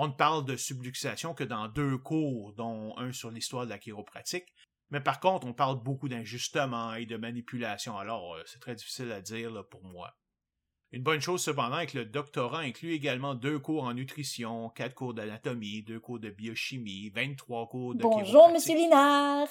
[0.06, 4.46] ne parle de subluxation que dans deux cours, dont un sur l'histoire de la chiropratique.
[4.90, 7.98] Mais par contre, on parle beaucoup d'injustement et de manipulation.
[7.98, 10.16] Alors, euh, c'est très difficile à dire pour moi.
[10.90, 14.94] Une bonne chose cependant est que le doctorat inclut également deux cours en nutrition, quatre
[14.94, 19.48] cours d'anatomie, deux cours de biochimie, 23 cours de Bonjour, Monsieur Linard!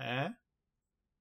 [0.00, 0.34] Hein?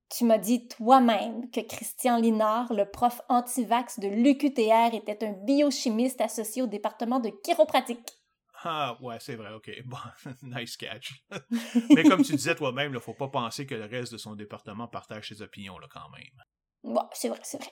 [0.10, 6.22] Tu m'as dit toi-même que Christian Linard, le prof anti-vax de l'UQTR, était un biochimiste
[6.22, 8.24] associé au département de chiropratique.
[8.64, 9.72] Ah, ouais, c'est vrai, ok.
[9.86, 9.98] Bon,
[10.42, 11.14] nice catch.
[11.96, 14.36] Mais comme tu disais toi-même, il ne faut pas penser que le reste de son
[14.36, 16.44] département partage ses opinions, là, quand même.
[16.84, 17.72] Bon, c'est vrai, c'est vrai.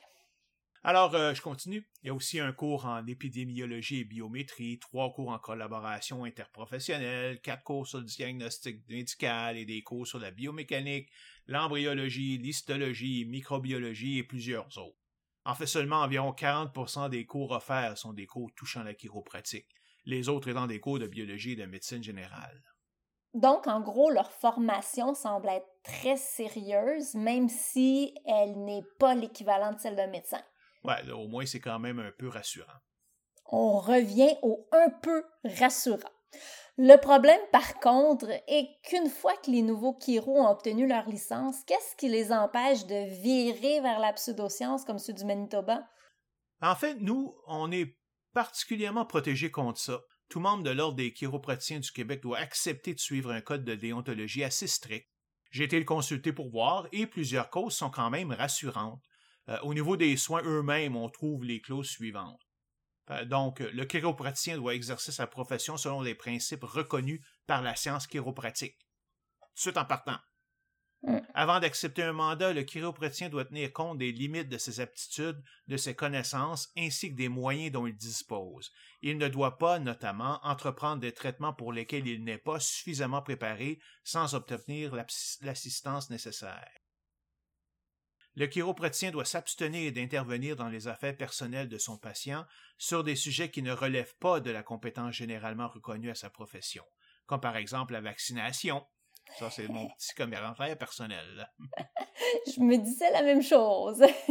[0.84, 1.88] Alors, euh, je continue.
[2.02, 7.40] Il y a aussi un cours en épidémiologie et biométrie, trois cours en collaboration interprofessionnelle,
[7.42, 11.12] quatre cours sur le diagnostic médical et des cours sur la biomécanique,
[11.46, 14.98] l'embryologie, l'histologie, microbiologie et plusieurs autres.
[15.46, 19.70] En fait, seulement environ 40% des cours offerts sont des cours touchant la chiropratique,
[20.06, 22.60] les autres étant des cours de biologie et de médecine générale.
[23.36, 29.74] Donc, en gros, leur formation semble être très sérieuse, même si elle n'est pas l'équivalent
[29.74, 30.42] de celle d'un médecin.
[30.84, 32.80] Ouais, au moins, c'est quand même un peu rassurant.
[33.46, 36.10] On revient au un peu rassurant.
[36.78, 41.58] Le problème, par contre, est qu'une fois que les nouveaux Kiro ont obtenu leur licence,
[41.68, 45.84] qu'est-ce qui les empêche de virer vers la pseudoscience comme ceux du Manitoba?
[46.62, 47.98] En fait, nous, on est
[48.34, 50.02] particulièrement protégés contre ça.
[50.30, 53.76] Tout membre de l'Ordre des chiropraticiens du Québec doit accepter de suivre un code de
[53.76, 55.10] déontologie assez strict.
[55.52, 59.04] J'ai été le consulter pour voir et plusieurs causes sont quand même rassurantes.
[59.50, 62.42] Euh, au niveau des soins eux-mêmes, on trouve les clauses suivantes.
[63.10, 68.08] Euh, donc, le chiropraticien doit exercer sa profession selon les principes reconnus par la science
[68.08, 68.78] chiropratique.
[69.42, 70.20] Tout de suite en partant.
[71.04, 71.18] Mm.
[71.34, 75.78] Avant d'accepter un mandat, le chiropraticien doit tenir compte des limites de ses aptitudes, de
[75.78, 78.72] ses connaissances, ainsi que des moyens dont il dispose.
[79.02, 83.80] Il ne doit pas, notamment, entreprendre des traitements pour lesquels il n'est pas suffisamment préparé
[84.04, 84.94] sans obtenir
[85.42, 86.70] l'assistance nécessaire.
[88.36, 92.46] Le chiropraticien doit s'abstenir d'intervenir dans les affaires personnelles de son patient
[92.78, 96.84] sur des sujets qui ne relèvent pas de la compétence généralement reconnue à sa profession,
[97.26, 98.86] comme par exemple la vaccination.
[99.38, 101.50] Ça, c'est mon petit commentaire personnel.
[102.48, 104.00] Je me disais la même chose.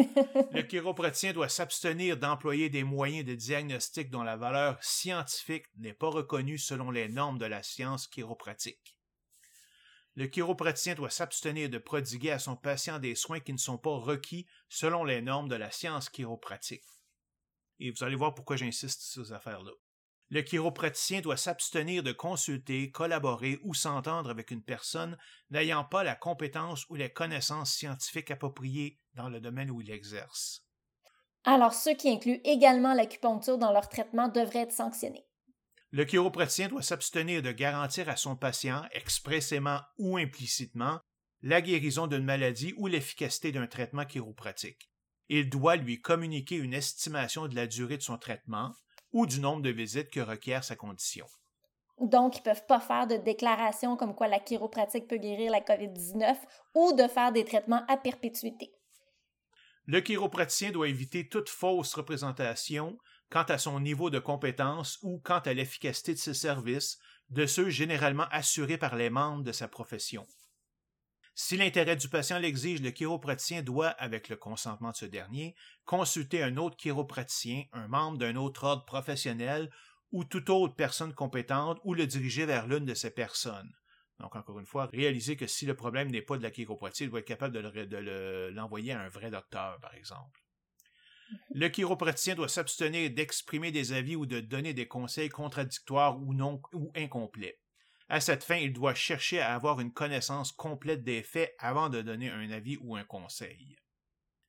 [0.52, 6.08] le chiropraticien doit s'abstenir d'employer des moyens de diagnostic dont la valeur scientifique n'est pas
[6.08, 8.96] reconnue selon les normes de la science chiropratique.
[10.20, 13.96] Le chiropraticien doit s'abstenir de prodiguer à son patient des soins qui ne sont pas
[13.96, 16.84] requis selon les normes de la science chiropratique.
[17.78, 19.70] Et vous allez voir pourquoi j'insiste sur ces affaires-là.
[20.28, 25.16] Le chiropraticien doit s'abstenir de consulter, collaborer ou s'entendre avec une personne
[25.48, 30.66] n'ayant pas la compétence ou les connaissances scientifiques appropriées dans le domaine où il exerce.
[31.44, 35.29] Alors ceux qui incluent également l'acupuncture dans leur traitement devraient être sanctionnés.
[35.92, 41.00] Le chiropraticien doit s'abstenir de garantir à son patient, expressément ou implicitement,
[41.42, 44.88] la guérison d'une maladie ou l'efficacité d'un traitement chiropratique.
[45.28, 48.72] Il doit lui communiquer une estimation de la durée de son traitement
[49.12, 51.26] ou du nombre de visites que requiert sa condition.
[51.98, 55.60] Donc, ils ne peuvent pas faire de déclaration comme quoi la chiropratique peut guérir la
[55.60, 56.36] COVID-19
[56.74, 58.72] ou de faire des traitements à perpétuité.
[59.86, 62.96] Le chiropraticien doit éviter toute fausse représentation
[63.30, 66.98] quant à son niveau de compétence ou quant à l'efficacité de ses services,
[67.30, 70.26] de ceux généralement assurés par les membres de sa profession.
[71.34, 75.54] Si l'intérêt du patient l'exige, le chiropraticien doit, avec le consentement de ce dernier,
[75.84, 79.70] consulter un autre chiropraticien, un membre d'un autre ordre professionnel
[80.12, 83.72] ou toute autre personne compétente ou le diriger vers l'une de ces personnes.
[84.18, 87.10] Donc, encore une fois, réaliser que si le problème n'est pas de la chiropratie, il
[87.10, 90.42] doit être capable de l'envoyer à un vrai docteur, par exemple.
[91.54, 97.58] Le chiropraticien doit s'abstenir d'exprimer des avis ou de donner des conseils contradictoires ou incomplets.
[98.08, 102.02] À cette fin, il doit chercher à avoir une connaissance complète des faits avant de
[102.02, 103.76] donner un avis ou un conseil.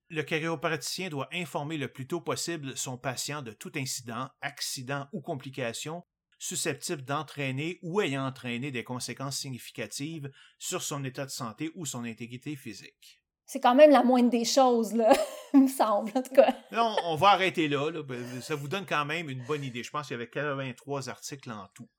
[0.10, 5.22] Le chiropraticien doit informer le plus tôt possible son patient de tout incident, accident ou
[5.22, 6.04] complication
[6.42, 12.04] susceptible d'entraîner ou ayant entraîné des conséquences significatives sur son état de santé ou son
[12.04, 13.21] intégrité physique.
[13.52, 15.12] C'est quand même la moindre des choses, là,
[15.54, 16.56] il me semble, en tout cas.
[16.72, 19.84] On va arrêter là, ben, Ça vous donne quand même une bonne idée.
[19.84, 21.90] Je pense qu'il y avait 83 articles en tout.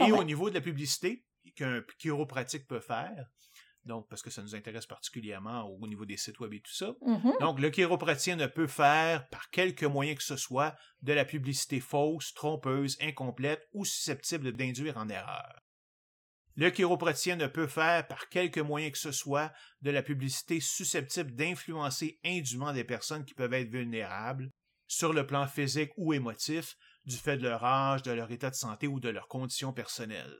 [0.00, 1.24] Et au niveau de la publicité
[1.54, 3.24] qu'un chiropratique peut faire,
[3.84, 6.96] donc parce que ça nous intéresse particulièrement au niveau des sites web et tout ça.
[7.00, 7.38] Mm-hmm.
[7.38, 11.78] Donc, le chiropraticien ne peut faire, par quelque moyen que ce soit, de la publicité
[11.78, 15.62] fausse, trompeuse, incomplète ou susceptible d'induire en erreur.
[16.56, 19.52] Le chiropraticien ne peut faire, par quelque moyen que ce soit,
[19.82, 24.50] de la publicité susceptible d'influencer indûment des personnes qui peuvent être vulnérables,
[24.88, 28.54] sur le plan physique ou émotif, du fait de leur âge, de leur état de
[28.54, 30.36] santé ou de leurs conditions personnelles.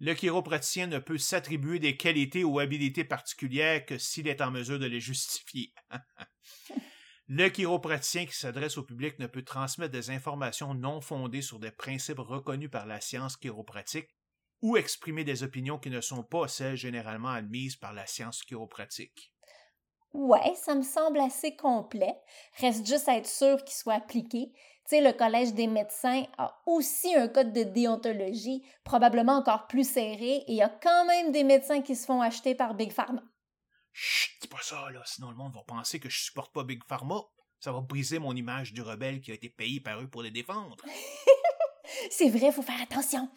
[0.00, 4.78] Le chiropraticien ne peut s'attribuer des qualités ou habilités particulières que s'il est en mesure
[4.78, 5.72] de les justifier.
[7.28, 11.70] le chiropraticien qui s'adresse au public ne peut transmettre des informations non fondées sur des
[11.70, 14.15] principes reconnus par la science chiropratique
[14.62, 19.32] ou exprimer des opinions qui ne sont pas celles généralement admises par la science chiropratique?
[20.12, 22.14] Ouais, ça me semble assez complet.
[22.58, 24.50] Reste juste à être sûr qu'il soit appliqué.
[24.88, 29.86] Tu sais, le Collège des médecins a aussi un code de déontologie, probablement encore plus
[29.86, 32.92] serré, et il y a quand même des médecins qui se font acheter par Big
[32.92, 33.22] Pharma.
[33.92, 36.82] Chut, dis pas ça, là, sinon le monde va penser que je supporte pas Big
[36.84, 37.20] Pharma.
[37.60, 40.30] Ça va briser mon image du rebelle qui a été payé par eux pour les
[40.30, 40.76] défendre.
[42.10, 43.28] C'est vrai, il faut faire attention.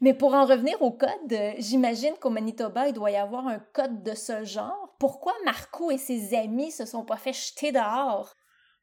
[0.00, 3.58] Mais pour en revenir au code, euh, j'imagine qu'au Manitoba, il doit y avoir un
[3.58, 4.94] code de ce genre.
[4.98, 8.34] Pourquoi Marco et ses amis se sont pas fait jeter dehors?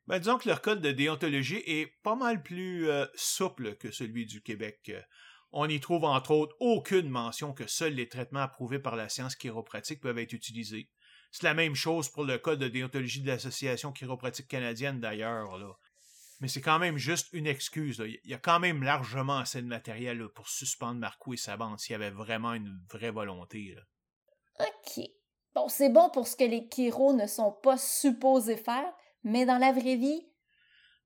[0.08, 4.26] Ben, disons que leur code de déontologie est pas mal plus euh, souple que celui
[4.26, 4.92] du Québec.
[5.52, 9.36] On y trouve entre autres aucune mention que seuls les traitements approuvés par la science
[9.36, 10.90] chiropratique peuvent être utilisés.
[11.32, 15.58] C'est la même chose pour le code de déontologie de l'Association chiropratique canadienne d'ailleurs.
[16.40, 18.04] Mais c'est quand même juste une excuse.
[18.06, 21.80] Il y a quand même largement assez de matériel pour suspendre Marco et sa bande
[21.80, 23.76] s'il y avait vraiment une vraie volonté.
[24.60, 25.06] OK.
[25.54, 28.92] Bon, c'est bon pour ce que les chiros ne sont pas supposés faire,
[29.24, 30.28] mais dans la vraie vie?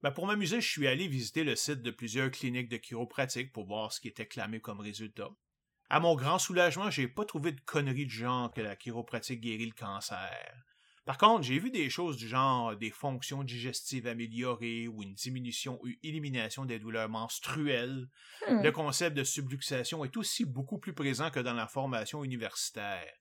[0.01, 3.67] Ben pour m'amuser, je suis allé visiter le site de plusieurs cliniques de chiropratique pour
[3.67, 5.29] voir ce qui était clamé comme résultat.
[5.89, 9.65] À mon grand soulagement, j'ai pas trouvé de conneries de genre que la chiropratique guérit
[9.65, 10.53] le cancer.
[11.09, 15.79] Par contre, j'ai vu des choses du genre des fonctions digestives améliorées ou une diminution
[15.81, 18.07] ou élimination des douleurs menstruelles.
[18.47, 18.61] Hmm.
[18.61, 23.11] Le concept de subluxation est aussi beaucoup plus présent que dans la formation universitaire.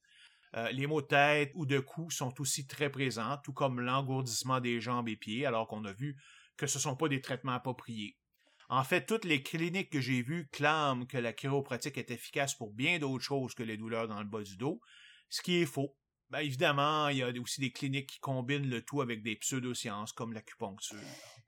[0.54, 4.60] Euh, les maux de tête ou de cou sont aussi très présents, tout comme l'engourdissement
[4.60, 6.14] des jambes et pieds, alors qu'on a vu
[6.58, 8.18] que ce ne sont pas des traitements appropriés.
[8.68, 12.70] En fait, toutes les cliniques que j'ai vues clament que la chiropratique est efficace pour
[12.70, 14.78] bien d'autres choses que les douleurs dans le bas du dos,
[15.30, 15.96] ce qui est faux.
[16.30, 20.12] Ben, évidemment, il y a aussi des cliniques qui combinent le tout avec des pseudosciences
[20.12, 20.98] comme l'acupuncture.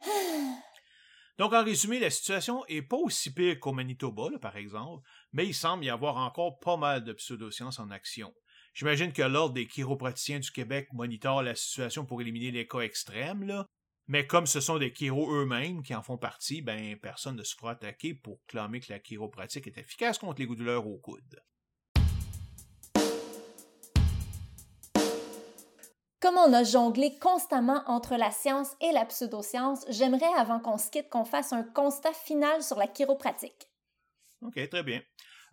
[1.39, 5.55] Donc, en résumé, la situation est pas aussi pire qu'au Manitoba, par exemple, mais il
[5.55, 8.35] semble y avoir encore pas mal de pseudosciences en action.
[8.75, 13.45] J'imagine que l'Ordre des chiropraticiens du Québec monitore la situation pour éliminer les cas extrêmes,
[13.45, 13.67] là,
[14.11, 17.55] mais comme ce sont des chiro eux-mêmes qui en font partie, ben personne ne se
[17.55, 21.41] fera attaquer pour clamer que la chiropratique est efficace contre les douleurs au coude.
[26.21, 30.91] Comme on a jonglé constamment entre la science et la pseudoscience, j'aimerais, avant qu'on se
[30.91, 33.71] quitte, qu'on fasse un constat final sur la chiropratique.
[34.43, 35.01] OK, très bien.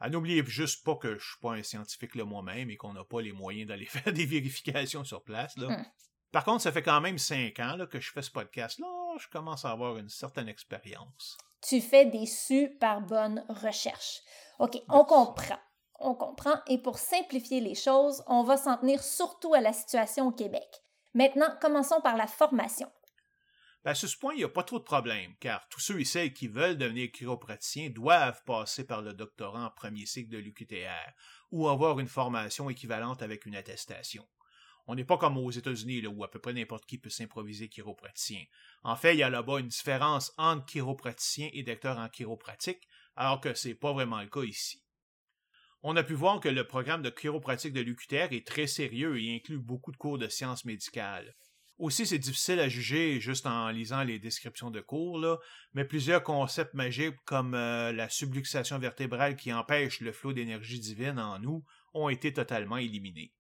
[0.02, 3.06] Ah, n'oubliez juste pas que je suis pas un scientifique là moi-même et qu'on n'a
[3.06, 5.56] pas les moyens d'aller faire des vérifications sur place.
[5.56, 5.70] Là.
[5.70, 5.86] Hmm.
[6.34, 9.16] Par contre, ça fait quand même cinq ans là, que je fais ce podcast-là.
[9.20, 11.38] Je commence à avoir une certaine expérience.
[11.62, 14.20] Tu fais des super bonnes recherches.
[14.60, 15.58] OK, on comprend
[16.00, 20.28] on comprend, et pour simplifier les choses, on va s'en tenir surtout à la situation
[20.28, 20.68] au Québec.
[21.14, 22.92] Maintenant, commençons par la formation.
[23.84, 26.06] Ben, à ce point, il n'y a pas trop de problème, car tous ceux et
[26.06, 31.14] celles qui veulent devenir chiropraticiens doivent passer par le doctorat en premier cycle de l'UQTR
[31.52, 34.28] ou avoir une formation équivalente avec une attestation.
[34.88, 38.44] On n'est pas comme aux États-Unis, où à peu près n'importe qui peut s'improviser chiropraticien.
[38.84, 43.42] En fait, il y a là-bas une différence entre chiropraticien et docteur en chiropratique, alors
[43.42, 44.82] que c'est pas vraiment le cas ici.
[45.84, 49.36] On a pu voir que le programme de chiropratique de l'UQTR est très sérieux et
[49.36, 51.36] inclut beaucoup de cours de sciences médicales.
[51.78, 55.40] Aussi, c'est difficile à juger juste en lisant les descriptions de cours,
[55.74, 61.20] mais plusieurs concepts magiques comme euh, la subluxation vertébrale qui empêche le flot d'énergie divine
[61.20, 61.64] en nous
[61.94, 63.32] ont été totalement éliminés.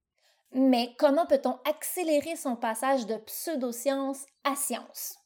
[0.53, 5.17] Mais comment peut-on accélérer son passage de pseudoscience à science?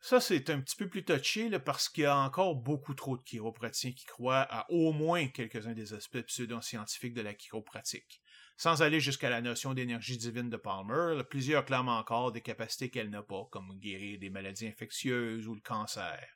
[0.00, 3.22] Ça, c'est un petit peu plus touché parce qu'il y a encore beaucoup trop de
[3.22, 8.22] chiropraticiens qui croient à au moins quelques-uns des aspects pseudo-scientifiques de la chiropratique.
[8.56, 13.10] Sans aller jusqu'à la notion d'énergie divine de Palmer, plusieurs clament encore des capacités qu'elle
[13.10, 16.26] n'a pas, comme guérir des maladies infectieuses ou le cancer.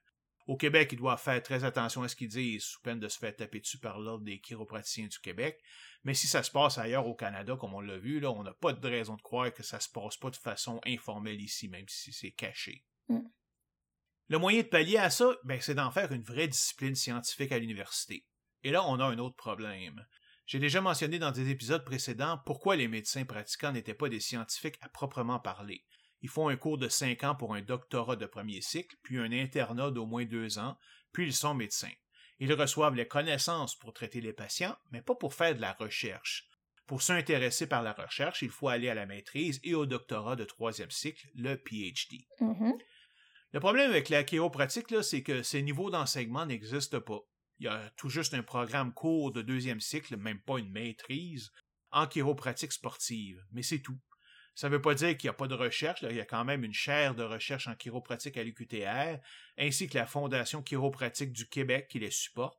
[0.48, 3.18] Au Québec, ils doivent faire très attention à ce qu'ils disent, sous peine de se
[3.18, 5.60] faire taper dessus par l'ordre des chiropraticiens du Québec.
[6.02, 8.52] Mais si ça se passe ailleurs au Canada, comme on l'a vu, là, on n'a
[8.54, 11.88] pas de raison de croire que ça se passe pas de façon informelle ici, même
[11.88, 12.84] si c'est caché.
[13.08, 13.20] Mm.
[14.32, 17.58] Le moyen de pallier à ça, ben, c'est d'en faire une vraie discipline scientifique à
[17.58, 18.24] l'université.
[18.64, 20.06] Et là, on a un autre problème.
[20.46, 24.78] J'ai déjà mentionné dans des épisodes précédents pourquoi les médecins pratiquants n'étaient pas des scientifiques
[24.80, 25.84] à proprement parler.
[26.22, 29.32] Ils font un cours de cinq ans pour un doctorat de premier cycle, puis un
[29.32, 30.78] internat d'au moins deux ans,
[31.12, 31.92] puis ils sont médecins.
[32.38, 36.48] Ils reçoivent les connaissances pour traiter les patients, mais pas pour faire de la recherche.
[36.86, 40.44] Pour s'intéresser par la recherche, il faut aller à la maîtrise et au doctorat de
[40.44, 42.26] troisième cycle, le PhD.
[42.40, 42.78] Mm-hmm.
[43.52, 47.20] Le problème avec la chiropratique, c'est que ces niveaux d'enseignement n'existent pas.
[47.58, 51.52] Il y a tout juste un programme court de deuxième cycle, même pas une maîtrise,
[51.90, 53.98] en chiropratique sportive, mais c'est tout.
[54.54, 56.44] Ça ne veut pas dire qu'il n'y a pas de recherche, il y a quand
[56.44, 59.18] même une chaire de recherche en chiropratique à l'UQTR,
[59.58, 62.58] ainsi que la Fondation chiropratique du Québec qui les supporte,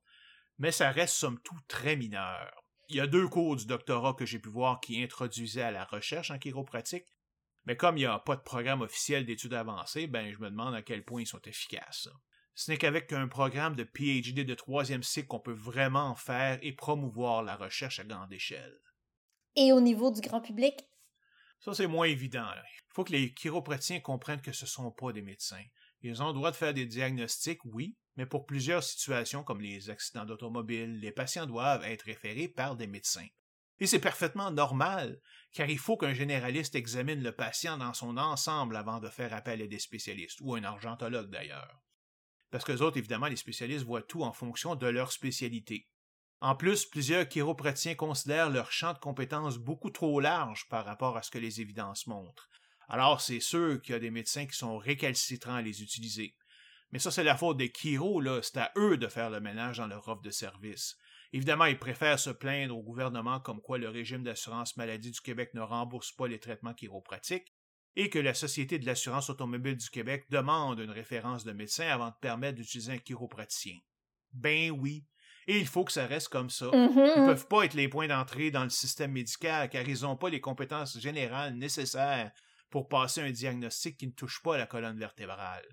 [0.59, 2.51] mais ça reste somme toute très mineur.
[2.89, 5.85] Il y a deux cours du doctorat que j'ai pu voir qui introduisaient à la
[5.85, 7.05] recherche en chiropratique,
[7.65, 10.75] mais comme il n'y a pas de programme officiel d'études avancées, ben je me demande
[10.75, 12.09] à quel point ils sont efficaces.
[12.55, 16.73] Ce n'est qu'avec un programme de PhD de troisième cycle qu'on peut vraiment faire et
[16.73, 18.79] promouvoir la recherche à grande échelle.
[19.55, 20.87] Et au niveau du grand public?
[21.59, 22.45] Ça, c'est moins évident.
[22.53, 25.63] Il faut que les chiropraticiens comprennent que ce ne sont pas des médecins.
[26.01, 29.89] Ils ont le droit de faire des diagnostics, oui, mais pour plusieurs situations comme les
[29.89, 33.27] accidents d'automobile, les patients doivent être référés par des médecins.
[33.79, 35.19] Et c'est parfaitement normal,
[35.51, 39.61] car il faut qu'un généraliste examine le patient dans son ensemble avant de faire appel
[39.61, 41.81] à des spécialistes, ou un argentologue d'ailleurs.
[42.51, 45.89] Parce que les autres, évidemment, les spécialistes voient tout en fonction de leur spécialité.
[46.39, 51.23] En plus, plusieurs chiropraticiens considèrent leur champ de compétences beaucoup trop large par rapport à
[51.23, 52.49] ce que les évidences montrent.
[52.89, 56.35] Alors, c'est sûr qu'il y a des médecins qui sont récalcitrants à les utiliser.
[56.91, 58.41] Mais ça, c'est la faute des chiro, là.
[58.43, 60.95] C'est à eux de faire le ménage dans leur offre de service.
[61.33, 65.49] Évidemment, ils préfèrent se plaindre au gouvernement comme quoi le régime d'assurance maladie du Québec
[65.55, 67.55] ne rembourse pas les traitements chiropratiques
[67.95, 72.09] et que la Société de l'assurance automobile du Québec demande une référence de médecin avant
[72.09, 73.77] de permettre d'utiliser un chiropraticien.
[74.31, 75.07] Ben oui.
[75.47, 76.67] Et il faut que ça reste comme ça.
[76.67, 77.13] Mm-hmm.
[77.15, 80.15] Ils ne peuvent pas être les points d'entrée dans le système médical car ils n'ont
[80.15, 82.31] pas les compétences générales nécessaires
[82.69, 85.65] pour passer un diagnostic qui ne touche pas à la colonne vertébrale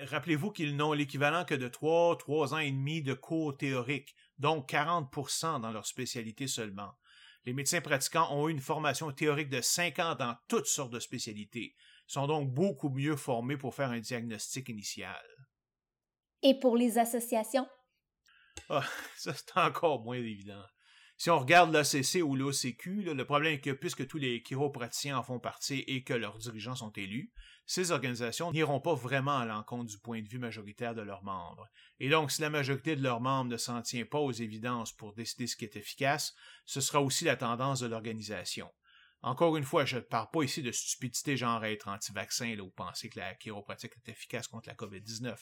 [0.00, 4.70] rappelez-vous qu'ils n'ont l'équivalent que de trois, trois ans et demi de cours théoriques, donc
[4.70, 6.92] 40% dans leur spécialité seulement.
[7.44, 10.98] Les médecins pratiquants ont eu une formation théorique de cinq ans dans toutes sortes de
[10.98, 11.74] spécialités,
[12.06, 15.24] sont donc beaucoup mieux formés pour faire un diagnostic initial.
[16.42, 17.68] Et pour les associations?
[18.68, 18.84] Ah,
[19.16, 20.62] ça c'est encore moins évident.
[21.18, 25.22] Si on regarde l'ACC ou l'OCQ, le problème est que puisque tous les chiropraticiens en
[25.22, 27.32] font partie et que leurs dirigeants sont élus,
[27.66, 31.68] ces organisations n'iront pas vraiment à l'encontre du point de vue majoritaire de leurs membres.
[31.98, 35.12] Et donc, si la majorité de leurs membres ne s'en tient pas aux évidences pour
[35.12, 36.34] décider ce qui est efficace,
[36.64, 38.70] ce sera aussi la tendance de l'organisation.
[39.22, 43.08] Encore une fois, je ne parle pas ici de stupidité genre être anti-vaccin ou penser
[43.08, 45.36] que la chiropratique est efficace contre la COVID-19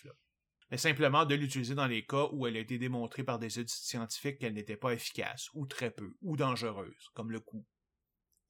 [0.70, 3.68] mais simplement de l'utiliser dans les cas où elle a été démontrée par des études
[3.68, 7.64] scientifiques qu'elle n'était pas efficace, ou très peu, ou dangereuse, comme le coup.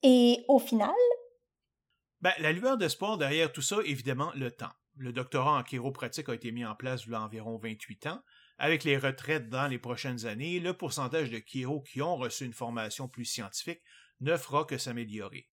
[0.01, 0.89] Et au final?
[2.25, 4.73] Ben, la lueur d'espoir derrière tout ça, évidemment, le temps.
[4.97, 8.23] Le doctorat en chiropratique a été mis en place il y a environ 28 ans.
[8.57, 12.53] Avec les retraites dans les prochaines années, le pourcentage de chiro qui ont reçu une
[12.53, 13.83] formation plus scientifique
[14.21, 15.47] ne fera que s'améliorer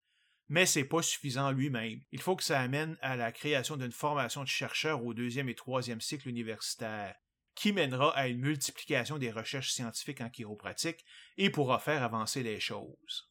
[0.49, 2.01] mais c'est pas suffisant lui-même.
[2.13, 5.55] Il faut que ça amène à la création d'une formation de chercheurs au deuxième et
[5.55, 7.17] troisième cycle universitaire,
[7.55, 11.05] qui mènera à une multiplication des recherches scientifiques en chiropratique
[11.37, 13.30] et pourra faire avancer les choses.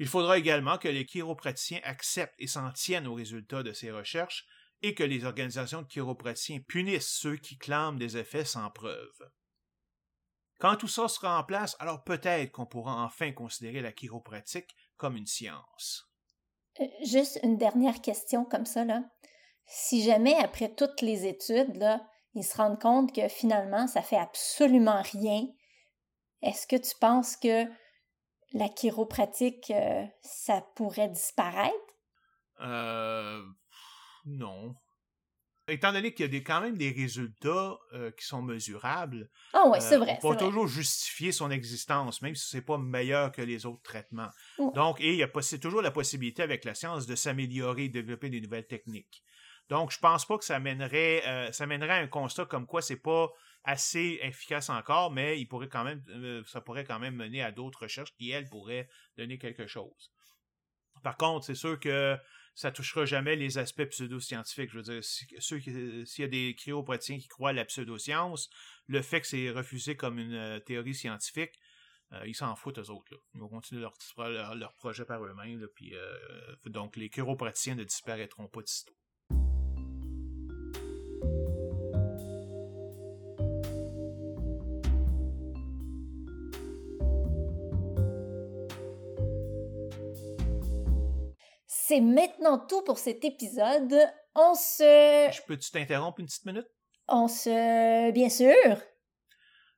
[0.00, 4.46] Il faudra également que les chiropraticiens acceptent et s'en tiennent aux résultats de ces recherches
[4.80, 9.30] et que les organisations de chiropraticiens punissent ceux qui clament des effets sans preuve.
[10.58, 15.16] Quand tout ça sera en place, alors peut-être qu'on pourra enfin considérer la chiropratique comme
[15.16, 16.10] une science.
[16.80, 19.04] Euh, juste une dernière question comme ça, là.
[19.66, 22.00] Si jamais, après toutes les études, là,
[22.34, 25.46] ils se rendent compte que finalement, ça fait absolument rien,
[26.40, 27.66] est-ce que tu penses que
[28.52, 31.74] la chiropratique, euh, ça pourrait disparaître?
[32.60, 33.42] Euh.
[34.24, 34.74] Non
[35.68, 39.68] étant donné qu'il y a des, quand même des résultats euh, qui sont mesurables, oh
[39.68, 43.66] ouais, c'est vrai, on toujours justifier son existence, même si c'est pas meilleur que les
[43.66, 44.30] autres traitements.
[44.74, 47.92] Donc, et il y a c'est toujours la possibilité avec la science de s'améliorer, de
[47.92, 49.22] développer des nouvelles techniques.
[49.68, 53.00] Donc, je pense pas que ça mènerait, ça mènerait à un constat comme quoi c'est
[53.00, 53.28] pas
[53.64, 57.52] assez efficace encore, mais il pourrait quand même, euh, ça pourrait quand même mener à
[57.52, 60.12] d'autres recherches qui, elles, pourraient donner quelque chose.
[61.02, 62.16] Par contre, c'est sûr que
[62.54, 64.70] ça touchera jamais les aspects pseudo-scientifiques.
[64.70, 68.50] Je veux dire, s'il y a des cryopraticiens qui croient à la pseudo-science,
[68.86, 71.52] le fait que c'est refusé comme une euh, théorie scientifique,
[72.12, 73.14] euh, ils s'en foutent eux autres.
[73.34, 75.66] Ils vont continuer leur, projet par eux-mêmes.
[75.92, 78.84] Euh, donc, les chiropraticiens ne disparaîtront pas d'ici
[91.90, 93.96] c'est maintenant tout pour cet épisode.
[94.36, 95.28] On se...
[95.32, 96.68] Je peux-tu t'interrompre une petite minute?
[97.08, 98.12] On se...
[98.12, 98.76] Bien sûr.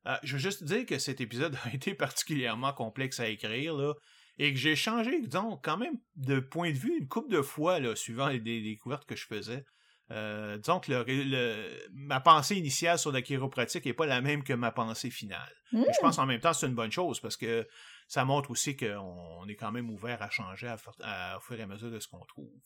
[0.07, 3.95] Euh, je veux juste dire que cet épisode a été particulièrement complexe à écrire, là,
[4.39, 7.81] et que j'ai changé, disons, quand même de point de vue une couple de fois,
[7.81, 9.65] là, suivant les, découvertes que je faisais.
[10.11, 14.53] Euh, disons que le, ma pensée initiale sur la chiropratique n'est pas la même que
[14.53, 15.55] ma pensée finale.
[15.73, 15.85] Je hmm.
[16.03, 17.67] pense en même temps que c'est une bonne chose parce que
[18.09, 21.67] ça montre aussi qu'on est quand même ouvert à changer à, au fur et à
[21.67, 22.61] mesure de ce qu'on trouve.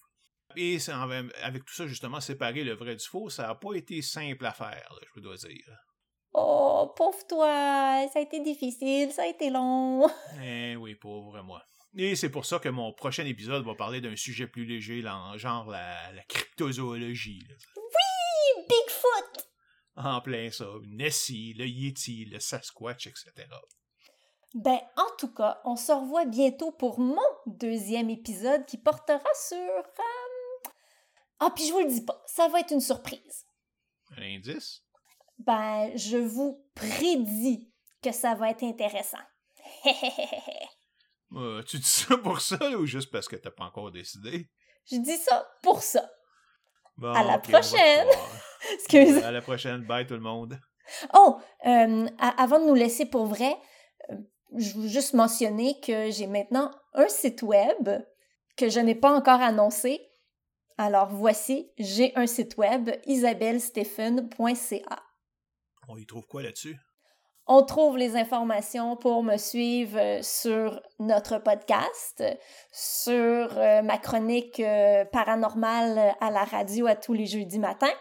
[0.56, 0.78] Et
[1.42, 4.52] avec tout ça, justement, séparer le vrai du faux, ça n'a pas été simple à
[4.52, 5.76] faire, je dois dire.
[6.32, 10.06] Oh, pauvre toi, ça a été difficile, ça a été long.
[10.42, 11.62] Eh oui, pauvre moi.
[11.96, 15.02] Et c'est pour ça que mon prochain épisode va parler d'un sujet plus léger,
[15.36, 17.46] genre la, la cryptozoologie.
[17.76, 19.46] Oui, Bigfoot!
[19.96, 23.32] En plein ça, Nessie, le Yeti, le Sasquatch, etc.
[24.56, 29.58] Ben, en tout cas, on se revoit bientôt pour mon deuxième épisode qui portera sur.
[29.58, 30.70] Euh,
[31.40, 33.46] ah, puis je vous le dis pas, ça va être une surprise.
[34.16, 34.82] Un indice?
[35.38, 37.70] Ben, je vous prédis
[38.02, 39.20] que ça va être intéressant.
[41.34, 44.48] euh, tu dis ça pour ça ou juste parce que t'as pas encore décidé?
[44.90, 46.10] Je dis ça pour ça.
[47.02, 48.08] à la prochaine!
[48.72, 49.22] Excuse.
[49.22, 49.84] À la prochaine.
[49.84, 50.58] Bye tout le monde.
[51.12, 53.54] Oh, euh, avant de nous laisser pour vrai,
[54.10, 54.16] euh,
[54.56, 57.90] je veux juste mentionner que j'ai maintenant un site web
[58.56, 60.00] que je n'ai pas encore annoncé.
[60.78, 65.02] Alors voici, j'ai un site web, isabellestephen.ca.
[65.88, 66.76] On y trouve quoi là-dessus?
[67.48, 72.24] On trouve les informations pour me suivre sur notre podcast,
[72.72, 77.94] sur euh, ma chronique euh, paranormale à la radio à tous les jeudis matins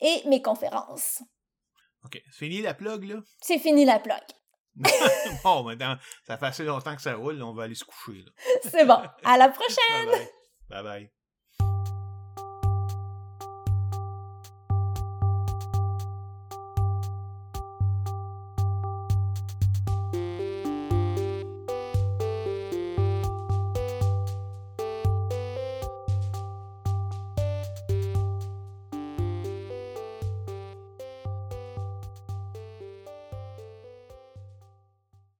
[0.00, 1.22] et mes conférences.
[2.04, 2.20] OK.
[2.30, 3.20] C'est fini la plug, là?
[3.40, 4.22] C'est fini la plug.
[5.44, 5.96] bon, maintenant,
[6.26, 8.24] ça fait assez longtemps que ça roule, on va aller se coucher.
[8.62, 9.00] C'est bon.
[9.24, 10.28] À la prochaine!
[10.68, 10.82] bye.
[10.82, 11.15] bye.